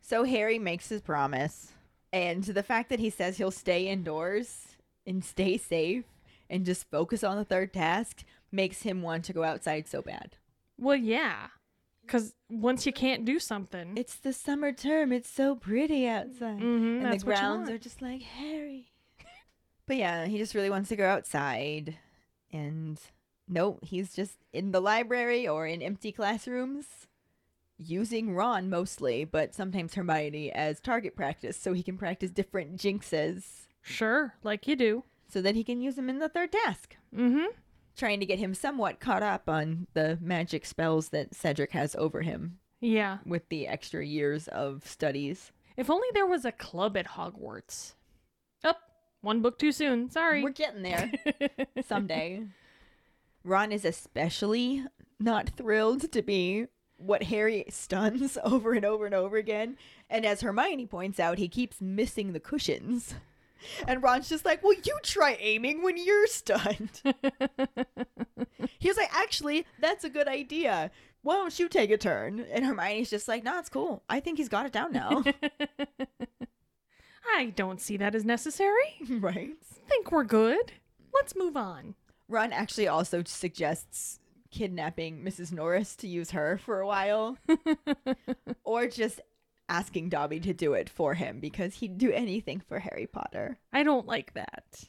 So 0.00 0.22
Harry 0.22 0.60
makes 0.60 0.88
his 0.88 1.00
promise, 1.00 1.72
and 2.12 2.44
the 2.44 2.62
fact 2.62 2.88
that 2.90 3.00
he 3.00 3.10
says 3.10 3.36
he'll 3.36 3.50
stay 3.50 3.88
indoors 3.88 4.68
and 5.04 5.24
stay 5.24 5.58
safe 5.58 6.04
and 6.50 6.64
just 6.66 6.90
focus 6.90 7.22
on 7.24 7.36
the 7.36 7.44
third 7.44 7.72
task 7.72 8.24
makes 8.50 8.82
him 8.82 9.02
want 9.02 9.24
to 9.26 9.32
go 9.32 9.44
outside 9.44 9.86
so 9.88 10.02
bad. 10.02 10.36
Well, 10.78 10.96
yeah. 10.96 11.48
Because 12.02 12.34
once 12.48 12.86
you 12.86 12.92
can't 12.92 13.24
do 13.26 13.38
something, 13.38 13.96
It's 13.96 14.16
the 14.16 14.32
summer 14.32 14.72
term. 14.72 15.12
It's 15.12 15.28
so 15.28 15.56
pretty 15.56 16.06
outside. 16.08 16.60
Mhm, 16.60 17.02
and 17.02 17.12
the 17.12 17.24
grounds 17.24 17.68
are 17.68 17.78
just 17.78 18.00
like 18.00 18.22
Harry. 18.22 18.92
but 19.86 19.96
yeah, 19.96 20.26
he 20.26 20.38
just 20.38 20.54
really 20.54 20.70
wants 20.70 20.88
to 20.88 20.96
go 20.96 21.06
outside. 21.06 21.98
And 22.50 22.98
no, 23.46 23.78
he's 23.82 24.14
just 24.14 24.38
in 24.54 24.72
the 24.72 24.80
library 24.80 25.46
or 25.46 25.66
in 25.66 25.82
empty 25.82 26.12
classrooms 26.12 26.86
using 27.76 28.34
Ron 28.34 28.70
mostly, 28.70 29.24
but 29.24 29.54
sometimes 29.54 29.94
Hermione 29.94 30.50
as 30.50 30.80
target 30.80 31.14
practice 31.14 31.56
so 31.56 31.74
he 31.74 31.82
can 31.82 31.98
practice 31.98 32.30
different 32.30 32.76
jinxes 32.76 33.66
sure, 33.82 34.34
like 34.42 34.66
you 34.66 34.76
do. 34.76 35.04
So 35.28 35.40
that 35.42 35.54
he 35.54 35.64
can 35.64 35.80
use 35.80 35.94
them 35.96 36.08
in 36.08 36.18
the 36.18 36.28
third 36.28 36.52
task. 36.52 36.96
Mm-hmm. 37.14 37.46
trying 37.96 38.20
to 38.20 38.26
get 38.26 38.38
him 38.38 38.54
somewhat 38.54 39.00
caught 39.00 39.22
up 39.22 39.48
on 39.48 39.86
the 39.94 40.16
magic 40.20 40.64
spells 40.64 41.08
that 41.10 41.34
Cedric 41.34 41.72
has 41.72 41.94
over 41.96 42.22
him 42.22 42.58
Yeah. 42.80 43.18
with 43.26 43.48
the 43.48 43.66
extra 43.66 44.04
years 44.06 44.46
of 44.48 44.86
studies. 44.86 45.50
If 45.76 45.90
only 45.90 46.08
there 46.14 46.26
was 46.26 46.44
a 46.44 46.52
club 46.52 46.96
at 46.96 47.08
Hogwarts. 47.08 47.94
Up. 48.64 48.78
one 49.20 49.42
book 49.42 49.58
too 49.58 49.72
soon. 49.72 50.10
Sorry. 50.10 50.42
We're 50.44 50.50
getting 50.50 50.82
there 50.82 51.10
someday. 51.86 52.44
Ron 53.44 53.72
is 53.72 53.84
especially 53.84 54.84
not 55.20 55.50
thrilled 55.50 56.10
to 56.12 56.22
be 56.22 56.66
what 56.96 57.24
Harry 57.24 57.64
stuns 57.68 58.36
over 58.44 58.72
and 58.74 58.84
over 58.84 59.06
and 59.06 59.14
over 59.14 59.36
again. 59.36 59.76
And 60.10 60.24
as 60.26 60.40
Hermione 60.40 60.86
points 60.86 61.18
out, 61.20 61.38
he 61.38 61.48
keeps 61.48 61.80
missing 61.80 62.32
the 62.32 62.40
cushions. 62.40 63.14
And 63.86 64.02
Ron's 64.02 64.28
just 64.28 64.44
like, 64.44 64.62
Well, 64.62 64.74
you 64.74 64.98
try 65.02 65.36
aiming 65.40 65.82
when 65.82 65.96
you're 65.96 66.26
stunned. 66.26 67.02
He's 68.78 68.96
like, 68.96 69.14
Actually, 69.14 69.66
that's 69.80 70.04
a 70.04 70.10
good 70.10 70.28
idea. 70.28 70.90
Why 71.22 71.34
don't 71.34 71.58
you 71.58 71.68
take 71.68 71.90
a 71.90 71.98
turn? 71.98 72.44
And 72.52 72.64
Hermione's 72.64 73.10
just 73.10 73.28
like, 73.28 73.44
Nah, 73.44 73.58
it's 73.58 73.68
cool. 73.68 74.02
I 74.08 74.20
think 74.20 74.38
he's 74.38 74.48
got 74.48 74.66
it 74.66 74.72
down 74.72 74.92
now. 74.92 75.24
I 77.34 77.46
don't 77.56 77.80
see 77.80 77.96
that 77.98 78.14
as 78.14 78.24
necessary. 78.24 78.94
right. 79.10 79.56
think 79.88 80.10
we're 80.10 80.24
good. 80.24 80.72
Let's 81.12 81.36
move 81.36 81.56
on. 81.56 81.94
Ron 82.28 82.52
actually 82.52 82.88
also 82.88 83.22
suggests 83.24 84.20
kidnapping 84.50 85.22
Mrs. 85.22 85.52
Norris 85.52 85.94
to 85.96 86.08
use 86.08 86.30
her 86.30 86.58
for 86.58 86.80
a 86.80 86.86
while, 86.86 87.36
or 88.64 88.86
just 88.86 89.20
asking 89.68 90.08
Dobby 90.08 90.40
to 90.40 90.52
do 90.52 90.72
it 90.74 90.88
for 90.88 91.14
him 91.14 91.40
because 91.40 91.74
he'd 91.74 91.98
do 91.98 92.12
anything 92.12 92.60
for 92.66 92.78
Harry 92.78 93.06
Potter. 93.06 93.58
I 93.72 93.82
don't 93.82 94.06
like 94.06 94.34
that. 94.34 94.84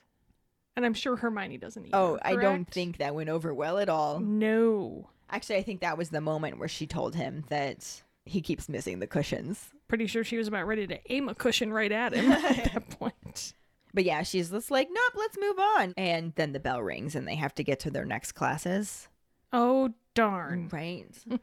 And 0.76 0.86
I'm 0.86 0.94
sure 0.94 1.16
Hermione 1.18 1.58
doesn't 1.58 1.88
either. 1.88 1.98
oh, 1.98 2.20
I 2.22 2.36
don't 2.36 2.70
think 2.70 2.98
that 2.98 3.16
went 3.16 3.30
over 3.30 3.54
well 3.54 3.78
at 3.80 3.90
all. 3.90 4.20
No. 4.20 5.10
Actually, 5.30 5.58
I 5.58 5.64
think 5.64 5.82
that 5.82 5.98
was 5.98 6.10
the 6.10 6.22
moment 6.22 6.58
where 6.58 6.70
she 6.70 6.88
told 6.88 7.16
him 7.16 7.44
that 7.50 8.02
he 8.26 8.42
keeps 8.42 8.70
missing 8.70 9.00
the 9.00 9.08
cushions. 9.08 9.70
Pretty 9.88 10.08
sure 10.08 10.24
she 10.24 10.38
was 10.38 10.48
about 10.48 10.68
ready 10.68 10.88
to 10.88 11.00
aim 11.12 11.28
a 11.28 11.36
cushion 11.36 11.74
right 11.74 11.92
at 11.92 12.14
him 12.14 12.32
at 12.32 12.74
that 12.74 12.90
point. 12.98 13.54
But 13.94 14.06
yeah, 14.06 14.24
she's 14.24 14.52
just 14.52 14.72
like, 14.72 14.88
nope, 14.92 15.14
let's 15.16 15.38
move 15.38 15.60
on. 15.60 15.94
And 15.98 16.34
then 16.36 16.54
the 16.54 16.60
bell 16.60 16.82
rings 16.82 17.16
and 17.16 17.28
they 17.28 17.36
have 17.36 17.56
to 17.56 17.64
get 17.64 17.80
to 17.82 17.92
their 17.92 18.06
next 18.06 18.34
classes. 18.34 19.08
Oh, 19.52 19.94
darn. 20.14 20.70
Right. 20.72 21.08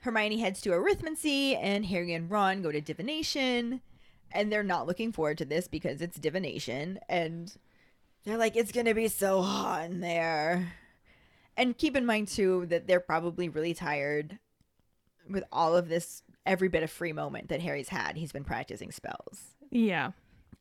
Hermione 0.00 0.38
heads 0.38 0.60
to 0.62 0.70
arithmancy, 0.70 1.56
and 1.60 1.86
Harry 1.86 2.14
and 2.14 2.30
Ron 2.30 2.62
go 2.62 2.70
to 2.72 2.80
divination. 2.80 3.80
And 4.30 4.52
they're 4.52 4.62
not 4.62 4.86
looking 4.86 5.10
forward 5.12 5.38
to 5.38 5.44
this 5.46 5.68
because 5.68 6.02
it's 6.02 6.18
divination. 6.18 6.98
And 7.08 7.50
they're 8.24 8.36
like, 8.36 8.56
it's 8.56 8.72
going 8.72 8.86
to 8.86 8.94
be 8.94 9.08
so 9.08 9.40
hot 9.42 9.84
in 9.86 10.00
there. 10.00 10.72
And 11.56 11.76
keep 11.76 11.96
in 11.96 12.04
mind, 12.06 12.28
too, 12.28 12.66
that 12.66 12.86
they're 12.86 13.00
probably 13.00 13.48
really 13.48 13.72
tired 13.74 14.38
with 15.28 15.44
all 15.50 15.76
of 15.76 15.88
this, 15.88 16.22
every 16.46 16.68
bit 16.68 16.82
of 16.82 16.90
free 16.90 17.12
moment 17.12 17.48
that 17.48 17.60
Harry's 17.62 17.88
had. 17.88 18.16
He's 18.16 18.32
been 18.32 18.44
practicing 18.44 18.92
spells 18.92 19.54
Yeah. 19.70 20.12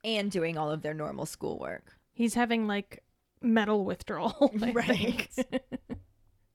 and 0.03 0.31
doing 0.31 0.57
all 0.57 0.71
of 0.71 0.81
their 0.81 0.93
normal 0.93 1.25
schoolwork. 1.25 1.93
He's 2.13 2.33
having 2.33 2.67
like 2.67 3.03
metal 3.41 3.85
withdrawal. 3.85 4.51
I 4.61 4.71
Right. 4.71 5.29
think. 5.31 5.61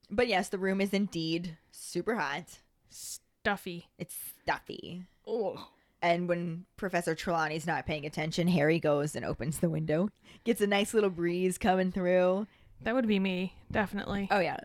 But 0.09 0.27
yes, 0.27 0.49
the 0.49 0.59
room 0.59 0.79
is 0.79 0.93
indeed 0.93 1.57
super 1.71 2.13
hot. 2.15 2.59
Stuffy. 2.93 3.87
It's 3.97 4.15
stuffy. 4.43 5.05
Oh. 5.27 5.69
And 6.01 6.27
when 6.27 6.65
Professor 6.77 7.15
Trelawney's 7.15 7.65
not 7.67 7.85
paying 7.85 8.05
attention, 8.05 8.47
Harry 8.49 8.79
goes 8.79 9.15
and 9.15 9.23
opens 9.23 9.59
the 9.59 9.69
window, 9.69 10.09
gets 10.43 10.59
a 10.61 10.67
nice 10.67 10.93
little 10.93 11.09
breeze 11.09 11.57
coming 11.57 11.91
through. 11.91 12.45
That 12.81 12.93
would 12.93 13.07
be 13.07 13.19
me, 13.19 13.55
definitely. 13.71 14.27
Oh, 14.29 14.39
yeah. 14.39 14.57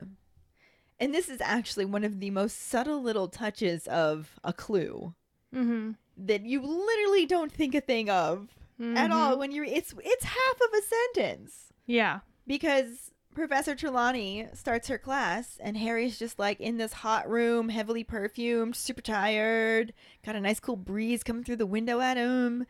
And 0.98 1.14
this 1.14 1.28
is 1.28 1.40
actually 1.40 1.84
one 1.84 2.02
of 2.02 2.18
the 2.18 2.30
most 2.30 2.68
subtle 2.68 3.00
little 3.00 3.28
touches 3.28 3.86
of 3.86 4.32
a 4.42 4.52
clue 4.52 5.14
Mm-hmm. 5.54 5.92
that 6.26 6.44
you 6.44 6.60
literally 6.60 7.24
don't 7.24 7.50
think 7.50 7.74
a 7.74 7.80
thing 7.80 8.10
of 8.10 8.48
at 8.96 9.10
all 9.10 9.38
when 9.38 9.50
you're 9.50 9.64
it's 9.64 9.94
it's 10.04 10.24
half 10.24 10.54
of 10.56 10.78
a 10.78 10.82
sentence 10.82 11.72
Yeah. 11.86 12.18
because 12.46 13.12
Professor 13.38 13.74
Trelawney 13.74 14.48
starts 14.54 14.88
her 14.88 14.98
class 14.98 15.58
and 15.62 15.76
Harry's 15.76 16.18
just 16.18 16.38
like 16.38 16.60
in 16.60 16.76
this 16.76 16.92
hot 16.92 17.28
room, 17.30 17.68
heavily 17.68 18.02
perfumed, 18.04 18.74
super 18.76 19.00
tired, 19.00 19.92
got 20.26 20.34
a 20.36 20.40
nice 20.40 20.58
cool 20.60 20.76
breeze 20.76 21.22
coming 21.22 21.44
through 21.44 21.56
the 21.56 21.64
window 21.66 22.00
at 22.00 22.16
him, 22.16 22.66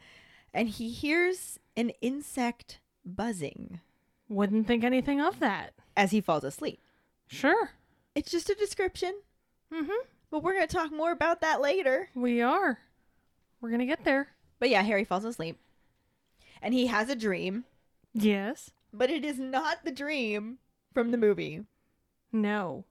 and 0.52 0.68
he 0.68 0.90
hears 0.90 1.58
an 1.76 1.90
insect 2.02 2.80
buzzing 3.04 3.80
Wouldn't 4.28 4.66
think 4.66 4.84
anything 4.84 5.20
of 5.20 5.40
that. 5.40 5.72
as 5.96 6.10
he 6.10 6.20
falls 6.20 6.44
asleep. 6.44 6.80
Sure. 7.26 7.70
It's 8.14 8.30
just 8.30 8.50
a 8.50 8.54
description, 8.54 9.14
Mm-hmm. 9.72 9.90
but 10.30 10.42
we're 10.42 10.54
going 10.54 10.66
to 10.68 10.76
talk 10.76 10.92
more 10.92 11.12
about 11.12 11.40
that 11.40 11.60
later. 11.60 12.08
We 12.14 12.40
are. 12.42 12.78
We're 13.60 13.70
gonna 13.70 13.86
get 13.86 14.04
there. 14.04 14.28
But 14.60 14.70
yeah, 14.70 14.82
Harry 14.82 15.04
falls 15.04 15.24
asleep. 15.24 15.58
And 16.62 16.72
he 16.74 16.86
has 16.88 17.08
a 17.08 17.16
dream, 17.16 17.64
Yes. 18.14 18.70
But 18.92 19.10
it 19.10 19.24
is 19.24 19.38
not 19.38 19.84
the 19.84 19.90
dream 19.92 20.58
from 20.92 21.10
the 21.10 21.16
movie. 21.18 21.64
No. 22.32 22.84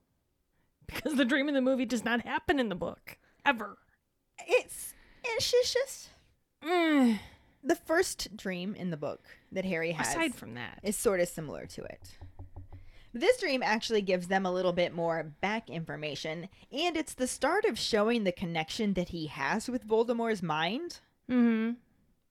Because 0.85 1.15
the 1.15 1.25
dream 1.25 1.47
in 1.47 1.53
the 1.53 1.61
movie 1.61 1.85
does 1.85 2.05
not 2.05 2.21
happen 2.21 2.59
in 2.59 2.69
the 2.69 2.75
book. 2.75 3.17
Ever. 3.45 3.77
It's 4.47 4.93
it's 5.23 5.51
just- 5.51 5.73
just 5.73 6.09
Mm. 6.63 7.19
the 7.63 7.75
first 7.75 8.35
dream 8.37 8.73
in 8.75 8.89
the 8.89 8.97
book 8.97 9.27
that 9.51 9.65
Harry 9.65 9.91
has 9.91 10.07
Aside 10.09 10.33
from 10.33 10.53
that. 10.55 10.79
is 10.83 10.95
sort 10.95 11.19
of 11.19 11.27
similar 11.27 11.65
to 11.67 11.83
it. 11.83 12.17
This 13.13 13.39
dream 13.39 13.61
actually 13.63 14.01
gives 14.01 14.27
them 14.27 14.45
a 14.45 14.51
little 14.51 14.73
bit 14.73 14.93
more 14.93 15.23
back 15.23 15.69
information, 15.69 16.49
and 16.71 16.95
it's 16.97 17.13
the 17.13 17.27
start 17.27 17.65
of 17.65 17.77
showing 17.77 18.23
the 18.23 18.31
connection 18.31 18.93
that 18.93 19.09
he 19.09 19.27
has 19.27 19.67
with 19.69 19.85
Voldemort's 19.87 20.41
mind, 20.43 20.99
Mm-hmm. 21.29 21.73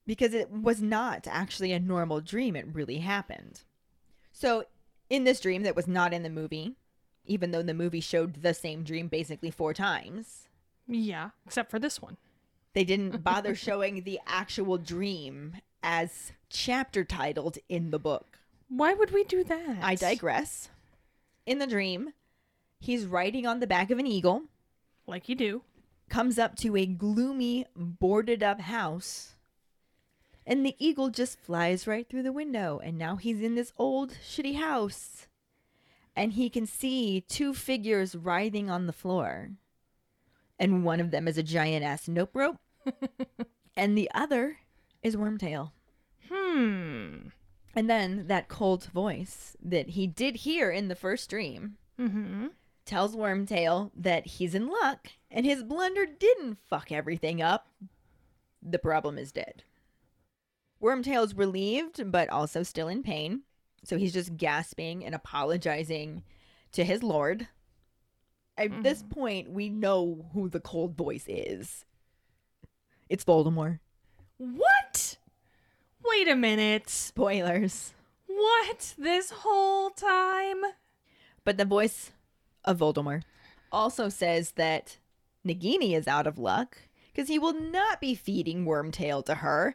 Because 0.07 0.35
it 0.35 0.51
was 0.51 0.81
not 0.81 1.27
actually 1.29 1.73
a 1.73 1.81
normal 1.81 2.21
dream, 2.21 2.55
it 2.57 2.67
really 2.73 2.99
happened. 2.99 3.63
So, 4.33 4.65
in 5.11 5.25
this 5.25 5.41
dream 5.41 5.63
that 5.63 5.77
was 5.77 5.87
not 5.87 6.13
in 6.13 6.23
the 6.23 6.31
movie, 6.31 6.77
even 7.25 7.51
though 7.51 7.63
the 7.63 7.75
movie 7.75 8.01
showed 8.01 8.43
the 8.43 8.55
same 8.55 8.83
dream 8.85 9.09
basically 9.09 9.51
four 9.51 9.73
times, 9.75 10.49
Yeah. 10.89 11.31
Except 11.47 11.71
for 11.71 11.79
this 11.79 12.01
one. 12.01 12.17
they 12.75 12.85
didn't 12.85 13.23
bother 13.25 13.55
showing 13.55 14.03
the 14.03 14.21
actual 14.27 14.77
dream 14.79 15.57
as 15.83 16.33
chapter 16.51 17.05
titled 17.05 17.59
in 17.69 17.91
the 17.91 17.99
book. 17.99 18.39
Why 18.69 18.95
would 18.95 19.13
we 19.13 19.25
do 19.25 19.45
that? 19.45 19.79
I 19.83 19.95
digress. 19.95 20.69
In 21.47 21.59
the 21.59 21.67
dream, 21.67 22.13
he's 22.81 23.07
riding 23.07 23.47
on 23.47 23.61
the 23.61 23.67
back 23.67 23.91
of 23.91 23.99
an 23.99 24.07
eagle, 24.07 24.43
Like 25.07 25.29
you 25.29 25.35
do. 25.37 25.63
comes 26.09 26.39
up 26.39 26.57
to 26.57 26.77
a 26.77 26.85
gloomy, 26.87 27.67
boarded 27.77 28.43
up 28.43 28.61
house, 28.61 29.36
and 30.47 30.65
the 30.65 30.77
eagle 30.79 31.11
just 31.11 31.41
flies 31.41 31.87
right 31.87 32.09
through 32.09 32.23
the 32.23 32.33
window. 32.33 32.81
And 32.83 32.97
now 32.97 33.17
he's 33.17 33.41
in 33.41 33.55
this 33.55 33.73
old, 33.77 34.13
shitty 34.27 34.57
house. 34.57 35.27
And 36.15 36.33
he 36.33 36.49
can 36.49 36.67
see 36.67 37.23
two 37.29 37.53
figures 37.53 38.15
writhing 38.15 38.71
on 38.71 38.87
the 38.87 38.93
floor. 38.93 39.51
And 40.59 40.85
one 40.85 41.01
of 41.01 41.11
them 41.11 41.29
is 41.29 41.37
a 41.37 41.43
giant 41.43 41.85
ass 41.85 42.09
nope 42.09 42.31
rope, 42.33 42.57
and 43.77 43.99
the 43.99 44.11
other 44.15 44.59
is 45.03 45.15
Wormtail. 45.17 45.73
Hmm. 46.33 47.29
And 47.75 47.91
then 47.91 48.27
that 48.29 48.49
cold 48.49 48.85
voice 48.87 49.55
that 49.63 49.91
he 49.91 50.07
did 50.07 50.37
hear 50.37 50.71
in 50.71 50.89
the 50.89 50.95
first 50.95 51.29
dream 51.29 51.77
Mm-hmm. 52.01 52.47
tells 52.87 53.17
Wormtail 53.17 53.91
that 53.97 54.27
he's 54.27 54.55
in 54.55 54.69
luck 54.69 55.09
and 55.31 55.45
his 55.47 55.63
blunder 55.63 56.05
didn't 56.07 56.59
fuck 56.69 56.91
everything 56.93 57.41
up. 57.43 57.69
The 58.63 58.79
problem 58.79 59.17
is 59.19 59.33
dead. 59.33 59.63
Wormtail's 60.83 61.35
relieved, 61.35 62.11
but 62.11 62.29
also 62.29 62.63
still 62.63 62.89
in 62.89 63.03
pain. 63.03 63.43
So 63.85 63.97
he's 63.97 64.13
just 64.13 64.37
gasping 64.37 65.05
and 65.05 65.15
apologizing 65.15 66.23
to 66.73 66.85
his 66.85 67.03
lord. 67.03 67.49
At 68.59 68.71
mm-hmm. 68.71 68.83
this 68.83 69.03
point, 69.03 69.51
we 69.51 69.69
know 69.69 70.27
who 70.33 70.49
the 70.49 70.61
cold 70.61 70.97
voice 70.97 71.25
is. 71.29 71.85
It's 73.09 73.25
Voldemort. 73.25 73.79
What? 74.39 75.19
Wait 76.05 76.29
a 76.29 76.37
minute. 76.37 76.89
Spoilers. 76.89 77.95
What? 78.27 78.95
This 78.99 79.31
whole 79.31 79.91
time? 79.91 80.63
But 81.45 81.59
the 81.59 81.65
voice 81.65 82.13
of 82.65 82.79
Voldemort 82.79 83.23
also 83.71 84.09
says 84.09 84.53
that 84.53 84.99
Nagini 85.47 85.97
is 85.97 86.09
out 86.09 86.27
of 86.27 86.39
luck 86.39 86.79
because 87.13 87.29
he 87.29 87.39
will 87.39 87.55
not 87.55 88.01
be 88.01 88.15
feeding 88.15 88.67
Wormtail 88.67 89.25
to 89.27 89.37
her, 89.37 89.75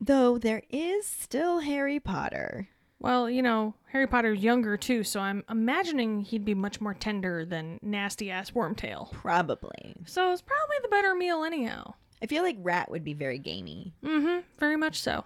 though 0.00 0.38
there 0.38 0.62
is 0.70 1.06
still 1.06 1.60
Harry 1.60 2.00
Potter. 2.00 2.68
Well, 3.00 3.30
you 3.30 3.42
know, 3.42 3.74
Harry 3.92 4.06
Potter's 4.06 4.42
younger 4.42 4.76
too, 4.76 5.04
so 5.04 5.20
I'm 5.20 5.44
imagining 5.48 6.22
he'd 6.22 6.44
be 6.44 6.54
much 6.54 6.80
more 6.80 6.94
tender 6.94 7.44
than 7.44 7.78
nasty 7.80 8.30
ass 8.30 8.50
Wormtail. 8.50 9.12
Probably. 9.12 9.94
So 10.04 10.32
it's 10.32 10.42
probably 10.42 10.76
the 10.82 10.88
better 10.88 11.14
meal 11.14 11.44
anyhow. 11.44 11.94
I 12.20 12.26
feel 12.26 12.42
like 12.42 12.56
Rat 12.60 12.90
would 12.90 13.04
be 13.04 13.14
very 13.14 13.38
gamey. 13.38 13.94
Mm-hmm. 14.02 14.40
Very 14.58 14.76
much 14.76 15.00
so. 15.00 15.24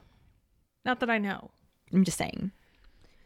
Not 0.84 1.00
that 1.00 1.08
I 1.08 1.16
know. 1.18 1.50
I'm 1.92 2.04
just 2.04 2.18
saying. 2.18 2.52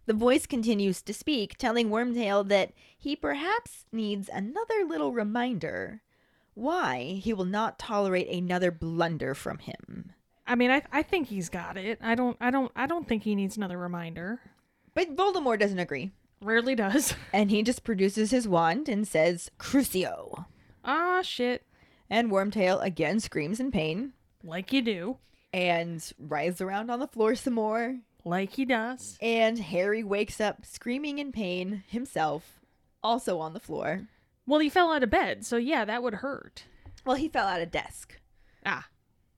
The 0.07 0.15
voice 0.15 0.47
continues 0.47 1.03
to 1.03 1.13
speak, 1.13 1.59
telling 1.59 1.89
Wormtail 1.91 2.47
that 2.49 2.73
he 2.97 3.17
perhaps 3.17 3.87
needs 3.91 4.31
another 4.33 4.85
little 4.87 5.13
reminder 5.13 6.03
why 6.55 7.21
he 7.23 7.33
will 7.35 7.45
not 7.45 7.79
tolerate 7.79 8.29
another 8.29 8.71
blunder 8.71 9.35
from 9.35 9.59
him. 9.59 10.06
I 10.47 10.55
mean, 10.55 10.71
I 10.71 10.83
I 10.93 11.03
think 11.03 11.29
he's 11.29 11.49
got 11.49 11.77
it. 11.77 11.99
I 12.03 12.15
don't 12.15 12.37
I 12.41 12.51
don't 12.51 12.71
I 12.77 12.87
don't 12.87 13.09
think 13.09 13.23
he 13.25 13.35
needs 13.35 13.57
another 13.57 13.79
reminder. 13.79 14.41
But 14.95 15.15
Voldemort 15.17 15.59
doesn't 15.61 15.79
agree, 15.79 16.13
Rarely 16.41 16.75
does. 16.75 17.15
and 17.33 17.51
he 17.51 17.63
just 17.63 17.85
produces 17.85 18.31
his 18.31 18.49
wand 18.49 18.89
and 18.89 19.07
says, 19.07 19.51
Crucio. 19.59 20.47
Ah, 20.85 21.21
shit. 21.23 21.67
And 22.09 22.31
Wormtail 22.31 22.83
again 22.83 23.21
screams 23.21 23.59
in 23.61 23.71
pain 23.73 24.13
Like 24.45 24.73
you 24.73 24.81
do. 24.83 25.19
and 25.53 26.03
writhes 26.19 26.61
around 26.61 26.91
on 26.91 27.01
the 27.01 27.09
floor 27.09 27.35
some 27.35 27.55
more. 27.55 27.99
Like 28.25 28.53
he 28.55 28.65
does. 28.65 29.19
And 29.21 29.59
Harry 29.59 30.03
wakes 30.03 30.41
up 30.41 30.65
screaming 30.65 31.19
in 31.19 31.31
pain 31.33 31.83
himself, 31.89 32.61
also 33.03 33.39
on 33.39 33.53
the 33.53 33.61
floor. 33.61 34.09
Well, 34.47 34.61
he 34.61 34.69
fell 34.69 34.93
out 34.93 35.03
of 35.03 35.11
bed, 35.11 35.45
so 35.45 35.57
yeah, 35.57 35.85
that 35.85 36.03
would 36.03 36.15
hurt. 36.15 36.65
Well, 37.05 37.17
he 37.17 37.29
fell 37.29 37.47
out 37.47 37.61
of 37.61 37.71
desk 37.71 38.19
Ah. 38.65 38.87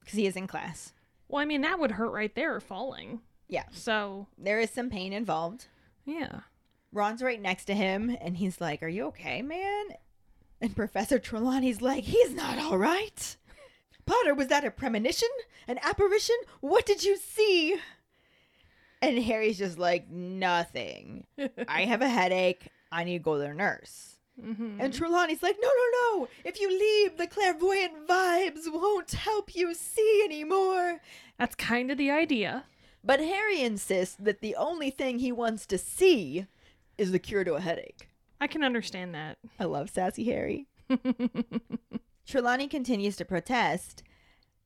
because 0.00 0.14
he 0.18 0.26
is 0.26 0.36
in 0.36 0.46
class. 0.46 0.92
Well, 1.28 1.42
I 1.42 1.44
mean, 1.44 1.60
that 1.62 1.78
would 1.78 1.92
hurt 1.92 2.10
right 2.12 2.34
there, 2.34 2.58
falling. 2.60 3.20
Yeah, 3.48 3.64
So, 3.72 4.26
there 4.36 4.60
is 4.60 4.70
some 4.70 4.90
pain 4.90 5.12
involved. 5.12 5.66
yeah. 6.04 6.40
Ron's 6.90 7.22
right 7.22 7.40
next 7.40 7.66
to 7.66 7.74
him, 7.74 8.16
and 8.20 8.36
he's 8.38 8.60
like, 8.62 8.82
Are 8.82 8.88
you 8.88 9.06
okay, 9.08 9.42
man? 9.42 9.88
And 10.60 10.74
Professor 10.74 11.18
Trelawney's 11.18 11.82
like, 11.82 12.04
He's 12.04 12.32
not 12.32 12.58
all 12.58 12.78
right. 12.78 13.36
Potter, 14.06 14.34
was 14.34 14.46
that 14.48 14.64
a 14.64 14.70
premonition? 14.70 15.28
An 15.66 15.78
apparition? 15.82 16.36
What 16.60 16.86
did 16.86 17.04
you 17.04 17.16
see? 17.18 17.76
And 19.02 19.18
Harry's 19.18 19.58
just 19.58 19.78
like, 19.78 20.08
Nothing. 20.10 21.26
I 21.68 21.82
have 21.82 22.00
a 22.02 22.08
headache. 22.08 22.68
I 22.90 23.04
need 23.04 23.18
to 23.18 23.22
go 23.24 23.34
to 23.34 23.40
the 23.40 23.54
nurse. 23.54 24.14
Hmm 24.40 24.80
And 24.80 24.92
Trelawney's 24.92 25.42
like, 25.42 25.56
No, 25.60 25.68
no, 25.68 26.18
no. 26.20 26.28
If 26.44 26.60
you 26.60 26.68
leave, 26.70 27.16
the 27.16 27.26
clairvoyant 27.26 28.06
vibes 28.08 28.70
won't 28.72 29.10
help 29.12 29.54
you 29.54 29.74
see 29.74 30.22
anymore. 30.24 31.00
That's 31.38 31.54
kind 31.54 31.90
of 31.90 31.98
the 31.98 32.10
idea. 32.10 32.64
But 33.04 33.20
Harry 33.20 33.60
insists 33.62 34.16
that 34.16 34.40
the 34.40 34.56
only 34.56 34.90
thing 34.90 35.18
he 35.18 35.32
wants 35.32 35.66
to 35.66 35.78
see 35.78 36.46
is 36.96 37.12
the 37.12 37.18
cure 37.18 37.44
to 37.44 37.54
a 37.54 37.60
headache. 37.60 38.08
I 38.40 38.46
can 38.46 38.62
understand 38.64 39.14
that. 39.14 39.38
I 39.58 39.64
love 39.64 39.90
sassy 39.90 40.24
Harry. 40.24 40.66
Trelawney 42.26 42.68
continues 42.68 43.16
to 43.16 43.24
protest, 43.24 44.02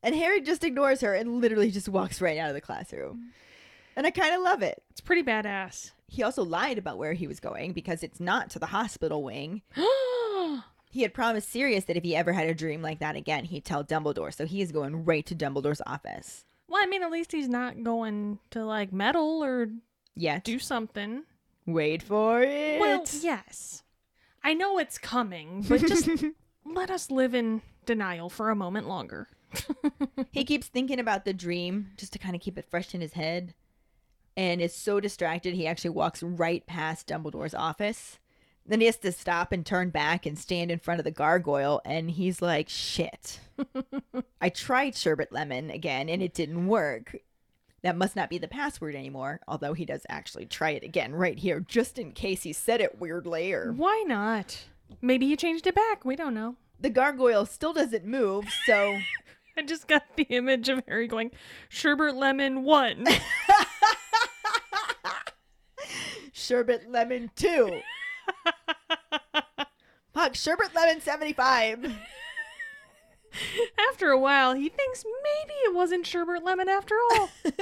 and 0.03 0.15
Harry 0.15 0.41
just 0.41 0.65
ignores 0.65 1.01
her 1.01 1.15
and 1.15 1.41
literally 1.41 1.71
just 1.71 1.89
walks 1.89 2.21
right 2.21 2.39
out 2.39 2.49
of 2.49 2.55
the 2.55 2.61
classroom. 2.61 3.33
And 3.95 4.07
I 4.07 4.11
kind 4.11 4.35
of 4.35 4.43
love 4.43 4.63
it. 4.63 4.83
It's 4.91 5.01
pretty 5.01 5.23
badass. 5.23 5.93
He 6.13 6.23
also 6.23 6.45
lied 6.45 6.77
about 6.77 6.99
where 6.99 7.15
he 7.15 7.27
was 7.27 7.41
going 7.41 7.73
because 7.73 8.03
it's 8.03 8.21
not 8.21 8.51
to 8.51 8.59
the 8.59 8.67
hospital 8.67 9.23
wing. 9.23 9.63
He 10.91 11.01
had 11.01 11.15
promised 11.15 11.51
Sirius 11.51 11.87
that 11.87 11.97
if 11.97 12.03
he 12.03 12.15
ever 12.15 12.35
had 12.35 12.51
a 12.51 12.55
dream 12.55 12.83
like 12.83 12.99
that 12.99 13.17
again, 13.17 13.47
he'd 13.47 13.65
tell 13.65 13.83
Dumbledore. 13.83 14.35
So 14.35 14.45
he 14.45 14.61
is 14.61 14.73
going 14.73 15.07
right 15.07 15.25
to 15.25 15.35
Dumbledore's 15.35 15.81
office. 15.87 16.45
well, 16.69 16.83
I 16.83 16.87
mean, 16.87 17.03
at 17.03 17.11
least 17.11 17.33
he's 17.33 17.49
not 17.49 17.83
going 17.83 18.41
to 18.51 18.63
like 18.63 18.93
meddle 18.93 19.43
or 19.43 19.69
Yet. 20.15 20.45
do 20.45 20.59
something. 20.59 21.23
Wait 21.65 22.03
for 22.03 22.43
it. 22.43 22.79
Well, 22.79 23.07
yes. 23.23 23.83
I 24.45 24.53
know 24.53 24.77
it's 24.77 24.99
coming, 24.99 25.65
but 25.67 25.81
just 25.81 26.11
let 26.67 26.91
us 26.91 27.11
live 27.11 27.35
in 27.35 27.63
denial 27.87 28.29
for 28.29 28.51
a 28.51 28.55
moment 28.55 28.87
longer. 28.87 29.29
he 30.31 30.45
keeps 30.45 30.67
thinking 30.67 31.01
about 31.01 31.25
the 31.25 31.33
dream 31.33 31.93
just 31.97 32.13
to 32.13 32.19
kind 32.19 32.35
of 32.35 32.43
keep 32.43 32.59
it 32.59 32.69
fresh 32.69 32.95
in 32.95 33.01
his 33.01 33.15
head 33.15 33.55
and 34.37 34.61
is 34.61 34.75
so 34.75 35.01
distracted 35.01 35.55
he 35.55 35.67
actually 35.67 35.91
walks 35.91 36.23
right 36.23 36.67
past 36.67 37.07
Dumbledore's 37.09 37.55
office. 37.55 38.19
Then 38.65 38.81
he 38.81 38.87
has 38.87 38.97
to 38.99 39.11
stop 39.11 39.51
and 39.53 39.67
turn 39.67 39.91
back 39.91 40.25
and 40.25 40.39
stand 40.39 40.71
in 40.71 40.79
front 40.79 41.01
of 41.01 41.05
the 41.05 41.11
gargoyle 41.11 41.81
and 41.85 42.11
he's 42.11 42.41
like, 42.41 42.69
"Shit. 42.69 43.41
I 44.41 44.49
tried 44.51 44.95
sherbet 44.97 45.33
lemon 45.33 45.69
again 45.71 46.09
and 46.09 46.23
it 46.23 46.33
didn't 46.35 46.67
work." 46.69 47.17
That 47.83 47.97
must 47.97 48.15
not 48.15 48.31
be 48.31 48.39
the 48.39 48.47
password 48.47 48.95
anymore, 48.95 49.41
although 49.49 49.73
he 49.75 49.85
does 49.85 50.07
actually 50.09 50.47
try 50.47 50.71
it 50.71 50.85
again 50.85 51.13
right 51.13 51.37
here 51.37 51.59
just 51.59 51.99
in 51.99 52.13
case 52.13 52.45
he 52.45 52.53
said 52.53 52.81
it 52.81 53.01
weirdly 53.01 53.53
or 53.53 53.73
Why 53.73 54.05
not? 54.07 54.67
Maybe 55.01 55.27
he 55.27 55.37
changed 55.37 55.67
it 55.67 55.75
back. 55.75 56.05
We 56.05 56.15
don't 56.15 56.35
know. 56.35 56.55
the 56.79 56.91
gargoyle 56.91 57.45
still 57.47 57.73
doesn't 57.73 58.05
move, 58.05 58.45
so 58.67 58.97
I 59.59 59.63
just 59.63 59.89
got 59.89 60.05
the 60.17 60.23
image 60.25 60.69
of 60.69 60.83
Harry 60.87 61.09
going, 61.09 61.33
sherbet 61.69 62.15
Lemon 62.15 62.63
1. 62.63 63.07
Sherbet 66.33 66.91
Lemon 66.91 67.31
2. 67.37 67.81
Fuck, 70.13 70.35
Sherbet 70.35 70.75
Lemon 70.75 71.01
75. 71.01 71.95
after 73.91 74.11
a 74.11 74.19
while, 74.19 74.55
he 74.55 74.69
thinks 74.69 75.05
maybe 75.05 75.55
it 75.65 75.75
wasn't 75.75 76.07
sherbet 76.07 76.45
Lemon 76.45 76.69
after 76.69 76.95
all. 77.13 77.31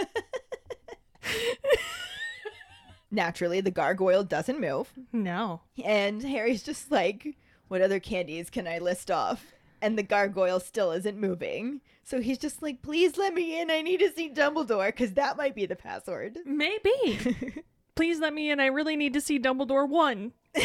Naturally, 3.10 3.60
the 3.60 3.70
gargoyle 3.72 4.22
doesn't 4.24 4.60
move. 4.60 4.92
no. 5.12 5.62
And 5.84 6.22
Harry's 6.22 6.62
just 6.62 6.90
like, 6.92 7.36
what 7.68 7.82
other 7.82 7.98
candies 7.98 8.50
can 8.50 8.68
I 8.68 8.78
list 8.78 9.10
off? 9.10 9.46
And 9.82 9.98
the 9.98 10.02
gargoyle 10.02 10.60
still 10.60 10.92
isn't 10.92 11.18
moving. 11.18 11.80
So 12.04 12.20
he's 12.20 12.38
just 12.38 12.62
like, 12.62 12.82
please 12.82 13.16
let 13.16 13.34
me 13.34 13.60
in. 13.60 13.70
I 13.70 13.82
need 13.82 14.00
to 14.00 14.12
see 14.12 14.30
Dumbledore 14.32 14.88
because 14.88 15.14
that 15.14 15.36
might 15.36 15.54
be 15.54 15.66
the 15.66 15.76
password. 15.76 16.38
Maybe. 16.44 17.62
Please 17.94 18.20
let 18.20 18.32
me 18.32 18.50
in. 18.50 18.60
I 18.60 18.66
really 18.66 18.96
need 18.96 19.12
to 19.14 19.20
see 19.20 19.38
Dumbledore 19.38 19.88
1. 19.88 20.32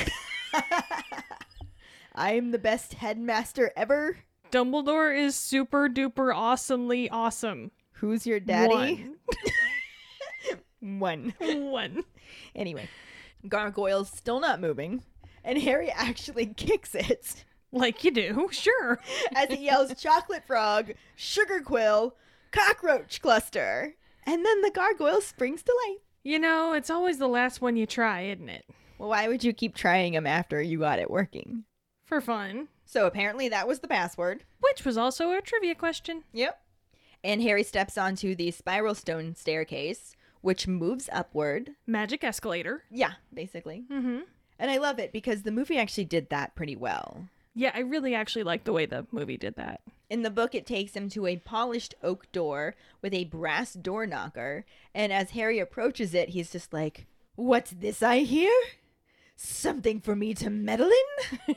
I'm 2.15 2.51
the 2.51 2.59
best 2.59 2.93
headmaster 2.95 3.71
ever. 3.76 4.17
Dumbledore 4.51 5.17
is 5.17 5.36
super 5.36 5.89
duper 5.89 6.34
awesomely 6.34 7.09
awesome. 7.09 7.71
Who's 7.93 8.26
your 8.26 8.39
daddy? 8.39 9.09
One. 10.80 10.99
One. 10.99 11.34
One. 11.39 12.03
Anyway, 12.55 12.88
gargoyle's 13.47 14.09
still 14.09 14.39
not 14.39 14.61
moving. 14.61 15.03
And 15.43 15.57
Harry 15.61 15.91
actually 15.91 16.45
kicks 16.57 16.95
it. 16.95 17.43
Like 17.71 18.03
you 18.03 18.11
do, 18.11 18.49
sure. 18.51 18.99
as 19.36 19.49
he 19.49 19.65
yells 19.65 19.93
chocolate 20.01 20.45
frog, 20.45 20.93
sugar 21.15 21.59
quill, 21.59 22.15
cockroach 22.51 23.21
cluster. 23.21 23.95
And 24.26 24.45
then 24.45 24.61
the 24.61 24.71
gargoyle 24.71 25.21
springs 25.21 25.63
to 25.63 25.76
life. 25.88 25.99
You 26.26 26.39
know, 26.39 26.73
it's 26.73 26.89
always 26.89 27.19
the 27.19 27.28
last 27.28 27.61
one 27.61 27.76
you 27.76 27.86
try, 27.86 28.23
isn't 28.23 28.49
it? 28.49 28.65
Well, 28.97 29.09
why 29.09 29.28
would 29.28 29.43
you 29.43 29.53
keep 29.53 29.76
trying 29.76 30.13
them 30.13 30.26
after 30.26 30.59
you 30.59 30.80
got 30.80 30.97
it 30.97 31.11
working? 31.11 31.65
For 32.03 32.19
fun. 32.19 32.67
So 32.84 33.05
apparently 33.05 33.47
that 33.49 33.67
was 33.67 33.82
the 33.82 33.88
password. 33.88 34.43
Which 34.59 34.84
was 34.84 34.97
also 34.97 35.32
a 35.34 35.41
trivia 35.41 35.76
question. 35.76 36.23
Yep. 36.34 36.59
And 37.23 37.43
Harry 37.43 37.61
steps 37.61 37.95
onto 37.95 38.34
the 38.34 38.49
spiral 38.49 38.95
stone 38.95 39.36
staircase, 39.36 40.15
which 40.41 40.67
moves 40.67 41.09
upward. 41.13 41.76
Magic 41.86 42.23
escalator. 42.23 42.82
Yeah, 42.89 43.11
basically. 43.32 43.84
Mm-hmm. 43.91 44.21
And 44.57 44.71
I 44.71 44.78
love 44.78 44.97
it 44.97 45.13
because 45.13 45.43
the 45.43 45.51
movie 45.51 45.78
actually 45.78 46.05
did 46.05 46.32
that 46.32 46.55
pretty 46.55 46.76
well. 46.76 47.28
Yeah, 47.53 47.69
I 47.76 47.82
really 47.82 48.15
actually 48.15 48.43
like 48.43 48.63
the 48.63 48.73
way 48.73 48.88
the 48.88 49.05
movie 49.11 49.38
did 49.38 49.57
that. 49.57 49.82
In 50.09 50.21
the 50.21 50.29
book, 50.29 50.53
it 50.53 50.65
takes 50.65 50.93
him 50.93 51.09
to 51.09 51.25
a 51.25 51.37
polished 51.37 51.95
oak 52.03 52.31
door 52.31 52.75
with 53.01 53.13
a 53.13 53.25
brass 53.25 53.73
door 53.73 54.05
knocker. 54.05 54.65
And 54.93 55.11
as 55.11 55.31
Harry 55.31 55.59
approaches 55.59 56.13
it, 56.13 56.29
he's 56.29 56.51
just 56.51 56.73
like, 56.73 57.07
What's 57.35 57.71
this 57.71 58.01
I 58.01 58.19
hear? 58.19 58.53
Something 59.35 59.99
for 59.99 60.15
me 60.15 60.33
to 60.35 60.49
meddle 60.49 60.89
in? 60.89 61.55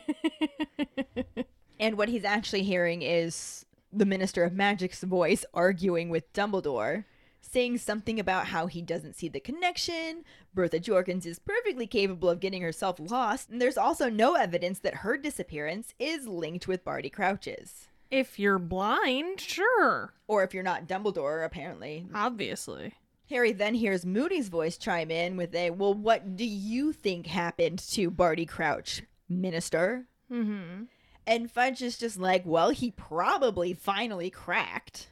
and 1.81 1.97
what 1.97 2.09
he's 2.09 2.25
actually 2.25 2.65
hearing 2.65 3.03
is 3.03 3.65
the 3.93 4.07
Minister 4.07 4.43
of 4.43 4.53
Magic's 4.53 5.03
voice 5.03 5.45
arguing 5.55 6.09
with 6.09 6.33
Dumbledore, 6.33 7.05
saying 7.41 7.79
something 7.79 8.19
about 8.19 8.47
how 8.47 8.67
he 8.67 8.83
doesn't 8.83 9.15
see 9.15 9.29
the 9.29 9.41
connection. 9.41 10.25
Bertha 10.53 10.81
Jorkins 10.81 11.25
is 11.25 11.39
perfectly 11.39 11.87
capable 11.87 12.29
of 12.29 12.41
getting 12.41 12.63
herself 12.63 12.99
lost, 12.99 13.49
and 13.49 13.63
there's 13.63 13.79
also 13.79 14.11
no 14.11 14.35
evidence 14.35 14.81
that 14.81 14.97
her 14.97 15.17
disappearance 15.17 15.95
is 16.01 16.27
linked 16.27 16.67
with 16.67 16.85
Barty 16.85 17.09
Crouch's. 17.09 17.87
If 18.11 18.39
you're 18.39 18.59
blind, 18.59 19.41
sure. 19.41 20.15
Or 20.27 20.43
if 20.43 20.55
you're 20.55 20.63
not 20.63 20.87
Dumbledore, 20.87 21.45
apparently. 21.45 22.07
Obviously. 22.15 22.95
Harry 23.29 23.53
then 23.53 23.75
hears 23.75 24.07
Moody's 24.07 24.49
voice 24.49 24.79
chime 24.79 25.11
in 25.11 25.37
with 25.37 25.55
a, 25.55 25.71
Well, 25.71 25.93
what 25.93 26.37
do 26.37 26.45
you 26.45 26.93
think 26.93 27.27
happened 27.27 27.79
to 27.91 28.11
Barty 28.11 28.47
Crouch, 28.47 29.03
Minister? 29.29 30.07
Mm-hmm. 30.33 30.85
And 31.27 31.51
Fudge 31.51 31.83
is 31.83 31.99
just 31.99 32.19
like, 32.19 32.45
Well, 32.47 32.71
he 32.71 32.91
probably 32.91 33.75
finally 33.75 34.31
cracked. 34.31 35.11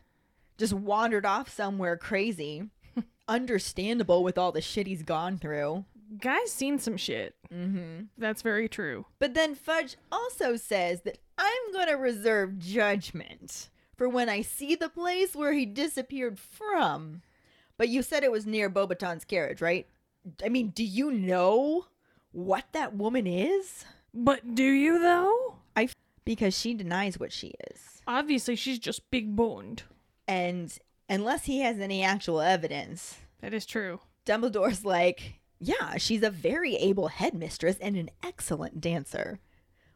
Just 0.56 0.72
wandered 0.72 1.26
off 1.26 1.50
somewhere 1.50 1.98
crazy. 1.98 2.70
Understandable 3.28 4.24
with 4.24 4.38
all 4.38 4.52
the 4.52 4.62
shit 4.62 4.86
he's 4.86 5.02
gone 5.02 5.36
through. 5.36 5.84
Guy's 6.18 6.52
seen 6.52 6.78
some 6.78 6.96
shit. 6.96 7.34
Mm-hmm. 7.52 8.04
That's 8.18 8.42
very 8.42 8.68
true. 8.68 9.06
But 9.18 9.34
then 9.34 9.54
Fudge 9.54 9.96
also 10.10 10.56
says 10.56 11.02
that 11.02 11.18
I'm 11.38 11.72
going 11.72 11.88
to 11.88 11.94
reserve 11.94 12.58
judgment 12.58 13.70
for 13.96 14.08
when 14.08 14.28
I 14.28 14.42
see 14.42 14.74
the 14.74 14.88
place 14.88 15.34
where 15.34 15.52
he 15.52 15.66
disappeared 15.66 16.38
from. 16.38 17.22
But 17.78 17.88
you 17.88 18.02
said 18.02 18.24
it 18.24 18.32
was 18.32 18.46
near 18.46 18.70
Beauxbatons' 18.70 19.26
carriage, 19.26 19.60
right? 19.60 19.86
I 20.44 20.48
mean, 20.48 20.70
do 20.70 20.84
you 20.84 21.10
know 21.10 21.86
what 22.32 22.64
that 22.72 22.94
woman 22.94 23.26
is? 23.26 23.84
But 24.12 24.54
do 24.54 24.64
you 24.64 24.98
though? 24.98 25.56
I 25.76 25.88
because 26.24 26.58
she 26.58 26.74
denies 26.74 27.20
what 27.20 27.32
she 27.32 27.54
is. 27.70 28.02
Obviously, 28.06 28.56
she's 28.56 28.78
just 28.78 29.10
big 29.10 29.36
boned. 29.36 29.84
And 30.26 30.76
unless 31.08 31.44
he 31.44 31.60
has 31.60 31.78
any 31.78 32.02
actual 32.02 32.40
evidence, 32.40 33.18
That 33.40 33.54
is 33.54 33.66
true. 33.66 34.00
Dumbledore's 34.24 34.84
like, 34.84 35.40
yeah, 35.58 35.96
she's 35.96 36.22
a 36.22 36.30
very 36.30 36.76
able 36.76 37.08
headmistress 37.08 37.76
and 37.80 37.96
an 37.96 38.10
excellent 38.22 38.80
dancer. 38.80 39.40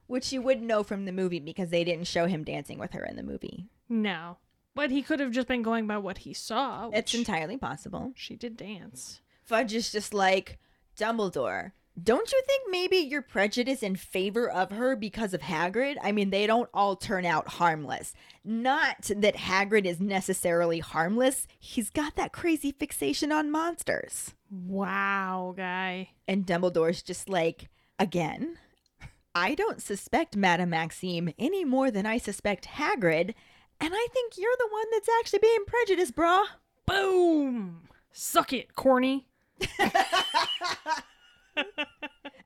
Which 0.07 0.33
you 0.33 0.43
wouldn't 0.43 0.67
know 0.67 0.83
from 0.83 1.05
the 1.05 1.13
movie 1.13 1.39
because 1.39 1.71
they 1.71 1.85
didn't 1.85 2.09
show 2.09 2.27
him 2.27 2.43
dancing 2.43 2.79
with 2.79 2.93
her 2.93 3.05
in 3.05 3.15
the 3.17 3.23
movie. 3.23 3.67
No. 3.89 4.39
But 4.75 4.91
he 4.91 5.03
could 5.03 5.21
have 5.21 5.31
just 5.31 5.47
been 5.47 5.63
going 5.63 5.87
by 5.87 5.99
what 5.99 6.19
he 6.19 6.33
saw. 6.33 6.91
It's 6.93 7.15
entirely 7.15 7.57
possible. 7.57 8.13
she 8.17 8.35
did 8.35 8.57
dance. 8.57 9.21
Fudge 9.45 9.75
is 9.75 9.93
just 9.93 10.13
like, 10.15 10.59
Dumbledore, 10.97 11.73
don't 12.01 12.32
you 12.32 12.43
think 12.47 12.62
maybe 12.70 12.97
you're 12.97 13.22
prejudiced 13.22 13.82
in 13.82 13.97
favor 13.97 14.49
of 14.49 14.70
her 14.70 14.97
because 14.97 15.34
of 15.34 15.41
Hagrid? 15.41 15.97
I 16.03 16.12
mean, 16.12 16.30
they 16.30 16.47
don't 16.47 16.70
all 16.72 16.97
turn 16.97 17.26
out 17.26 17.49
harmless. 17.49 18.14
Not 18.45 19.11
that 19.16 19.36
Hagrid 19.36 19.84
is 19.84 20.01
necessarily 20.01 20.78
harmless, 20.78 21.47
he's 21.59 21.91
got 21.91 22.16
that 22.16 22.32
crazy 22.32 22.72
fixation 22.72 23.32
on 23.32 23.51
monsters. 23.51 24.34
Wow, 24.51 25.55
guy. 25.57 26.11
And 26.26 26.47
Dumbledore's 26.47 27.03
just 27.03 27.28
like, 27.28 27.68
again, 27.99 28.59
I 29.34 29.55
don't 29.55 29.82
suspect 29.82 30.36
Madame 30.36 30.70
Maxime 30.70 31.32
any 31.38 31.64
more 31.64 31.91
than 31.91 32.07
I 32.07 32.18
suspect 32.18 32.66
Hagrid, 32.66 33.34
and 33.80 33.95
I 33.95 34.07
think 34.12 34.34
you're 34.36 34.57
the 34.59 34.68
one 34.70 34.86
that's 34.93 35.09
actually 35.20 35.41
being 35.41 35.64
prejudiced, 35.66 36.16
brah. 36.16 36.45
Boom! 36.86 37.88
Suck 38.12 38.53
it, 38.53 38.74
corny. 38.74 39.26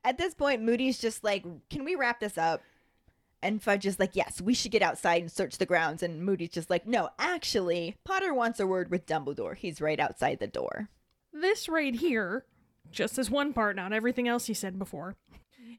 At 0.03 0.17
this 0.17 0.33
point, 0.33 0.61
Moody's 0.61 0.99
just 0.99 1.23
like, 1.23 1.43
Can 1.69 1.83
we 1.83 1.95
wrap 1.95 2.19
this 2.19 2.37
up? 2.37 2.61
And 3.41 3.61
Fudge 3.61 3.85
is 3.85 3.99
like, 3.99 4.15
Yes, 4.15 4.41
we 4.41 4.53
should 4.53 4.71
get 4.71 4.81
outside 4.81 5.21
and 5.21 5.31
search 5.31 5.57
the 5.57 5.65
grounds. 5.65 6.03
And 6.03 6.23
Moody's 6.23 6.49
just 6.49 6.69
like, 6.69 6.85
No, 6.85 7.09
actually, 7.17 7.95
Potter 8.03 8.33
wants 8.33 8.59
a 8.59 8.67
word 8.67 8.91
with 8.91 9.05
Dumbledore. 9.05 9.55
He's 9.55 9.81
right 9.81 9.99
outside 9.99 10.39
the 10.39 10.47
door. 10.47 10.89
This 11.33 11.67
right 11.67 11.95
here, 11.95 12.45
just 12.91 13.15
this 13.15 13.29
one 13.29 13.51
part, 13.53 13.75
not 13.75 13.93
everything 13.93 14.27
else 14.27 14.45
he 14.45 14.53
said 14.53 14.79
before, 14.79 15.15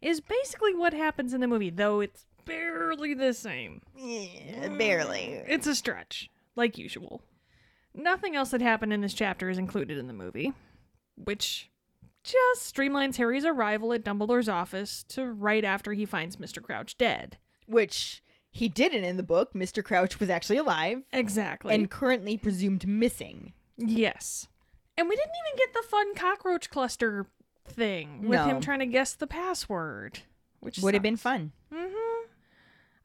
is 0.03 0.21
basically 0.21 0.75
what 0.75 0.93
happens 0.93 1.33
in 1.33 1.41
the 1.41 1.47
movie, 1.47 1.71
though 1.71 2.01
it's 2.01 2.27
barely 2.45 3.15
the 3.15 3.33
same. 3.33 3.81
Yeah, 3.97 4.69
barely. 4.77 5.43
It's 5.47 5.67
a 5.67 5.75
stretch, 5.75 6.31
like 6.55 6.79
usual. 6.79 7.23
Nothing 7.95 8.37
else 8.37 8.51
that 8.51 8.61
happened 8.61 8.93
in 8.93 9.01
this 9.01 9.15
chapter 9.15 9.49
is 9.49 9.57
included 9.59 9.97
in 9.97 10.07
the 10.07 10.13
movie, 10.13 10.53
which 11.17 11.71
just 12.27 12.75
streamlines 12.75 13.17
Harry's 13.17 13.45
arrival 13.45 13.93
at 13.93 14.05
Dumbledore's 14.05 14.49
office 14.49 15.05
to 15.09 15.27
right 15.27 15.65
after 15.65 15.93
he 15.93 16.05
finds 16.05 16.37
Mr. 16.37 16.63
Crouch 16.63 16.99
dead. 16.99 17.39
Which 17.67 18.23
he 18.51 18.69
didn't 18.69 19.05
in 19.05 19.17
the 19.17 19.23
book. 19.23 19.53
Mr. 19.55 19.83
Crouch 19.85 20.19
was 20.21 20.31
actually 20.31 20.57
alive 20.59 21.03
Exactly. 21.13 21.75
and 21.75 21.91
currently 21.91 22.37
presumed 22.37 22.87
missing. 22.87 23.53
yes. 23.77 24.49
And 24.99 25.09
we 25.11 25.15
didn't 25.17 25.33
even 25.47 25.59
get 25.59 25.75
the 25.75 25.87
fun 25.89 26.15
cockroach 26.15 26.71
cluster 26.71 27.27
thing 27.69 28.23
with 28.23 28.31
No. 28.31 28.45
him 28.47 28.61
trying 28.63 28.79
to 28.79 28.87
guess 28.87 29.13
the 29.13 29.27
password, 29.27 30.21
which 30.61 30.79
Would 30.79 30.95
have 30.95 31.03
been 31.03 31.19
fun. 31.19 31.53
Mm-hmm. 31.71 32.29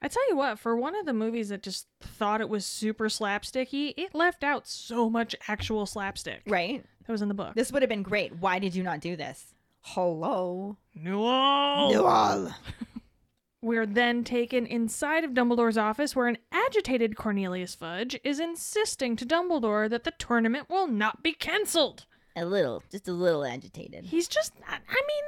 I 0.00 0.08
tell 0.08 0.26
you 0.30 0.36
what, 0.36 0.58
for 0.58 0.74
one 0.74 0.96
of 0.96 1.04
the 1.06 1.12
movies 1.12 1.50
that 1.50 1.62
just 1.62 1.86
thought 2.00 2.40
it 2.40 2.48
was 2.48 2.64
super 2.64 3.08
slapsticky, 3.10 3.92
it 3.96 4.14
left 4.14 4.42
out 4.42 4.66
so 4.66 5.08
much 5.10 5.36
actual 5.48 5.84
slapstick 5.86 6.40
Right? 6.46 6.84
That 7.06 7.12
was 7.12 7.22
in 7.22 7.28
the 7.28 7.34
book. 7.34 7.54
This 7.54 7.72
would 7.72 7.82
have 7.82 7.88
been 7.88 8.02
great. 8.02 8.36
Why 8.36 8.58
did 8.58 8.74
you 8.74 8.82
not 8.82 9.00
do 9.00 9.16
this? 9.16 9.54
Hello? 9.80 10.76
No. 10.94 11.90
Newell. 11.90 12.54
We're 13.62 13.86
then 13.86 14.24
taken 14.24 14.66
inside 14.66 15.22
of 15.22 15.32
Dumbledore's 15.32 15.78
office 15.78 16.16
where 16.16 16.26
an 16.26 16.38
agitated 16.50 17.16
Cornelius 17.16 17.74
Fudge 17.76 18.18
is 18.24 18.40
insisting 18.40 19.14
to 19.16 19.26
Dumbledore 19.26 19.88
that 19.88 20.04
the 20.04 20.12
tournament 20.18 20.68
will 20.68 20.88
not 20.88 21.22
be 21.22 21.32
cancelled. 21.32 22.06
A 22.34 22.44
little, 22.44 22.82
just 22.90 23.06
a 23.08 23.12
little 23.12 23.44
agitated. 23.44 24.06
He's 24.06 24.26
just, 24.26 24.52
I 24.66 24.78
mean, 24.78 25.24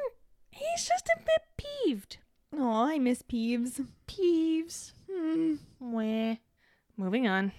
he's 0.51 0.89
just 0.89 1.09
a 1.09 1.19
bit 1.19 1.43
peeved. 1.57 2.17
Oh, 2.53 2.85
I 2.85 2.99
miss 2.99 3.23
Peeves. 3.23 3.87
Peeves. 4.09 4.93
Hmm. 5.11 5.55
Weh. 5.81 6.37
Moving 6.97 7.27
on. 7.27 7.53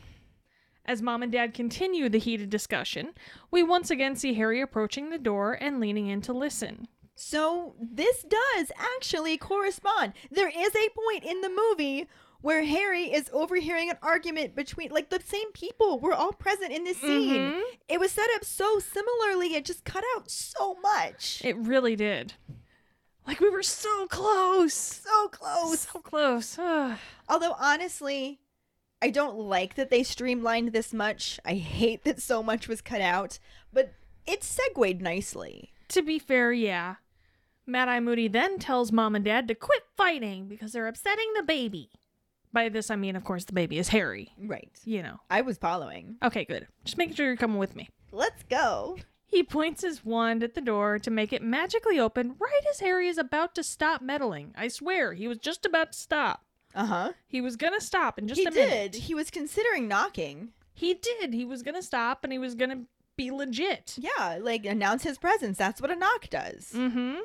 As 0.86 1.02
mom 1.02 1.24
and 1.24 1.32
dad 1.32 1.54
continue 1.54 2.10
the 2.10 2.20
heated 2.20 2.50
discussion, 2.50 3.14
we 3.52 3.64
once 3.64 3.90
again 3.90 4.16
see 4.16 4.36
Harry 4.36 4.62
approaching 4.62 5.10
the 5.10 5.18
door 5.18 5.58
and 5.60 5.80
leaning 5.80 6.08
in 6.08 6.22
to 6.22 6.34
listen. 6.34 6.88
So 7.16 7.76
this 7.82 8.24
does 8.24 8.72
actually 8.78 9.38
correspond. 9.38 10.14
There 10.30 10.50
is 10.50 10.76
a 10.76 10.90
point 10.90 11.24
in 11.24 11.42
the 11.42 11.50
movie 11.50 12.08
where 12.42 12.64
Harry 12.64 13.06
is 13.12 13.30
overhearing 13.34 13.90
an 13.90 13.98
argument 14.04 14.56
between 14.56 14.92
like 14.92 15.10
the 15.10 15.22
same 15.26 15.52
people 15.54 16.00
were 16.00 16.14
all 16.14 16.34
present 16.34 16.72
in 16.72 16.84
this 16.84 16.98
scene. 16.98 17.54
Mhm. 17.54 17.62
It 17.90 18.00
was 18.00 18.12
set 18.12 18.30
up 18.36 18.46
so 18.46 18.78
similarly, 18.80 19.56
it 19.56 19.66
just 19.66 19.86
cut 19.86 20.04
out 20.16 20.30
so 20.30 20.76
much. 20.76 21.42
It 21.44 21.56
really 21.58 21.96
did. 21.96 22.34
Like 23.26 23.40
we 23.40 23.50
were 23.50 23.64
so 23.64 24.06
close. 24.08 24.74
so 24.76 25.30
close. 25.30 25.80
So 25.80 26.00
close. 26.00 26.60
Although 27.30 27.56
honestly, 27.58 28.40
I 29.06 29.12
don't 29.12 29.38
like 29.38 29.76
that 29.76 29.92
they 29.92 30.02
streamlined 30.02 30.74
this 30.74 30.92
much. 30.92 31.40
I 31.46 31.54
hate 31.54 32.06
that 32.06 32.20
so 32.20 32.42
much 32.42 32.68
was 32.68 32.82
cut 32.82 33.02
out, 33.02 33.38
but 33.72 33.94
it 34.26 34.44
segued 34.44 35.00
nicely. 35.00 35.74
to 35.90 36.02
be 36.02 36.18
fair, 36.18 36.52
yeah. 36.52 36.96
Mad 37.68 37.88
Eye 37.88 38.00
Moody 38.00 38.28
then 38.28 38.58
tells 38.58 38.92
mom 38.92 39.14
and 39.14 39.24
dad 39.24 39.48
to 39.48 39.54
quit 39.54 39.84
fighting 39.96 40.48
because 40.48 40.72
they're 40.72 40.88
upsetting 40.88 41.32
the 41.36 41.44
baby. 41.44 41.92
By 42.52 42.68
this, 42.68 42.90
I 42.90 42.96
mean, 42.96 43.16
of 43.16 43.24
course, 43.24 43.46
the 43.46 43.54
baby 43.54 43.78
is 43.78 43.90
Harry. 43.90 44.34
Right. 44.40 44.72
You 44.86 45.04
know. 45.04 45.20
I 45.30 45.42
was 45.42 45.60
following. 45.60 46.16
Okay, 46.24 46.44
good. 46.44 46.66
Just 46.84 46.98
making 46.98 47.14
sure 47.14 47.28
you're 47.28 47.36
coming 47.36 47.60
with 47.60 47.76
me. 47.76 47.90
Let's 48.12 48.42
go. 48.50 48.98
He 49.28 49.44
points 49.44 49.84
his 49.84 50.04
wand 50.04 50.42
at 50.42 50.56
the 50.56 50.62
door 50.62 50.98
to 50.98 51.12
make 51.12 51.32
it 51.32 51.44
magically 51.44 52.00
open 52.00 52.38
right 52.40 52.64
as 52.72 52.80
Harry 52.80 53.08
is 53.08 53.20
about 53.20 53.54
to 53.54 53.64
stop 53.64 54.02
meddling. 54.02 54.56
I 54.58 54.68
swear, 54.68 55.14
he 55.14 55.28
was 55.28 55.38
just 55.38 55.64
about 55.64 55.92
to 55.92 55.98
stop. 56.00 56.45
Uh 56.76 56.86
huh. 56.86 57.12
He 57.28 57.42
was 57.42 57.56
gonna 57.56 57.82
stop 57.82 58.20
in 58.20 58.28
just 58.28 58.42
a 58.42 58.44
minute. 58.44 58.56
He 58.56 58.62
a 58.62 58.66
did. 58.66 58.70
minute. 58.76 58.96
He 58.96 59.16
was 59.16 59.32
considering 59.32 59.88
knocking. 59.88 60.50
He 60.74 60.94
did. 60.94 61.34
He 61.34 61.46
was 61.46 61.64
gonna 61.64 61.82
stop 61.82 62.24
and 62.24 62.34
he 62.34 62.40
was 62.40 62.54
gonna 62.56 62.84
be 63.16 63.32
legit. 63.32 63.96
Yeah, 63.98 64.38
like 64.42 64.66
announce 64.66 65.04
his 65.04 65.18
presence. 65.18 65.58
That's 65.58 65.82
what 65.82 65.90
a 65.90 65.96
knock 65.96 66.30
does. 66.30 66.72
Mm-hmm. 66.76 67.20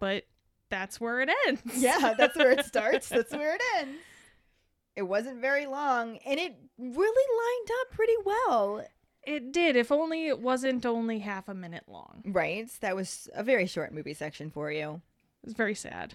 But 0.00 0.24
that's 0.68 1.00
where 1.00 1.20
it 1.20 1.30
ends. 1.46 1.62
Yeah, 1.76 2.14
that's 2.18 2.36
where 2.36 2.50
it 2.50 2.64
starts. 2.66 3.08
That's 3.10 3.32
where 3.32 3.54
it 3.54 3.62
ends. 3.78 3.98
It 4.96 5.02
wasn't 5.02 5.40
very 5.40 5.66
long, 5.66 6.18
and 6.26 6.40
it 6.40 6.56
really 6.76 6.88
lined 7.68 7.70
up 7.80 7.90
pretty 7.92 8.16
well. 8.24 8.84
It 9.22 9.52
did, 9.52 9.76
if 9.76 9.92
only 9.92 10.26
it 10.26 10.40
wasn't 10.40 10.84
only 10.84 11.20
half 11.20 11.48
a 11.48 11.54
minute 11.54 11.84
long. 11.86 12.22
Right? 12.24 12.68
That 12.80 12.96
was 12.96 13.28
a 13.32 13.44
very 13.44 13.66
short 13.66 13.92
movie 13.94 14.14
section 14.14 14.50
for 14.50 14.72
you. 14.72 15.00
It 15.42 15.46
was 15.46 15.54
very 15.54 15.74
sad. 15.76 16.14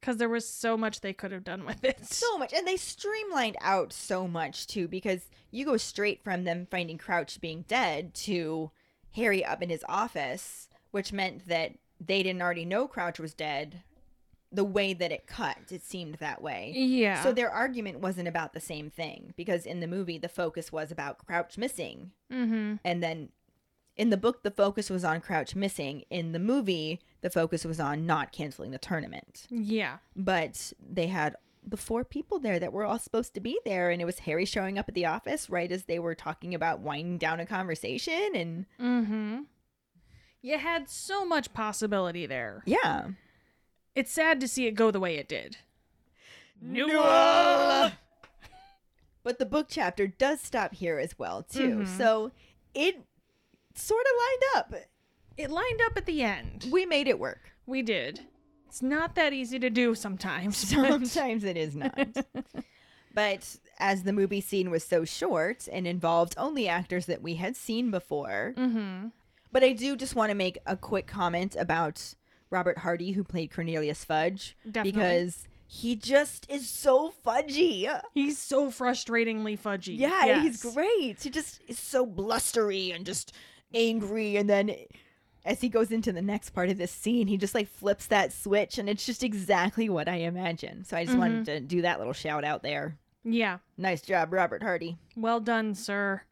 Because 0.00 0.18
there 0.18 0.28
was 0.28 0.48
so 0.48 0.76
much 0.76 1.00
they 1.00 1.12
could 1.12 1.32
have 1.32 1.44
done 1.44 1.64
with 1.64 1.82
it. 1.84 2.06
So 2.06 2.38
much. 2.38 2.52
And 2.52 2.66
they 2.66 2.76
streamlined 2.76 3.56
out 3.60 3.92
so 3.92 4.28
much, 4.28 4.66
too, 4.66 4.86
because 4.88 5.28
you 5.50 5.64
go 5.64 5.76
straight 5.76 6.22
from 6.22 6.44
them 6.44 6.66
finding 6.70 6.98
Crouch 6.98 7.40
being 7.40 7.64
dead 7.66 8.14
to 8.14 8.70
Harry 9.12 9.44
up 9.44 9.62
in 9.62 9.70
his 9.70 9.84
office, 9.88 10.68
which 10.90 11.12
meant 11.12 11.48
that 11.48 11.72
they 11.98 12.22
didn't 12.22 12.42
already 12.42 12.64
know 12.64 12.86
Crouch 12.86 13.18
was 13.18 13.34
dead. 13.34 13.82
The 14.52 14.64
way 14.64 14.94
that 14.94 15.10
it 15.10 15.26
cut, 15.26 15.58
it 15.70 15.84
seemed 15.84 16.14
that 16.16 16.40
way. 16.40 16.72
yeah. 16.74 17.22
So 17.22 17.32
their 17.32 17.50
argument 17.50 18.00
wasn't 18.00 18.28
about 18.28 18.52
the 18.52 18.60
same 18.60 18.90
thing 18.90 19.34
because 19.36 19.66
in 19.66 19.80
the 19.80 19.88
movie 19.88 20.18
the 20.18 20.28
focus 20.28 20.70
was 20.70 20.92
about 20.92 21.26
Crouch 21.26 21.58
missing 21.58 22.12
mm-hmm. 22.32 22.74
and 22.84 23.02
then 23.02 23.30
in 23.96 24.10
the 24.10 24.16
book 24.16 24.42
the 24.42 24.50
focus 24.50 24.90
was 24.90 25.04
on 25.04 25.20
Crouch 25.20 25.54
missing. 25.54 26.04
In 26.10 26.32
the 26.32 26.38
movie 26.38 27.00
the 27.22 27.30
focus 27.30 27.64
was 27.64 27.80
on 27.80 28.06
not 28.06 28.30
canceling 28.32 28.70
the 28.70 28.78
tournament. 28.78 29.46
Yeah. 29.50 29.98
But 30.14 30.72
they 30.80 31.06
had 31.08 31.36
the 31.68 31.76
four 31.76 32.04
people 32.04 32.38
there 32.38 32.60
that 32.60 32.72
were 32.72 32.84
all 32.84 32.98
supposed 32.98 33.34
to 33.34 33.40
be 33.40 33.58
there 33.64 33.90
and 33.90 34.00
it 34.00 34.04
was 34.04 34.20
Harry 34.20 34.44
showing 34.44 34.78
up 34.78 34.88
at 34.88 34.94
the 34.94 35.06
office 35.06 35.50
right 35.50 35.72
as 35.72 35.84
they 35.84 35.98
were 35.98 36.14
talking 36.14 36.54
about 36.54 36.78
winding 36.80 37.18
down 37.18 37.40
a 37.40 37.46
conversation 37.46 38.30
and 38.34 38.66
Mm-hmm. 38.80 39.38
You 40.42 40.58
had 40.58 40.88
so 40.88 41.24
much 41.24 41.52
possibility 41.52 42.24
there. 42.26 42.62
yeah. 42.66 43.08
It's 43.96 44.12
sad 44.12 44.38
to 44.40 44.46
see 44.46 44.66
it 44.66 44.72
go 44.76 44.90
the 44.92 45.00
way 45.00 45.16
it 45.16 45.26
did. 45.28 45.56
Newell! 46.60 47.92
But 49.22 49.38
the 49.38 49.46
book 49.46 49.66
chapter 49.68 50.06
does 50.06 50.40
stop 50.40 50.74
here 50.74 50.98
as 50.98 51.18
well 51.18 51.42
too. 51.42 51.78
Mhm. 51.78 51.96
So 51.98 52.30
it 52.74 53.04
sort 53.78 54.04
of 54.04 54.12
lined 54.18 54.56
up. 54.74 54.80
It 55.36 55.50
lined 55.50 55.80
up 55.86 55.96
at 55.96 56.06
the 56.06 56.22
end. 56.22 56.66
We 56.70 56.86
made 56.86 57.08
it 57.08 57.18
work. 57.18 57.40
We 57.66 57.82
did. 57.82 58.20
It's 58.68 58.82
not 58.82 59.14
that 59.14 59.32
easy 59.32 59.58
to 59.58 59.70
do 59.70 59.94
sometimes. 59.94 60.56
Sometimes 60.56 61.44
it 61.44 61.56
is 61.56 61.74
not. 61.76 61.98
but 63.14 63.56
as 63.78 64.02
the 64.02 64.12
movie 64.12 64.40
scene 64.40 64.70
was 64.70 64.84
so 64.84 65.04
short 65.04 65.68
and 65.70 65.86
involved 65.86 66.34
only 66.38 66.68
actors 66.68 67.06
that 67.06 67.22
we 67.22 67.34
had 67.36 67.56
seen 67.56 67.90
before, 67.90 68.54
Mhm. 68.56 69.12
But 69.52 69.62
I 69.64 69.72
do 69.72 69.96
just 69.96 70.14
want 70.14 70.30
to 70.30 70.34
make 70.34 70.58
a 70.66 70.76
quick 70.76 71.06
comment 71.06 71.56
about 71.58 72.14
Robert 72.50 72.78
Hardy, 72.78 73.12
who 73.12 73.24
played 73.24 73.50
Cornelius 73.54 74.04
Fudge, 74.04 74.54
Definitely. 74.70 74.92
because 74.92 75.48
he 75.66 75.96
just 75.96 76.46
is 76.50 76.68
so 76.68 77.12
fudgy. 77.24 77.88
He's 78.12 78.38
so 78.38 78.70
frustratingly 78.70 79.58
fudgy. 79.58 79.98
Yeah, 79.98 80.42
he's 80.42 80.62
great. 80.62 81.22
He 81.22 81.30
just 81.30 81.60
is 81.68 81.78
so 81.78 82.04
blustery 82.04 82.90
and 82.90 83.06
just 83.06 83.32
angry. 83.76 84.36
And 84.36 84.48
then 84.48 84.74
as 85.44 85.60
he 85.60 85.68
goes 85.68 85.92
into 85.92 86.12
the 86.12 86.22
next 86.22 86.50
part 86.50 86.68
of 86.68 86.76
this 86.76 86.90
scene, 86.90 87.28
he 87.28 87.36
just 87.36 87.54
like 87.54 87.68
flips 87.68 88.08
that 88.08 88.32
switch, 88.32 88.78
and 88.78 88.88
it's 88.88 89.06
just 89.06 89.22
exactly 89.22 89.88
what 89.88 90.08
I 90.08 90.16
imagine. 90.16 90.84
So 90.84 90.96
I 90.96 91.04
just 91.04 91.16
wanted 91.16 91.44
to 91.46 91.60
do 91.60 91.82
that 91.82 91.98
little 91.98 92.12
shout 92.12 92.44
out 92.44 92.62
there. 92.62 92.96
Yeah. 93.24 93.58
Nice 93.78 94.02
job, 94.02 94.32
Robert 94.32 94.62
Hardy. 94.62 94.96
Well 95.16 95.40
done, 95.40 95.74
sir. 95.74 96.22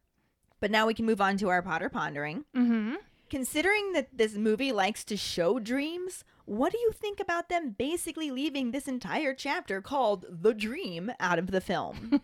But 0.61 0.71
now 0.71 0.87
we 0.87 0.95
can 0.95 1.07
move 1.07 1.21
on 1.21 1.37
to 1.39 1.49
our 1.49 1.63
Potter 1.63 1.89
pondering. 1.89 2.45
Mm-hmm. 2.57 2.95
Considering 3.31 3.93
that 3.93 4.09
this 4.17 4.35
movie 4.35 4.73
likes 4.73 5.05
to 5.05 5.17
show 5.17 5.59
dreams, 5.59 6.25
what 6.45 6.73
do 6.73 6.79
you 6.79 6.93
think 6.93 7.21
about 7.21 7.49
them 7.49 7.75
basically 7.77 8.31
leaving 8.31 8.71
this 8.71 8.87
entire 8.87 9.35
chapter 9.35 9.81
called 9.81 10.25
The 10.29 10.55
Dream 10.55 11.13
out 11.21 11.39
of 11.39 11.51
the 11.51 11.61
film? 11.61 12.21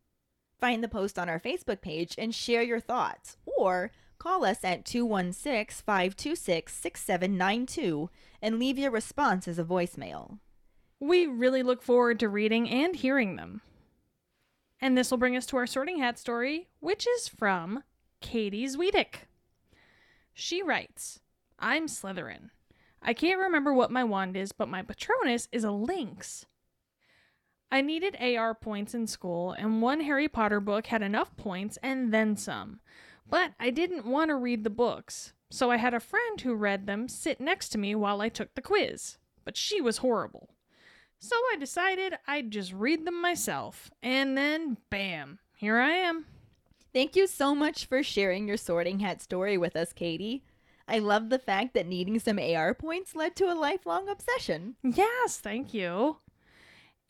Find 0.60 0.82
the 0.82 0.88
post 0.88 1.18
on 1.18 1.28
our 1.28 1.40
Facebook 1.40 1.80
page 1.80 2.14
and 2.18 2.34
share 2.34 2.62
your 2.62 2.80
thoughts, 2.80 3.36
or 3.44 3.92
call 4.18 4.44
us 4.44 4.64
at 4.64 4.84
216 4.84 5.82
526 5.84 6.74
6792 6.74 8.10
and 8.42 8.58
leave 8.58 8.78
your 8.78 8.90
response 8.90 9.48
as 9.48 9.58
a 9.58 9.64
voicemail. 9.64 10.38
We 11.00 11.26
really 11.26 11.62
look 11.62 11.82
forward 11.82 12.18
to 12.20 12.28
reading 12.28 12.68
and 12.68 12.96
hearing 12.96 13.36
them. 13.36 13.60
And 14.80 14.96
this 14.96 15.10
will 15.10 15.18
bring 15.18 15.36
us 15.36 15.46
to 15.46 15.56
our 15.56 15.66
sorting 15.66 15.98
hat 15.98 16.18
story, 16.18 16.68
which 16.80 17.06
is 17.06 17.28
from 17.28 17.82
Katie 18.20 18.66
Zwiedek. 18.66 19.26
She 20.32 20.62
writes, 20.62 21.20
I'm 21.58 21.86
Slytherin. 21.86 22.50
I 23.02 23.12
can't 23.12 23.40
remember 23.40 23.72
what 23.72 23.90
my 23.90 24.04
wand 24.04 24.36
is, 24.36 24.52
but 24.52 24.68
my 24.68 24.82
Patronus 24.82 25.48
is 25.52 25.64
a 25.64 25.70
lynx. 25.70 26.46
I 27.70 27.80
needed 27.80 28.16
AR 28.20 28.54
points 28.54 28.94
in 28.94 29.06
school, 29.06 29.52
and 29.52 29.82
one 29.82 30.00
Harry 30.00 30.28
Potter 30.28 30.60
book 30.60 30.86
had 30.86 31.02
enough 31.02 31.36
points 31.36 31.78
and 31.82 32.12
then 32.14 32.36
some. 32.36 32.80
But 33.30 33.52
I 33.60 33.70
didn't 33.70 34.06
want 34.06 34.30
to 34.30 34.36
read 34.36 34.64
the 34.64 34.70
books, 34.70 35.32
so 35.50 35.70
I 35.70 35.76
had 35.76 35.94
a 35.94 36.00
friend 36.00 36.40
who 36.40 36.54
read 36.54 36.86
them 36.86 37.08
sit 37.08 37.40
next 37.40 37.68
to 37.70 37.78
me 37.78 37.94
while 37.94 38.20
I 38.20 38.28
took 38.28 38.54
the 38.54 38.62
quiz. 38.62 39.18
But 39.44 39.56
she 39.56 39.80
was 39.80 39.98
horrible. 39.98 40.50
So 41.18 41.36
I 41.52 41.56
decided 41.58 42.14
I'd 42.26 42.50
just 42.50 42.72
read 42.72 43.04
them 43.04 43.20
myself, 43.20 43.90
and 44.02 44.36
then 44.36 44.78
bam, 44.88 45.40
here 45.56 45.78
I 45.78 45.90
am. 45.90 46.26
Thank 46.92 47.16
you 47.16 47.26
so 47.26 47.54
much 47.54 47.86
for 47.86 48.02
sharing 48.02 48.48
your 48.48 48.56
sorting 48.56 49.00
hat 49.00 49.20
story 49.20 49.58
with 49.58 49.76
us, 49.76 49.92
Katie. 49.92 50.44
I 50.86 51.00
love 51.00 51.28
the 51.28 51.38
fact 51.38 51.74
that 51.74 51.86
needing 51.86 52.18
some 52.18 52.38
AR 52.38 52.72
points 52.72 53.14
led 53.14 53.36
to 53.36 53.52
a 53.52 53.54
lifelong 53.54 54.08
obsession. 54.08 54.76
Yes, 54.82 55.38
thank 55.38 55.74
you. 55.74 56.16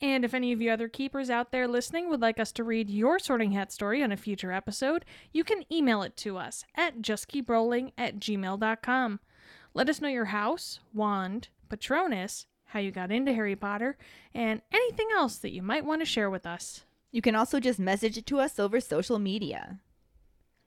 And 0.01 0.23
if 0.23 0.33
any 0.33 0.53
of 0.53 0.61
you 0.61 0.71
other 0.71 0.87
keepers 0.87 1.29
out 1.29 1.51
there 1.51 1.67
listening 1.67 2.09
would 2.09 2.21
like 2.21 2.39
us 2.39 2.53
to 2.53 2.63
read 2.63 2.89
your 2.89 3.19
sorting 3.19 3.51
hat 3.51 3.71
story 3.71 4.01
on 4.01 4.11
a 4.11 4.17
future 4.17 4.51
episode, 4.51 5.03
you 5.33 5.43
can 5.43 5.65
email 5.71 6.03
it 6.03 6.15
to 6.17 6.37
us 6.37 6.63
at 6.75 7.01
justkeeprolling 7.01 7.91
at 7.97 8.19
gmail.com. 8.19 9.19
Let 9.73 9.89
us 9.89 9.99
know 10.01 10.07
your 10.07 10.25
house, 10.25 10.79
wand, 10.93 11.49
patronus, 11.67 12.45
how 12.65 12.79
you 12.79 12.91
got 12.91 13.11
into 13.11 13.33
Harry 13.33 13.55
Potter, 13.55 13.97
and 14.33 14.61
anything 14.71 15.09
else 15.13 15.37
that 15.37 15.51
you 15.51 15.61
might 15.61 15.85
want 15.85 16.01
to 16.01 16.05
share 16.05 16.29
with 16.29 16.45
us. 16.45 16.85
You 17.11 17.21
can 17.21 17.35
also 17.35 17.59
just 17.59 17.79
message 17.79 18.17
it 18.17 18.25
to 18.27 18.39
us 18.39 18.59
over 18.59 18.79
social 18.79 19.19
media. 19.19 19.79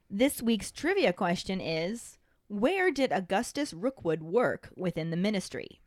This 0.09 0.41
week's 0.41 0.71
trivia 0.71 1.11
question 1.11 1.59
is 1.59 2.17
Where 2.49 2.91
did 2.91 3.11
Augustus 3.11 3.73
Rookwood 3.73 4.21
work 4.21 4.69
within 4.75 5.09
the 5.09 5.17
ministry? 5.17 5.79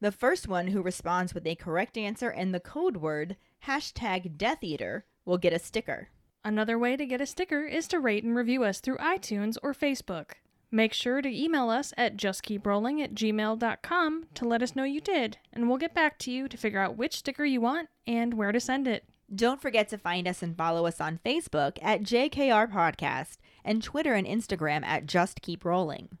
The 0.00 0.12
first 0.12 0.46
one 0.46 0.68
who 0.68 0.80
responds 0.80 1.34
with 1.34 1.46
a 1.46 1.56
correct 1.56 1.98
answer 1.98 2.28
and 2.28 2.54
the 2.54 2.60
code 2.60 2.98
word 2.98 3.36
hashtag 3.66 4.36
Death 4.38 4.62
Eater 4.62 5.04
will 5.24 5.38
get 5.38 5.52
a 5.52 5.58
sticker. 5.58 6.08
Another 6.44 6.78
way 6.78 6.96
to 6.96 7.04
get 7.04 7.20
a 7.20 7.26
sticker 7.26 7.64
is 7.64 7.88
to 7.88 7.98
rate 7.98 8.22
and 8.22 8.36
review 8.36 8.62
us 8.62 8.80
through 8.80 8.98
iTunes 8.98 9.56
or 9.62 9.74
Facebook. 9.74 10.32
Make 10.70 10.92
sure 10.92 11.20
to 11.20 11.28
email 11.28 11.68
us 11.68 11.92
at 11.96 12.16
justkeeprolling 12.16 13.02
at 13.02 13.14
gmail.com 13.14 14.26
to 14.34 14.44
let 14.44 14.62
us 14.62 14.76
know 14.76 14.84
you 14.84 15.00
did, 15.00 15.38
and 15.52 15.68
we'll 15.68 15.78
get 15.78 15.94
back 15.94 16.18
to 16.20 16.30
you 16.30 16.46
to 16.46 16.56
figure 16.56 16.80
out 16.80 16.96
which 16.96 17.16
sticker 17.16 17.44
you 17.44 17.60
want 17.60 17.88
and 18.06 18.34
where 18.34 18.52
to 18.52 18.60
send 18.60 18.86
it. 18.86 19.04
Don't 19.34 19.60
forget 19.60 19.88
to 19.88 19.98
find 19.98 20.28
us 20.28 20.42
and 20.42 20.56
follow 20.56 20.86
us 20.86 21.00
on 21.00 21.20
Facebook 21.24 21.78
at 21.82 22.02
JKR 22.02 22.70
Podcast 22.70 23.38
and 23.64 23.82
Twitter 23.82 24.14
and 24.14 24.26
Instagram 24.26 24.84
at 24.84 25.06
Just 25.06 25.42
Keep 25.42 25.64
Rolling. 25.64 26.18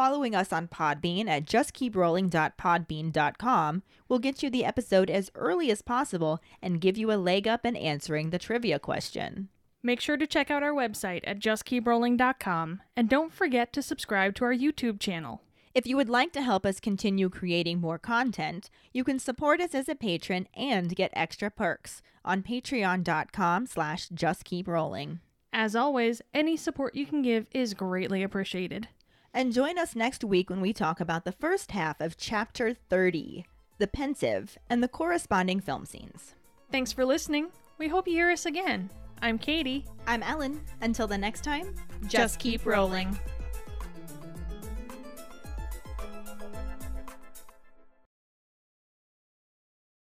Following 0.00 0.32
us 0.34 0.50
on 0.50 0.66
Podbean 0.66 1.28
at 1.28 1.44
justkeeprolling.podbean.com 1.44 3.82
will 4.08 4.18
get 4.18 4.42
you 4.42 4.48
the 4.48 4.64
episode 4.64 5.10
as 5.10 5.30
early 5.34 5.70
as 5.70 5.82
possible 5.82 6.40
and 6.62 6.80
give 6.80 6.96
you 6.96 7.12
a 7.12 7.20
leg 7.20 7.46
up 7.46 7.66
in 7.66 7.76
answering 7.76 8.30
the 8.30 8.38
trivia 8.38 8.78
question. 8.78 9.50
Make 9.82 10.00
sure 10.00 10.16
to 10.16 10.26
check 10.26 10.50
out 10.50 10.62
our 10.62 10.72
website 10.72 11.20
at 11.24 11.38
justkeeprolling.com, 11.38 12.80
and 12.96 13.10
don't 13.10 13.30
forget 13.30 13.74
to 13.74 13.82
subscribe 13.82 14.34
to 14.36 14.46
our 14.46 14.54
YouTube 14.54 15.00
channel. 15.00 15.42
If 15.74 15.86
you 15.86 15.98
would 15.98 16.08
like 16.08 16.32
to 16.32 16.40
help 16.40 16.64
us 16.64 16.80
continue 16.80 17.28
creating 17.28 17.78
more 17.78 17.98
content, 17.98 18.70
you 18.94 19.04
can 19.04 19.18
support 19.18 19.60
us 19.60 19.74
as 19.74 19.86
a 19.86 19.94
patron 19.94 20.48
and 20.54 20.96
get 20.96 21.10
extra 21.12 21.50
perks 21.50 22.00
on 22.24 22.42
patreon.com 22.42 23.66
slash 23.66 24.08
justkeeprolling. 24.08 25.18
As 25.52 25.76
always, 25.76 26.22
any 26.32 26.56
support 26.56 26.94
you 26.94 27.04
can 27.04 27.20
give 27.20 27.48
is 27.52 27.74
greatly 27.74 28.22
appreciated. 28.22 28.88
And 29.32 29.52
join 29.52 29.78
us 29.78 29.94
next 29.94 30.24
week 30.24 30.50
when 30.50 30.60
we 30.60 30.72
talk 30.72 30.98
about 31.00 31.24
the 31.24 31.30
first 31.32 31.70
half 31.70 32.00
of 32.00 32.16
Chapter 32.16 32.74
30, 32.74 33.46
The 33.78 33.86
Pensieve, 33.86 34.58
and 34.68 34.82
the 34.82 34.88
corresponding 34.88 35.60
film 35.60 35.84
scenes. 35.86 36.34
Thanks 36.72 36.92
for 36.92 37.04
listening. 37.04 37.48
We 37.78 37.86
hope 37.86 38.08
you 38.08 38.14
hear 38.14 38.30
us 38.32 38.46
again. 38.46 38.90
I'm 39.22 39.38
Katie. 39.38 39.84
I'm 40.06 40.24
Ellen. 40.24 40.60
Until 40.80 41.06
the 41.06 41.16
next 41.18 41.44
time, 41.44 41.74
Just 42.08 42.40
keep 42.40 42.66
rolling. 42.66 43.16